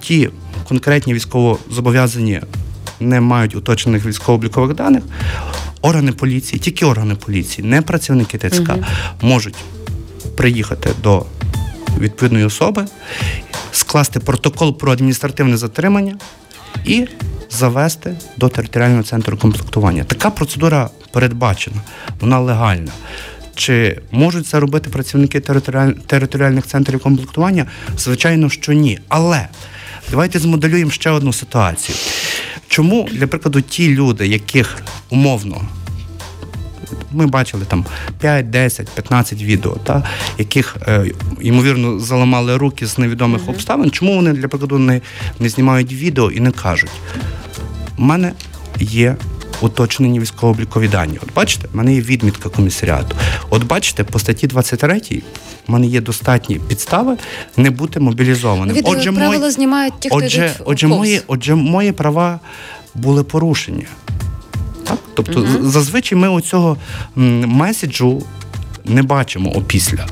ті 0.00 0.30
конкретні 0.68 1.14
військовозобов'язані 1.14 2.40
не 3.00 3.20
мають 3.20 3.54
уточнених 3.54 4.06
військово-облікових 4.06 4.74
даних, 4.74 5.02
органи 5.82 6.12
поліції, 6.12 6.60
тільки 6.60 6.86
органи 6.86 7.14
поліції, 7.14 7.68
не 7.68 7.82
працівники 7.82 8.38
ТЦК, 8.38 8.72
можуть 9.22 9.54
приїхати 10.38 10.90
до 11.02 11.26
відповідної 11.98 12.44
особи, 12.44 12.84
скласти 13.72 14.20
протокол 14.20 14.78
про 14.78 14.92
адміністративне 14.92 15.56
затримання 15.56 16.16
і 16.84 17.06
завести 17.50 18.16
до 18.36 18.48
територіального 18.48 19.02
центру 19.02 19.36
комплектування. 19.36 20.04
Така 20.04 20.30
процедура 20.30 20.90
передбачена, 21.12 21.76
вона 22.20 22.40
легальна. 22.40 22.92
Чи 23.54 24.00
можуть 24.10 24.46
це 24.46 24.60
робити 24.60 24.90
працівники 24.90 25.40
територіальних 26.06 26.66
центрів 26.66 27.00
комплектування? 27.00 27.66
Звичайно, 27.98 28.50
що 28.50 28.72
ні. 28.72 28.98
Але 29.08 29.48
давайте 30.10 30.38
змоделюємо 30.38 30.90
ще 30.90 31.10
одну 31.10 31.32
ситуацію. 31.32 31.98
Чому, 32.68 33.08
для 33.12 33.26
прикладу, 33.26 33.60
ті 33.60 33.88
люди, 33.88 34.26
яких 34.26 34.82
умовно 35.10 35.62
ми 37.12 37.26
бачили 37.26 37.64
там 37.68 37.84
5, 38.20 38.50
10, 38.50 38.88
15 38.88 39.42
відео, 39.42 39.76
та, 39.84 40.02
яких, 40.38 40.76
е, 40.88 41.10
ймовірно, 41.40 41.98
заламали 41.98 42.56
руки 42.56 42.86
з 42.86 42.98
невідомих 42.98 43.48
обставин. 43.48 43.90
Чому 43.90 44.14
вони, 44.14 44.32
для 44.32 44.48
прикладу, 44.48 44.78
не, 44.78 45.00
не 45.40 45.48
знімають 45.48 45.92
відео 45.92 46.30
і 46.30 46.40
не 46.40 46.50
кажуть? 46.50 46.90
У 47.98 48.02
мене 48.02 48.32
є 48.80 49.16
уточнені 49.60 50.20
військово-облікові 50.20 50.88
дані. 50.88 51.18
От 51.22 51.34
бачите, 51.34 51.68
в 51.72 51.76
мене 51.76 51.94
є 51.94 52.00
відмітка 52.00 52.48
комісаріату. 52.48 53.16
От 53.50 53.64
бачите, 53.64 54.04
по 54.04 54.18
статті 54.18 54.46
23 54.46 55.00
в 55.68 55.72
мене 55.72 55.86
є 55.86 56.00
достатні 56.00 56.58
підстави 56.68 57.16
не 57.56 57.70
бути 57.70 58.00
мобілізованим. 58.00 58.76
Відео, 58.76 58.96
як 58.96 59.14
правило, 59.14 59.38
мої- 59.38 59.52
знімають 59.52 59.94
ті, 60.00 60.08
хто 60.08 60.18
отже, 60.18 60.52
отже, 60.64 60.86
мої, 60.86 61.20
отже, 61.26 61.54
мої 61.54 61.92
права 61.92 62.40
були 62.94 63.24
порушені. 63.24 63.86
Так? 64.88 64.98
Тобто, 65.14 65.46
з- 65.46 65.72
зазвичай 65.72 66.18
ми 66.18 66.28
оцього 66.28 66.76
меседжу 67.16 68.22
не 68.84 69.02
бачимо 69.02 69.50
опісля. 69.50 70.06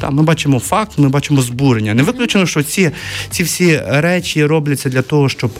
Та, 0.00 0.10
ми 0.10 0.22
бачимо 0.22 0.58
факт, 0.58 0.92
ми 0.98 1.08
бачимо 1.08 1.42
збурення. 1.42 1.94
Не 1.94 2.02
виключено, 2.02 2.46
що 2.46 2.62
ці, 2.62 2.90
ці 3.30 3.42
всі 3.42 3.80
речі 3.86 4.44
робляться 4.46 4.88
для 4.88 5.02
того, 5.02 5.28
щоб 5.28 5.50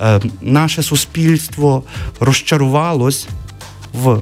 е, 0.00 0.20
наше 0.42 0.82
суспільство 0.82 1.82
розчарувалось 2.20 3.28
в 3.94 4.18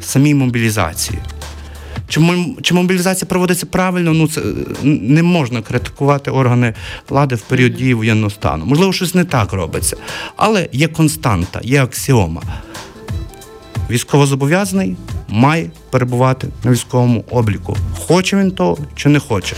самій 0.00 0.34
мобілізації. 0.34 1.18
Чи 2.08 2.20
чи 2.62 2.74
мобілізація 2.74 3.28
проводиться 3.28 3.66
правильно? 3.66 4.12
Ну 4.12 4.28
це 4.28 4.40
не 4.82 5.22
можна 5.22 5.62
критикувати 5.62 6.30
органи 6.30 6.74
влади 7.08 7.34
в 7.34 7.40
період 7.40 7.74
дії 7.74 7.94
воєнного 7.94 8.30
стану. 8.30 8.66
Можливо, 8.66 8.92
щось 8.92 9.14
не 9.14 9.24
так 9.24 9.52
робиться, 9.52 9.96
але 10.36 10.68
є 10.72 10.88
константа, 10.88 11.60
є 11.62 11.82
аксіома. 11.82 12.42
Військовозобов'язаний 13.90 14.96
має 15.28 15.70
перебувати 15.90 16.48
на 16.64 16.70
військовому 16.70 17.24
обліку. 17.30 17.76
Хоче 17.98 18.36
він 18.36 18.50
того 18.50 18.78
чи 18.94 19.08
не 19.08 19.18
хоче. 19.18 19.56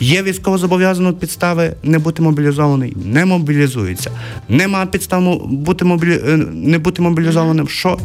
Є 0.00 0.22
військовозобов'язаної 0.22 1.14
підстави 1.14 1.74
не 1.82 1.98
бути 1.98 2.22
мобілізований, 2.22 2.96
не 3.04 3.24
мобілізується. 3.24 4.10
Нема 4.48 4.86
підстав 4.86 5.46
бути 5.46 5.84
мобілі... 5.84 6.20
Е, 6.26 6.36
не 6.52 6.78
бути 6.78 7.02
мобілізованим. 7.02 7.68
Що? 7.68 7.98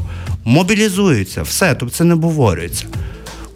Мобілізується, 0.46 1.42
все, 1.42 1.76
тобто 1.76 1.96
це 1.96 2.04
не 2.04 2.14
обговорюється. 2.14 2.86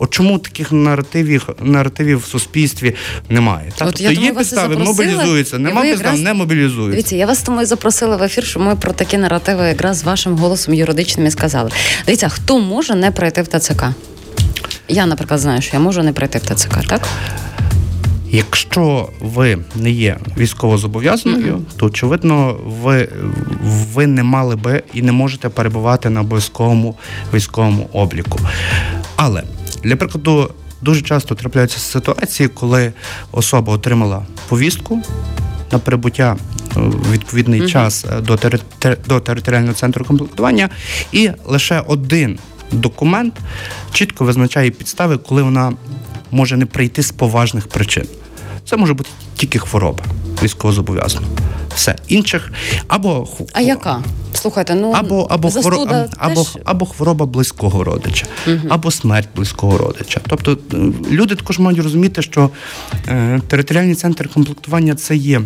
От 0.03 0.09
чому 0.09 0.39
таких 0.39 0.71
наративів 0.71 1.49
наративів 1.61 2.19
в 2.19 2.25
суспільстві 2.25 2.95
немає? 3.29 3.67
От, 3.67 3.75
тобто 3.77 4.03
я 4.03 4.11
є 4.11 4.33
підстави, 4.33 4.77
мобілізуються, 4.77 5.59
нема 5.59 5.81
підстав, 5.81 6.05
якраз... 6.05 6.21
не 6.21 6.33
мобілізуються. 6.33 6.91
Дивіться, 6.91 7.15
я 7.15 7.25
вас 7.25 7.41
тому 7.41 7.61
і 7.61 7.65
запросила 7.65 8.17
в 8.17 8.23
ефір, 8.23 8.43
що 8.43 8.59
ми 8.59 8.75
про 8.75 8.93
такі 8.93 9.17
наративи 9.17 9.67
якраз 9.67 9.97
з 9.97 10.03
вашим 10.03 10.37
голосом 10.37 10.73
юридичним 10.73 11.27
і 11.27 11.31
сказали. 11.31 11.71
Дивіться, 12.05 12.29
хто 12.29 12.59
може 12.59 12.95
не 12.95 13.11
пройти 13.11 13.41
в 13.41 13.47
ТЦК? 13.47 13.83
Я, 14.87 15.05
наприклад, 15.05 15.39
знаю, 15.39 15.61
що 15.61 15.71
я 15.73 15.79
можу 15.79 16.03
не 16.03 16.13
пройти 16.13 16.39
в 16.39 16.55
ТЦК, 16.55 16.87
так? 16.87 17.07
Якщо 18.31 19.09
ви 19.21 19.57
не 19.75 19.91
є 19.91 20.17
військовозобов'язаною, 20.37 21.53
mm-hmm. 21.53 21.77
то 21.77 21.85
очевидно, 21.85 22.57
ви 22.65 23.09
ви 23.93 24.07
не 24.07 24.23
мали 24.23 24.55
би 24.55 24.83
і 24.93 25.01
не 25.01 25.11
можете 25.11 25.49
перебувати 25.49 26.09
на 26.09 26.21
обов'язковому 26.21 26.95
військовому 27.33 27.89
обліку. 27.93 28.39
Але 29.15 29.43
для 29.83 29.95
прикладу, 29.95 30.49
дуже 30.81 31.01
часто 31.01 31.35
трапляються 31.35 31.79
ситуації, 31.79 32.49
коли 32.49 32.93
особа 33.31 33.73
отримала 33.73 34.25
повістку 34.49 35.01
на 35.71 35.79
прибуття 35.79 36.37
в 36.75 37.07
е, 37.07 37.11
відповідний 37.11 37.61
uh-huh. 37.61 37.69
час 37.69 38.05
е, 38.05 38.21
до 38.21 38.33
тери- 38.33 38.97
до 39.07 39.19
територіального 39.19 39.73
центру 39.73 40.05
комплектування, 40.05 40.69
і 41.11 41.29
лише 41.45 41.79
один 41.79 42.39
документ 42.71 43.33
чітко 43.93 44.25
визначає 44.25 44.71
підстави, 44.71 45.17
коли 45.17 45.43
вона 45.43 45.73
може 46.31 46.57
не 46.57 46.65
прийти 46.65 47.03
з 47.03 47.11
поважних 47.11 47.67
причин. 47.67 48.05
Це 48.65 48.77
може 48.77 48.93
бути 48.93 49.09
тільки 49.35 49.59
хвороба 49.59 50.03
військовозобов'язаного. 50.43 51.33
Все 51.75 51.95
інших 52.07 52.51
або 52.87 53.27
а 53.53 53.61
яка? 53.61 54.03
Слухайте, 54.33 54.75
ну 54.75 54.91
або 54.91 55.27
або 55.29 55.51
хвороба 55.51 56.07
або, 56.17 56.45
або 56.65 56.85
хвороба 56.85 57.25
близького 57.25 57.83
родича, 57.83 58.25
угу. 58.47 58.67
або 58.69 58.91
смерть 58.91 59.29
близького 59.35 59.77
родича. 59.77 60.21
Тобто 60.27 60.57
е, 60.73 60.77
люди 61.11 61.35
також 61.35 61.59
мають 61.59 61.79
розуміти, 61.79 62.21
що 62.21 62.49
е, 63.07 63.41
територіальний 63.47 63.95
центр 63.95 64.29
комплектування 64.29 64.95
це 64.95 65.15
є 65.15 65.41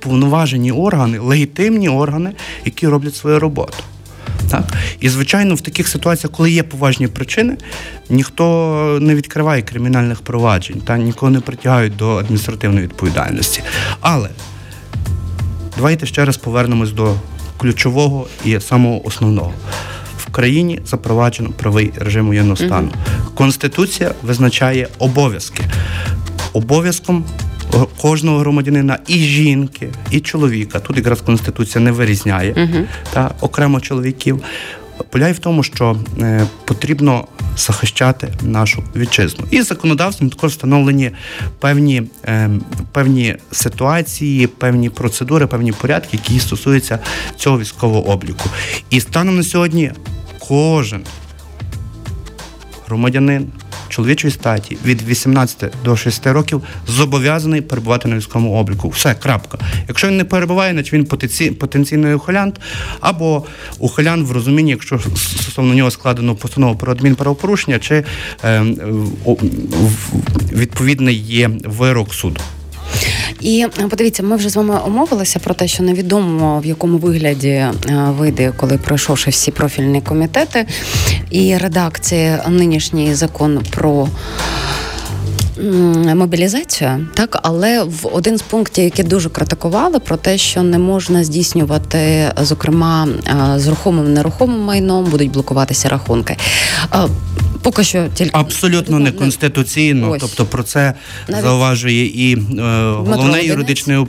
повноважені 0.00 0.72
органи, 0.72 1.18
легітимні 1.18 1.88
органи, 1.88 2.32
які 2.64 2.88
роблять 2.88 3.16
свою 3.16 3.38
роботу. 3.38 3.76
Так? 4.50 4.72
І, 5.00 5.08
звичайно, 5.08 5.54
в 5.54 5.60
таких 5.60 5.88
ситуаціях, 5.88 6.32
коли 6.32 6.50
є 6.50 6.62
поважні 6.62 7.08
причини, 7.08 7.56
ніхто 8.10 8.98
не 9.00 9.14
відкриває 9.14 9.62
кримінальних 9.62 10.20
проваджень, 10.20 10.80
та 10.80 10.98
нікого 10.98 11.30
не 11.30 11.40
притягають 11.40 11.96
до 11.96 12.16
адміністративної 12.16 12.82
відповідальності. 12.82 13.62
Але 14.00 14.28
давайте 15.76 16.06
ще 16.06 16.24
раз 16.24 16.36
повернемось 16.36 16.92
до 16.92 17.14
ключового 17.56 18.26
і 18.44 18.60
самого 18.60 19.06
основного. 19.06 19.52
В 20.18 20.30
країні 20.30 20.80
запроваджено 20.86 21.50
правий 21.50 21.92
режим 21.96 22.26
воєнного 22.26 22.56
стану. 22.56 22.88
Конституція 23.34 24.14
визначає 24.22 24.88
обов'язки. 24.98 25.64
Обов'язком 26.52 27.24
кожного 28.00 28.38
громадянина 28.38 28.98
і 29.06 29.14
жінки, 29.14 29.88
і 30.10 30.20
чоловіка. 30.20 30.80
Тут 30.80 30.96
якраз 30.96 31.20
конституція 31.20 31.84
не 31.84 31.92
вирізняє 31.92 32.52
uh 32.52 32.84
та 33.12 33.30
окремо 33.40 33.80
чоловіків. 33.80 34.42
Полягає 35.10 35.34
в 35.34 35.38
тому, 35.38 35.62
що 35.62 35.96
е, 36.20 36.46
потрібно 36.64 37.26
захищати 37.56 38.28
нашу 38.42 38.84
вітчизну. 38.96 39.44
І 39.50 39.62
законодавством 39.62 40.30
також 40.30 40.50
встановлені 40.50 41.10
певні 41.58 42.02
е, 42.24 42.50
певні 42.92 43.36
ситуації, 43.52 44.46
певні 44.46 44.90
процедури, 44.90 45.46
певні 45.46 45.72
порядки, 45.72 46.08
які 46.12 46.40
стосуються 46.40 46.98
цього 47.36 47.58
військового 47.58 48.08
обліку. 48.08 48.50
І 48.90 49.00
станом 49.00 49.36
на 49.36 49.42
сьогодні 49.42 49.92
кожен 50.48 51.04
громадянин 52.86 53.46
чоловічої 53.98 54.32
статі 54.32 54.76
від 54.84 55.02
18 55.02 55.72
до 55.84 55.96
60 55.96 56.26
років 56.26 56.62
зобов'язаний 56.86 57.60
перебувати 57.60 58.08
на 58.08 58.16
військовому 58.16 58.54
обліку. 58.54 58.88
Все, 58.88 59.14
крапка. 59.14 59.58
Якщо 59.88 60.08
він 60.08 60.16
не 60.16 60.24
перебуває, 60.24 60.72
значить 60.72 60.92
він 60.92 61.04
потенційний 61.54 62.14
ухилянт 62.14 62.60
або 63.00 63.44
ухилян 63.78 64.24
в 64.24 64.32
розумінні, 64.32 64.70
якщо 64.70 64.98
стосовно 65.16 65.74
нього 65.74 65.90
складено 65.90 66.34
постанову 66.34 66.76
про 66.76 66.92
адмінправопорушення, 66.92 67.78
чи 67.78 68.04
е, 68.44 68.64
відповідний 70.52 71.16
є 71.16 71.50
вирок 71.64 72.14
суду. 72.14 72.40
І 73.40 73.66
е, 73.78 73.88
подивіться, 73.88 74.22
ми 74.22 74.36
вже 74.36 74.48
з 74.48 74.56
вами 74.56 74.78
умовилися 74.86 75.38
про 75.38 75.54
те, 75.54 75.68
що 75.68 75.82
невідомо 75.82 76.60
в 76.60 76.66
якому 76.66 76.98
вигляді 76.98 77.48
е, 77.48 77.72
вийде, 78.18 78.52
коли 78.56 78.78
пройшовши 78.78 79.30
всі 79.30 79.50
профільні 79.50 80.00
комітети 80.00 80.66
і 81.30 81.56
редакції 81.56 82.36
нинішній 82.48 83.14
закон 83.14 83.60
про. 83.70 84.08
Мобілізацію, 86.14 87.06
так, 87.14 87.38
але 87.42 87.82
в 87.82 88.08
один 88.12 88.38
з 88.38 88.42
пунктів, 88.42 88.84
які 88.84 89.02
дуже 89.02 89.30
критикували, 89.30 89.98
про 89.98 90.16
те, 90.16 90.38
що 90.38 90.62
не 90.62 90.78
можна 90.78 91.24
здійснювати, 91.24 92.32
зокрема, 92.42 93.08
е, 93.08 93.58
з 93.58 93.66
рухомим 93.68 94.12
нерухомим 94.12 94.60
майном 94.60 95.04
будуть 95.04 95.30
блокуватися 95.30 95.88
рахунки. 95.88 96.36
Поки 97.62 97.84
що 97.84 98.08
тільки 98.14 98.30
абсолютно 98.34 98.98
неконституційно. 98.98 100.10
Ось. 100.10 100.20
Тобто 100.20 100.44
про 100.46 100.62
це 100.62 100.94
Навіть 101.28 101.44
зауважує 101.44 102.06
і 102.06 102.34
е, 102.34 102.40
головне 102.96 103.44
юридичне 103.44 104.06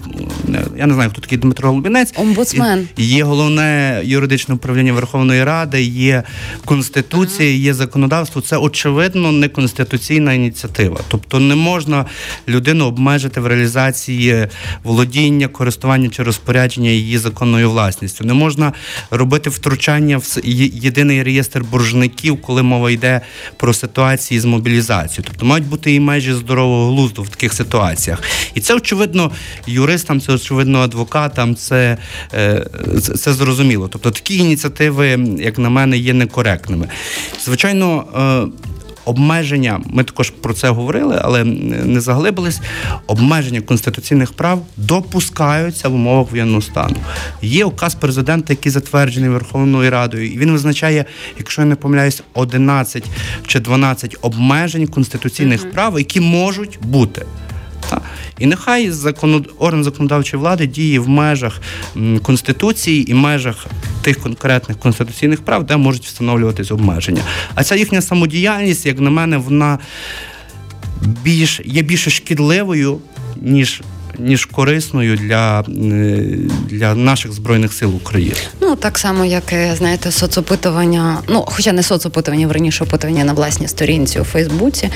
я 0.78 0.86
не 0.86 0.94
знаю, 0.94 1.10
хто 1.10 1.22
такий 1.22 1.38
Дмитро 1.38 1.72
Лубінець. 1.72 2.14
Омбудсмен. 2.16 2.88
Є 2.98 3.24
головне 3.24 4.02
юридичне 4.04 4.56
управління 4.56 4.94
Верховної 4.94 5.44
Ради, 5.44 5.82
є 5.84 6.24
конституція, 6.66 7.50
є 7.50 7.74
законодавство. 7.74 8.42
Це 8.42 8.58
очевидно 8.58 9.32
неконституційна 9.32 10.34
ініціатива. 10.34 11.00
Тобто 11.08 11.40
не 11.40 11.56
можна 11.56 12.06
людину 12.48 12.86
обмежити 12.86 13.42
в 13.42 13.48
реалізації 13.48 14.48
володіння, 14.84 15.48
користування 15.48 16.10
чи 16.10 16.24
розпорядження 16.24 16.90
її 16.90 17.18
законною 17.18 17.72
власністю. 17.72 18.24
Не 18.24 18.34
можна 18.34 18.74
робити 19.12 19.50
втручання 19.50 20.18
в 20.18 20.40
єдиний 20.74 21.24
реєстр 21.24 21.64
боржників, 21.72 22.42
коли 22.42 22.64
мова 22.64 22.92
йде 22.92 23.22
про 23.58 23.74
ситуації 23.74 24.40
з 24.40 24.46
мобілізацією. 24.46 25.24
Тобто 25.28 25.46
мають 25.46 25.68
бути 25.68 25.94
і 25.94 26.00
межі 26.00 26.34
здорового 26.34 26.92
глузду 26.92 27.24
в 27.24 27.30
таких 27.30 27.54
ситуаціях. 27.54 28.24
І 28.54 28.60
це 28.60 28.76
очевидно 28.76 29.32
юристам, 29.68 30.22
це 30.22 30.34
очевидно 30.34 30.80
адвокатам. 30.80 31.56
Це, 31.56 31.98
е, 32.34 32.66
це, 33.02 33.14
це 33.14 33.34
зрозуміло. 33.34 33.88
Тобто 33.88 34.12
такі 34.12 34.38
ініціативи, 34.38 35.08
як 35.40 35.58
на 35.58 35.70
мене, 35.70 35.98
є 35.98 36.14
некоректними. 36.14 36.88
Звичайно. 37.46 38.06
Обмеження, 39.06 39.82
ми 39.86 40.04
також 40.04 40.30
про 40.30 40.54
це 40.54 40.70
говорили, 40.70 41.20
але 41.22 41.44
не 41.44 42.02
заглибились. 42.02 42.62
Обмеження 43.08 43.62
конституційних 43.62 44.34
прав 44.34 44.66
допускаються 44.78 45.90
в 45.90 45.94
умовах 45.96 46.32
воєнного 46.32 46.62
стану. 46.62 46.96
Є 47.42 47.66
указ 47.66 47.96
президента, 47.96 48.54
який 48.54 48.72
затверджений 48.72 49.30
Верховною 49.30 49.92
Радою, 49.92 50.32
і 50.32 50.38
він 50.38 50.52
визначає, 50.52 51.06
якщо 51.38 51.62
я 51.62 51.66
не 51.66 51.76
помиляюсь, 51.76 52.24
11 52.34 53.04
чи 53.48 53.60
12 53.60 54.18
обмежень 54.22 54.88
конституційних 54.88 55.72
прав, 55.72 56.00
які 56.00 56.22
можуть 56.22 56.80
бути. 56.82 57.26
І 58.40 58.46
нехай 58.46 58.92
закон... 58.92 59.46
орган 59.58 59.84
законодавчої 59.84 60.42
влади 60.42 60.68
діє 60.68 61.00
в 61.00 61.10
межах 61.10 61.62
конституції 62.22 63.12
і 63.12 63.14
межах 63.14 63.68
тих 64.02 64.20
конкретних 64.20 64.80
конституційних 64.80 65.42
прав, 65.42 65.66
де 65.66 65.78
можуть 65.78 66.06
встановлюватись 66.06 66.72
обмеження. 66.72 67.22
А 67.56 67.64
ця 67.64 67.76
їхня 67.76 68.02
самодіяльність, 68.02 68.86
як 68.86 69.00
на 69.00 69.10
мене, 69.10 69.38
вона 69.38 69.80
більш 71.02 71.62
є 71.66 71.82
більше 71.82 72.10
шкідливою, 72.10 73.00
ніж 73.36 73.82
ніж 74.20 74.46
корисною 74.46 75.18
для, 75.18 75.60
е, 75.60 75.64
для 76.70 76.96
наших 76.96 77.32
збройних 77.32 77.74
сил 77.74 77.96
України. 77.96 78.36
Ну 78.62 78.76
так 78.76 78.98
само, 78.98 79.26
як 79.26 79.44
знаєте, 79.78 80.12
соцопитування. 80.12 81.18
Ну, 81.30 81.44
хоча 81.48 81.72
не 81.72 81.84
соцопитування, 81.84 82.48
верніше 82.48 82.84
опитування 82.84 83.24
на 83.24 83.34
власній 83.34 83.68
сторінці 83.68 84.20
у 84.20 84.24
Фейсбуці. 84.24 84.90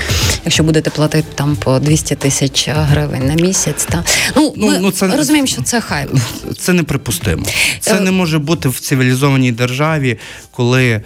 Якщо 0.44 0.62
будете 0.62 0.90
платити 0.90 1.28
там 1.34 1.56
по 1.56 1.78
200 1.78 2.14
тисяч 2.14 2.68
гривень 2.68 3.26
на 3.26 3.34
місяць, 3.34 3.84
та 3.84 4.04
ну, 4.36 4.54
Ну, 4.56 4.66
ми 4.66 4.78
ну, 4.78 4.90
це- 4.90 5.16
розуміємо, 5.16 5.46
що 5.46 5.62
це 5.62 5.80
хайп. 5.80 6.10
Це 6.58 6.72
неприпустимо. 6.72 7.44
Це 7.80 7.96
Е, 7.96 8.00
не 8.00 8.10
може 8.10 8.38
бути 8.38 8.68
в 8.68 8.80
цивілізованій 8.80 9.52
державі, 9.52 10.18
коли 10.50 11.00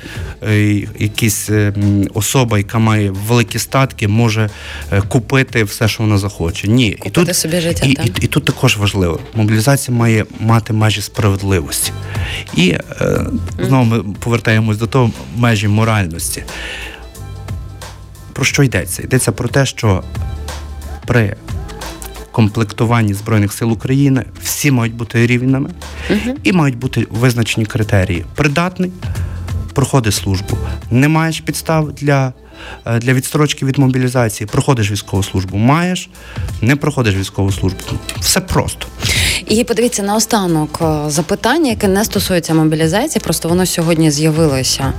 е, 0.49 0.65
якась 0.99 1.51
е, 1.51 1.73
особа, 2.15 2.59
яка 2.59 2.79
має 2.79 3.11
великі 3.11 3.59
статки, 3.59 4.09
може 4.09 4.51
купити 5.09 5.65
все, 5.65 5.89
що 5.89 6.03
вона 6.03 6.19
захоче. 6.19 6.69
Ні, 6.69 6.93
Купити 6.93 7.35
собі 7.35 7.61
життя, 7.61 7.87
і. 7.87 8.08
І, 8.09 8.25
і 8.25 8.27
тут 8.27 8.45
також 8.45 8.77
важливо. 8.77 9.21
Мобілізація 9.35 9.97
має 9.97 10.27
мати 10.41 10.73
межі 10.73 11.03
справедливості. 11.03 11.93
І 12.55 12.71
е, 12.71 13.27
знову 13.59 13.85
ми 13.85 14.03
повертаємось 14.03 14.77
до 14.79 14.87
того 14.87 15.11
межі 15.37 15.69
моральності. 15.69 16.45
Про 18.33 18.45
що 18.45 18.63
йдеться? 18.63 19.03
Йдеться 19.03 19.33
про 19.33 19.49
те, 19.49 19.67
що 19.67 20.03
при 21.07 21.37
комплектуванні 22.33 23.15
Збройних 23.15 23.53
сил 23.53 23.73
України 23.73 24.25
всі 24.43 24.71
мають 24.71 24.95
бути 24.95 25.27
рівними 25.27 25.71
і 26.43 26.53
мають 26.53 26.77
бути 26.77 27.07
визначені 27.11 27.67
критерії. 27.67 28.25
Придатний, 28.35 28.93
проходить 29.75 30.15
службу. 30.15 30.59
Не 30.91 31.09
маєш 31.09 31.41
підстав 31.41 31.93
для, 31.93 32.33
для 32.99 33.13
відстрочки 33.13 33.67
від 33.67 33.79
мобілізації, 33.79 34.49
проходиш 34.53 34.91
військову 34.91 35.23
службу. 35.23 35.57
Маєш, 35.57 36.09
не 36.61 36.77
проходиш 36.77 37.15
військову 37.15 37.53
службу. 37.53 37.81
Все 38.21 38.41
просто. 38.41 38.87
І 39.49 39.65
подивіться 39.65 40.03
наостанок 40.03 40.79
е, 40.83 41.11
запитання, 41.11 41.71
яке 41.71 41.89
не 41.89 42.05
стосується 42.05 42.55
мобілізації. 42.55 43.23
Просто 43.25 43.49
воно 43.49 43.67
сьогодні 43.67 44.11
з'явилося. 44.11 44.93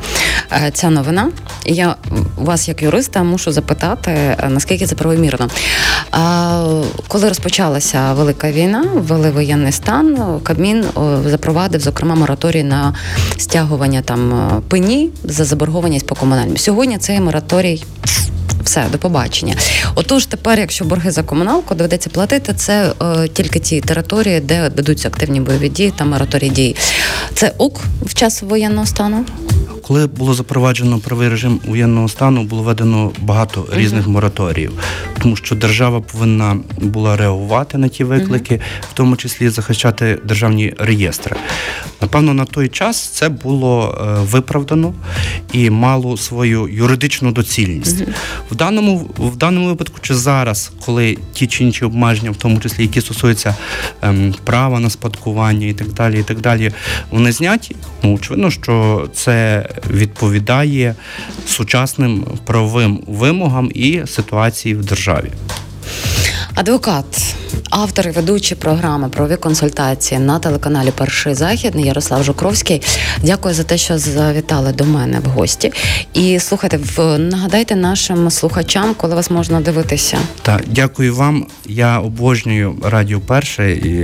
е, 0.52 0.72
Ця 0.74 0.90
новина. 0.90 1.32
І 1.66 1.74
я 1.74 1.96
вас, 2.38 2.68
як 2.68 2.82
юриста, 2.84 3.24
мушу 3.24 3.52
запитати, 3.52 4.12
е, 4.12 4.50
наскільки 4.50 4.86
це 4.86 4.96
правомірно. 4.96 5.50
Коли 7.08 7.28
розпочалася 7.28 8.14
велика 8.14 8.52
війна, 8.52 8.86
ввели 8.96 9.30
воєнний 9.32 9.72
стан, 9.72 10.40
Кабмін 10.44 10.86
запровадив 11.26 11.82
зокрема 11.82 12.16
мораторій 12.16 12.64
на 12.64 12.96
стягування 13.38 14.02
там 14.02 14.50
пені 14.70 15.10
за 15.24 15.46
заборгованість 15.46 16.06
по 16.08 16.16
комунальним. 16.16 16.58
Сьогодні 16.58 16.98
цей 16.98 17.20
мораторій 17.20 17.84
все, 18.64 18.86
до 18.92 18.98
побачення. 18.98 19.56
Отож, 19.96 20.26
тепер, 20.26 20.60
якщо 20.60 20.86
борги 20.86 21.12
за 21.12 21.24
комуналку 21.24 21.76
доведеться 21.76 22.10
платити, 22.10 22.54
це 22.54 22.94
е, 23.02 23.28
тільки 23.28 23.60
ті 23.60 23.82
території, 23.82 24.39
де 24.40 24.62
ведуться 24.76 25.08
активні 25.08 25.42
бойові 25.42 25.70
дії 25.70 25.94
та 25.98 26.06
мораторії 26.06 26.52
дій. 26.52 26.76
Це 27.34 27.54
ок 27.58 27.82
в 28.02 28.14
час 28.14 28.42
воєнного 28.42 28.86
стану. 28.86 29.26
Коли 29.90 30.08
було 30.08 30.34
запроваджено 30.34 31.00
правий 31.00 31.30
режим 31.30 31.60
воєнного 31.66 32.10
стану, 32.10 32.44
було 32.44 32.64
введено 32.64 33.12
багато 33.22 33.68
різних 33.72 34.08
мораторіїв, 34.08 34.72
тому 35.22 35.36
що 35.36 35.56
держава 35.56 36.02
повинна 36.02 36.58
була 36.82 37.18
реагувати 37.18 37.78
на 37.78 37.88
ті 37.88 38.04
виклики, 38.04 38.62
в 38.92 38.94
тому 38.94 39.16
числі 39.16 39.50
захищати 39.50 40.20
державні 40.26 40.74
реєстри. 40.78 41.36
Напевно, 42.02 42.34
на 42.34 42.46
той 42.46 42.70
час 42.70 43.08
це 43.08 43.30
було 43.30 43.98
е, 44.02 44.24
виправдано 44.24 44.94
і 45.54 45.70
мало 45.70 46.18
свою 46.18 46.68
юридичну 46.68 47.32
доцільність. 47.32 48.04
В 48.52 48.56
даному 48.56 49.10
в 49.18 49.36
даному 49.36 49.68
випадку, 49.68 49.98
чи 50.02 50.16
зараз, 50.16 50.72
коли 50.86 51.18
ті 51.34 51.48
чи 51.48 51.64
інші 51.64 51.86
обмеження, 51.86 52.32
в 52.32 52.36
тому 52.36 52.60
числі 52.60 52.82
які 52.82 53.02
стосуються 53.02 53.56
ем, 54.02 54.36
права 54.44 54.80
на 54.80 54.90
спадкування 54.90 55.68
і 55.68 55.74
так 55.74 55.88
далі, 55.88 56.20
і 56.20 56.24
так 56.24 56.42
далі, 56.42 56.72
вони 57.12 57.32
зняті. 57.32 57.76
Ну 58.04 58.16
очевидно, 58.16 58.52
що 58.52 59.08
це 59.14 59.66
відповідає 59.90 60.96
сучасним 61.48 62.26
правовим 62.46 63.00
вимогам 63.08 63.72
і 63.76 64.02
ситуації 64.08 64.76
в 64.76 64.86
державі. 64.86 65.32
Адвокат, 66.56 67.36
автор 67.70 68.08
і 68.08 68.12
ведучий 68.12 68.58
програми 68.58 69.10
правові 69.10 69.36
консультації 69.36 70.20
на 70.20 70.40
телеканалі 70.40 70.92
Перший 70.98 71.34
Західний 71.34 71.86
Ярослав 71.86 72.24
Жукровський. 72.24 72.82
Дякую 73.24 73.54
за 73.56 73.64
те, 73.64 73.78
що 73.78 73.98
завітали 73.98 74.72
до 74.74 74.86
мене 74.86 75.20
в 75.20 75.26
гості. 75.26 75.72
І 76.14 76.40
слухайте, 76.40 76.80
нагадайте 77.18 77.76
нашим 77.76 78.32
слухачам, 78.32 78.94
коли 78.98 79.16
вас 79.16 79.32
можна 79.32 79.62
дивитися. 79.62 80.18
Так, 80.42 80.62
дякую 80.68 81.16
вам. 81.16 81.46
Я 81.66 82.00
обожнюю 82.00 82.76
радіо 82.84 83.20
перше 83.20 83.72
і, 83.72 84.00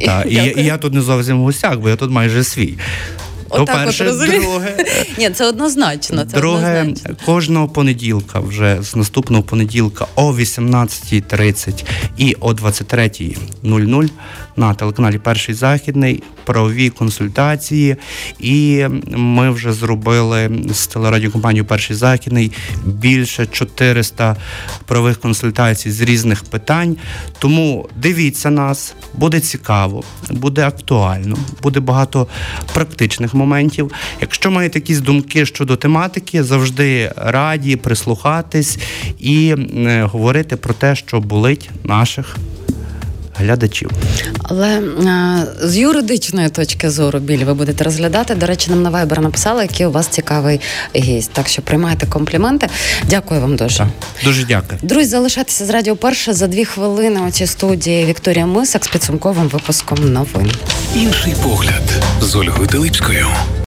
і, 0.00 0.06
та, 0.06 0.22
і, 0.22 0.34
я- 0.34 0.44
і 0.50 0.64
я 0.64 0.78
тут 0.78 0.94
не 0.94 1.00
зовсім 1.00 1.40
в 1.40 1.42
гостях, 1.42 1.78
бо 1.78 1.88
я 1.88 1.96
тут 1.96 2.10
майже 2.10 2.44
свій. 2.44 2.74
Отак 3.52 3.76
от, 3.78 3.84
перше, 3.84 4.04
розумієш? 4.04 4.42
друге. 4.42 4.76
Ні, 5.18 5.30
це 5.30 5.46
однозначно. 5.46 6.24
Це 6.24 6.36
Друге, 6.38 6.80
однозначно. 6.80 7.16
кожного 7.26 7.68
понеділка, 7.68 8.40
вже 8.40 8.78
з 8.82 8.96
наступного 8.96 9.42
понеділка 9.42 10.06
о 10.14 10.32
18.30 10.32 11.84
і 12.16 12.36
о 12.40 12.52
23.00 12.52 14.10
на 14.56 14.74
телеканалі 14.74 15.18
Перший 15.18 15.54
Західний 15.54 16.22
правові 16.44 16.90
консультації. 16.90 17.96
І 18.40 18.84
ми 19.08 19.50
вже 19.50 19.72
зробили 19.72 20.50
з 20.72 20.86
телерадіокомпанією 20.86 21.64
Перший 21.64 21.96
Західний 21.96 22.52
більше 22.84 23.46
400 23.46 24.36
правових 24.86 25.20
консультацій 25.20 25.90
з 25.90 26.00
різних 26.00 26.44
питань. 26.44 26.96
Тому 27.38 27.88
дивіться 27.96 28.50
нас, 28.50 28.94
буде 29.14 29.40
цікаво, 29.40 30.04
буде 30.30 30.66
актуально, 30.66 31.36
буде 31.62 31.80
багато 31.80 32.26
практичних 32.74 33.34
моментів. 33.42 33.92
Якщо 34.20 34.50
маєте 34.50 34.78
якісь 34.78 35.00
думки 35.00 35.46
щодо 35.46 35.76
тематики, 35.76 36.44
завжди 36.44 37.12
раді 37.16 37.76
прислухатись 37.76 38.78
і 39.18 39.54
е, 39.76 40.08
говорити 40.12 40.56
про 40.56 40.74
те, 40.74 40.96
що 40.96 41.20
болить 41.20 41.70
наших 41.84 42.36
глядачів. 43.42 43.90
Але 44.42 44.68
е, 44.68 45.46
з 45.62 45.76
юридичної 45.76 46.48
точки 46.48 46.90
зору 46.90 47.18
біль 47.18 47.44
ви 47.44 47.54
будете 47.54 47.84
розглядати. 47.84 48.34
До 48.34 48.46
речі, 48.46 48.70
нам 48.70 48.82
на 48.82 48.90
Viber 48.90 49.20
написали, 49.20 49.62
який 49.62 49.86
у 49.86 49.90
вас 49.90 50.06
цікавий 50.06 50.60
гість. 50.96 51.30
Так 51.32 51.48
що 51.48 51.62
приймайте 51.62 52.06
компліменти. 52.06 52.68
Дякую 53.08 53.40
вам 53.40 53.56
дуже. 53.56 53.78
Так. 53.78 53.88
Дуже 54.24 54.44
дякую. 54.44 54.80
Друзі, 54.82 55.10
залишайтеся 55.10 55.66
з 55.66 55.70
радіо 55.70 55.96
перше 55.96 56.32
за 56.32 56.46
дві 56.46 56.64
хвилини 56.64 57.20
у 57.28 57.30
цій 57.30 57.46
студії 57.46 58.04
Вікторія 58.04 58.46
Мисак 58.46 58.84
з 58.84 58.88
підсумковим 58.88 59.48
випуском 59.48 60.12
новин. 60.12 60.52
Інший 60.96 61.34
погляд 61.42 61.82
з 62.20 62.36
Ольгою 62.36 62.68
Телипською. 62.68 63.26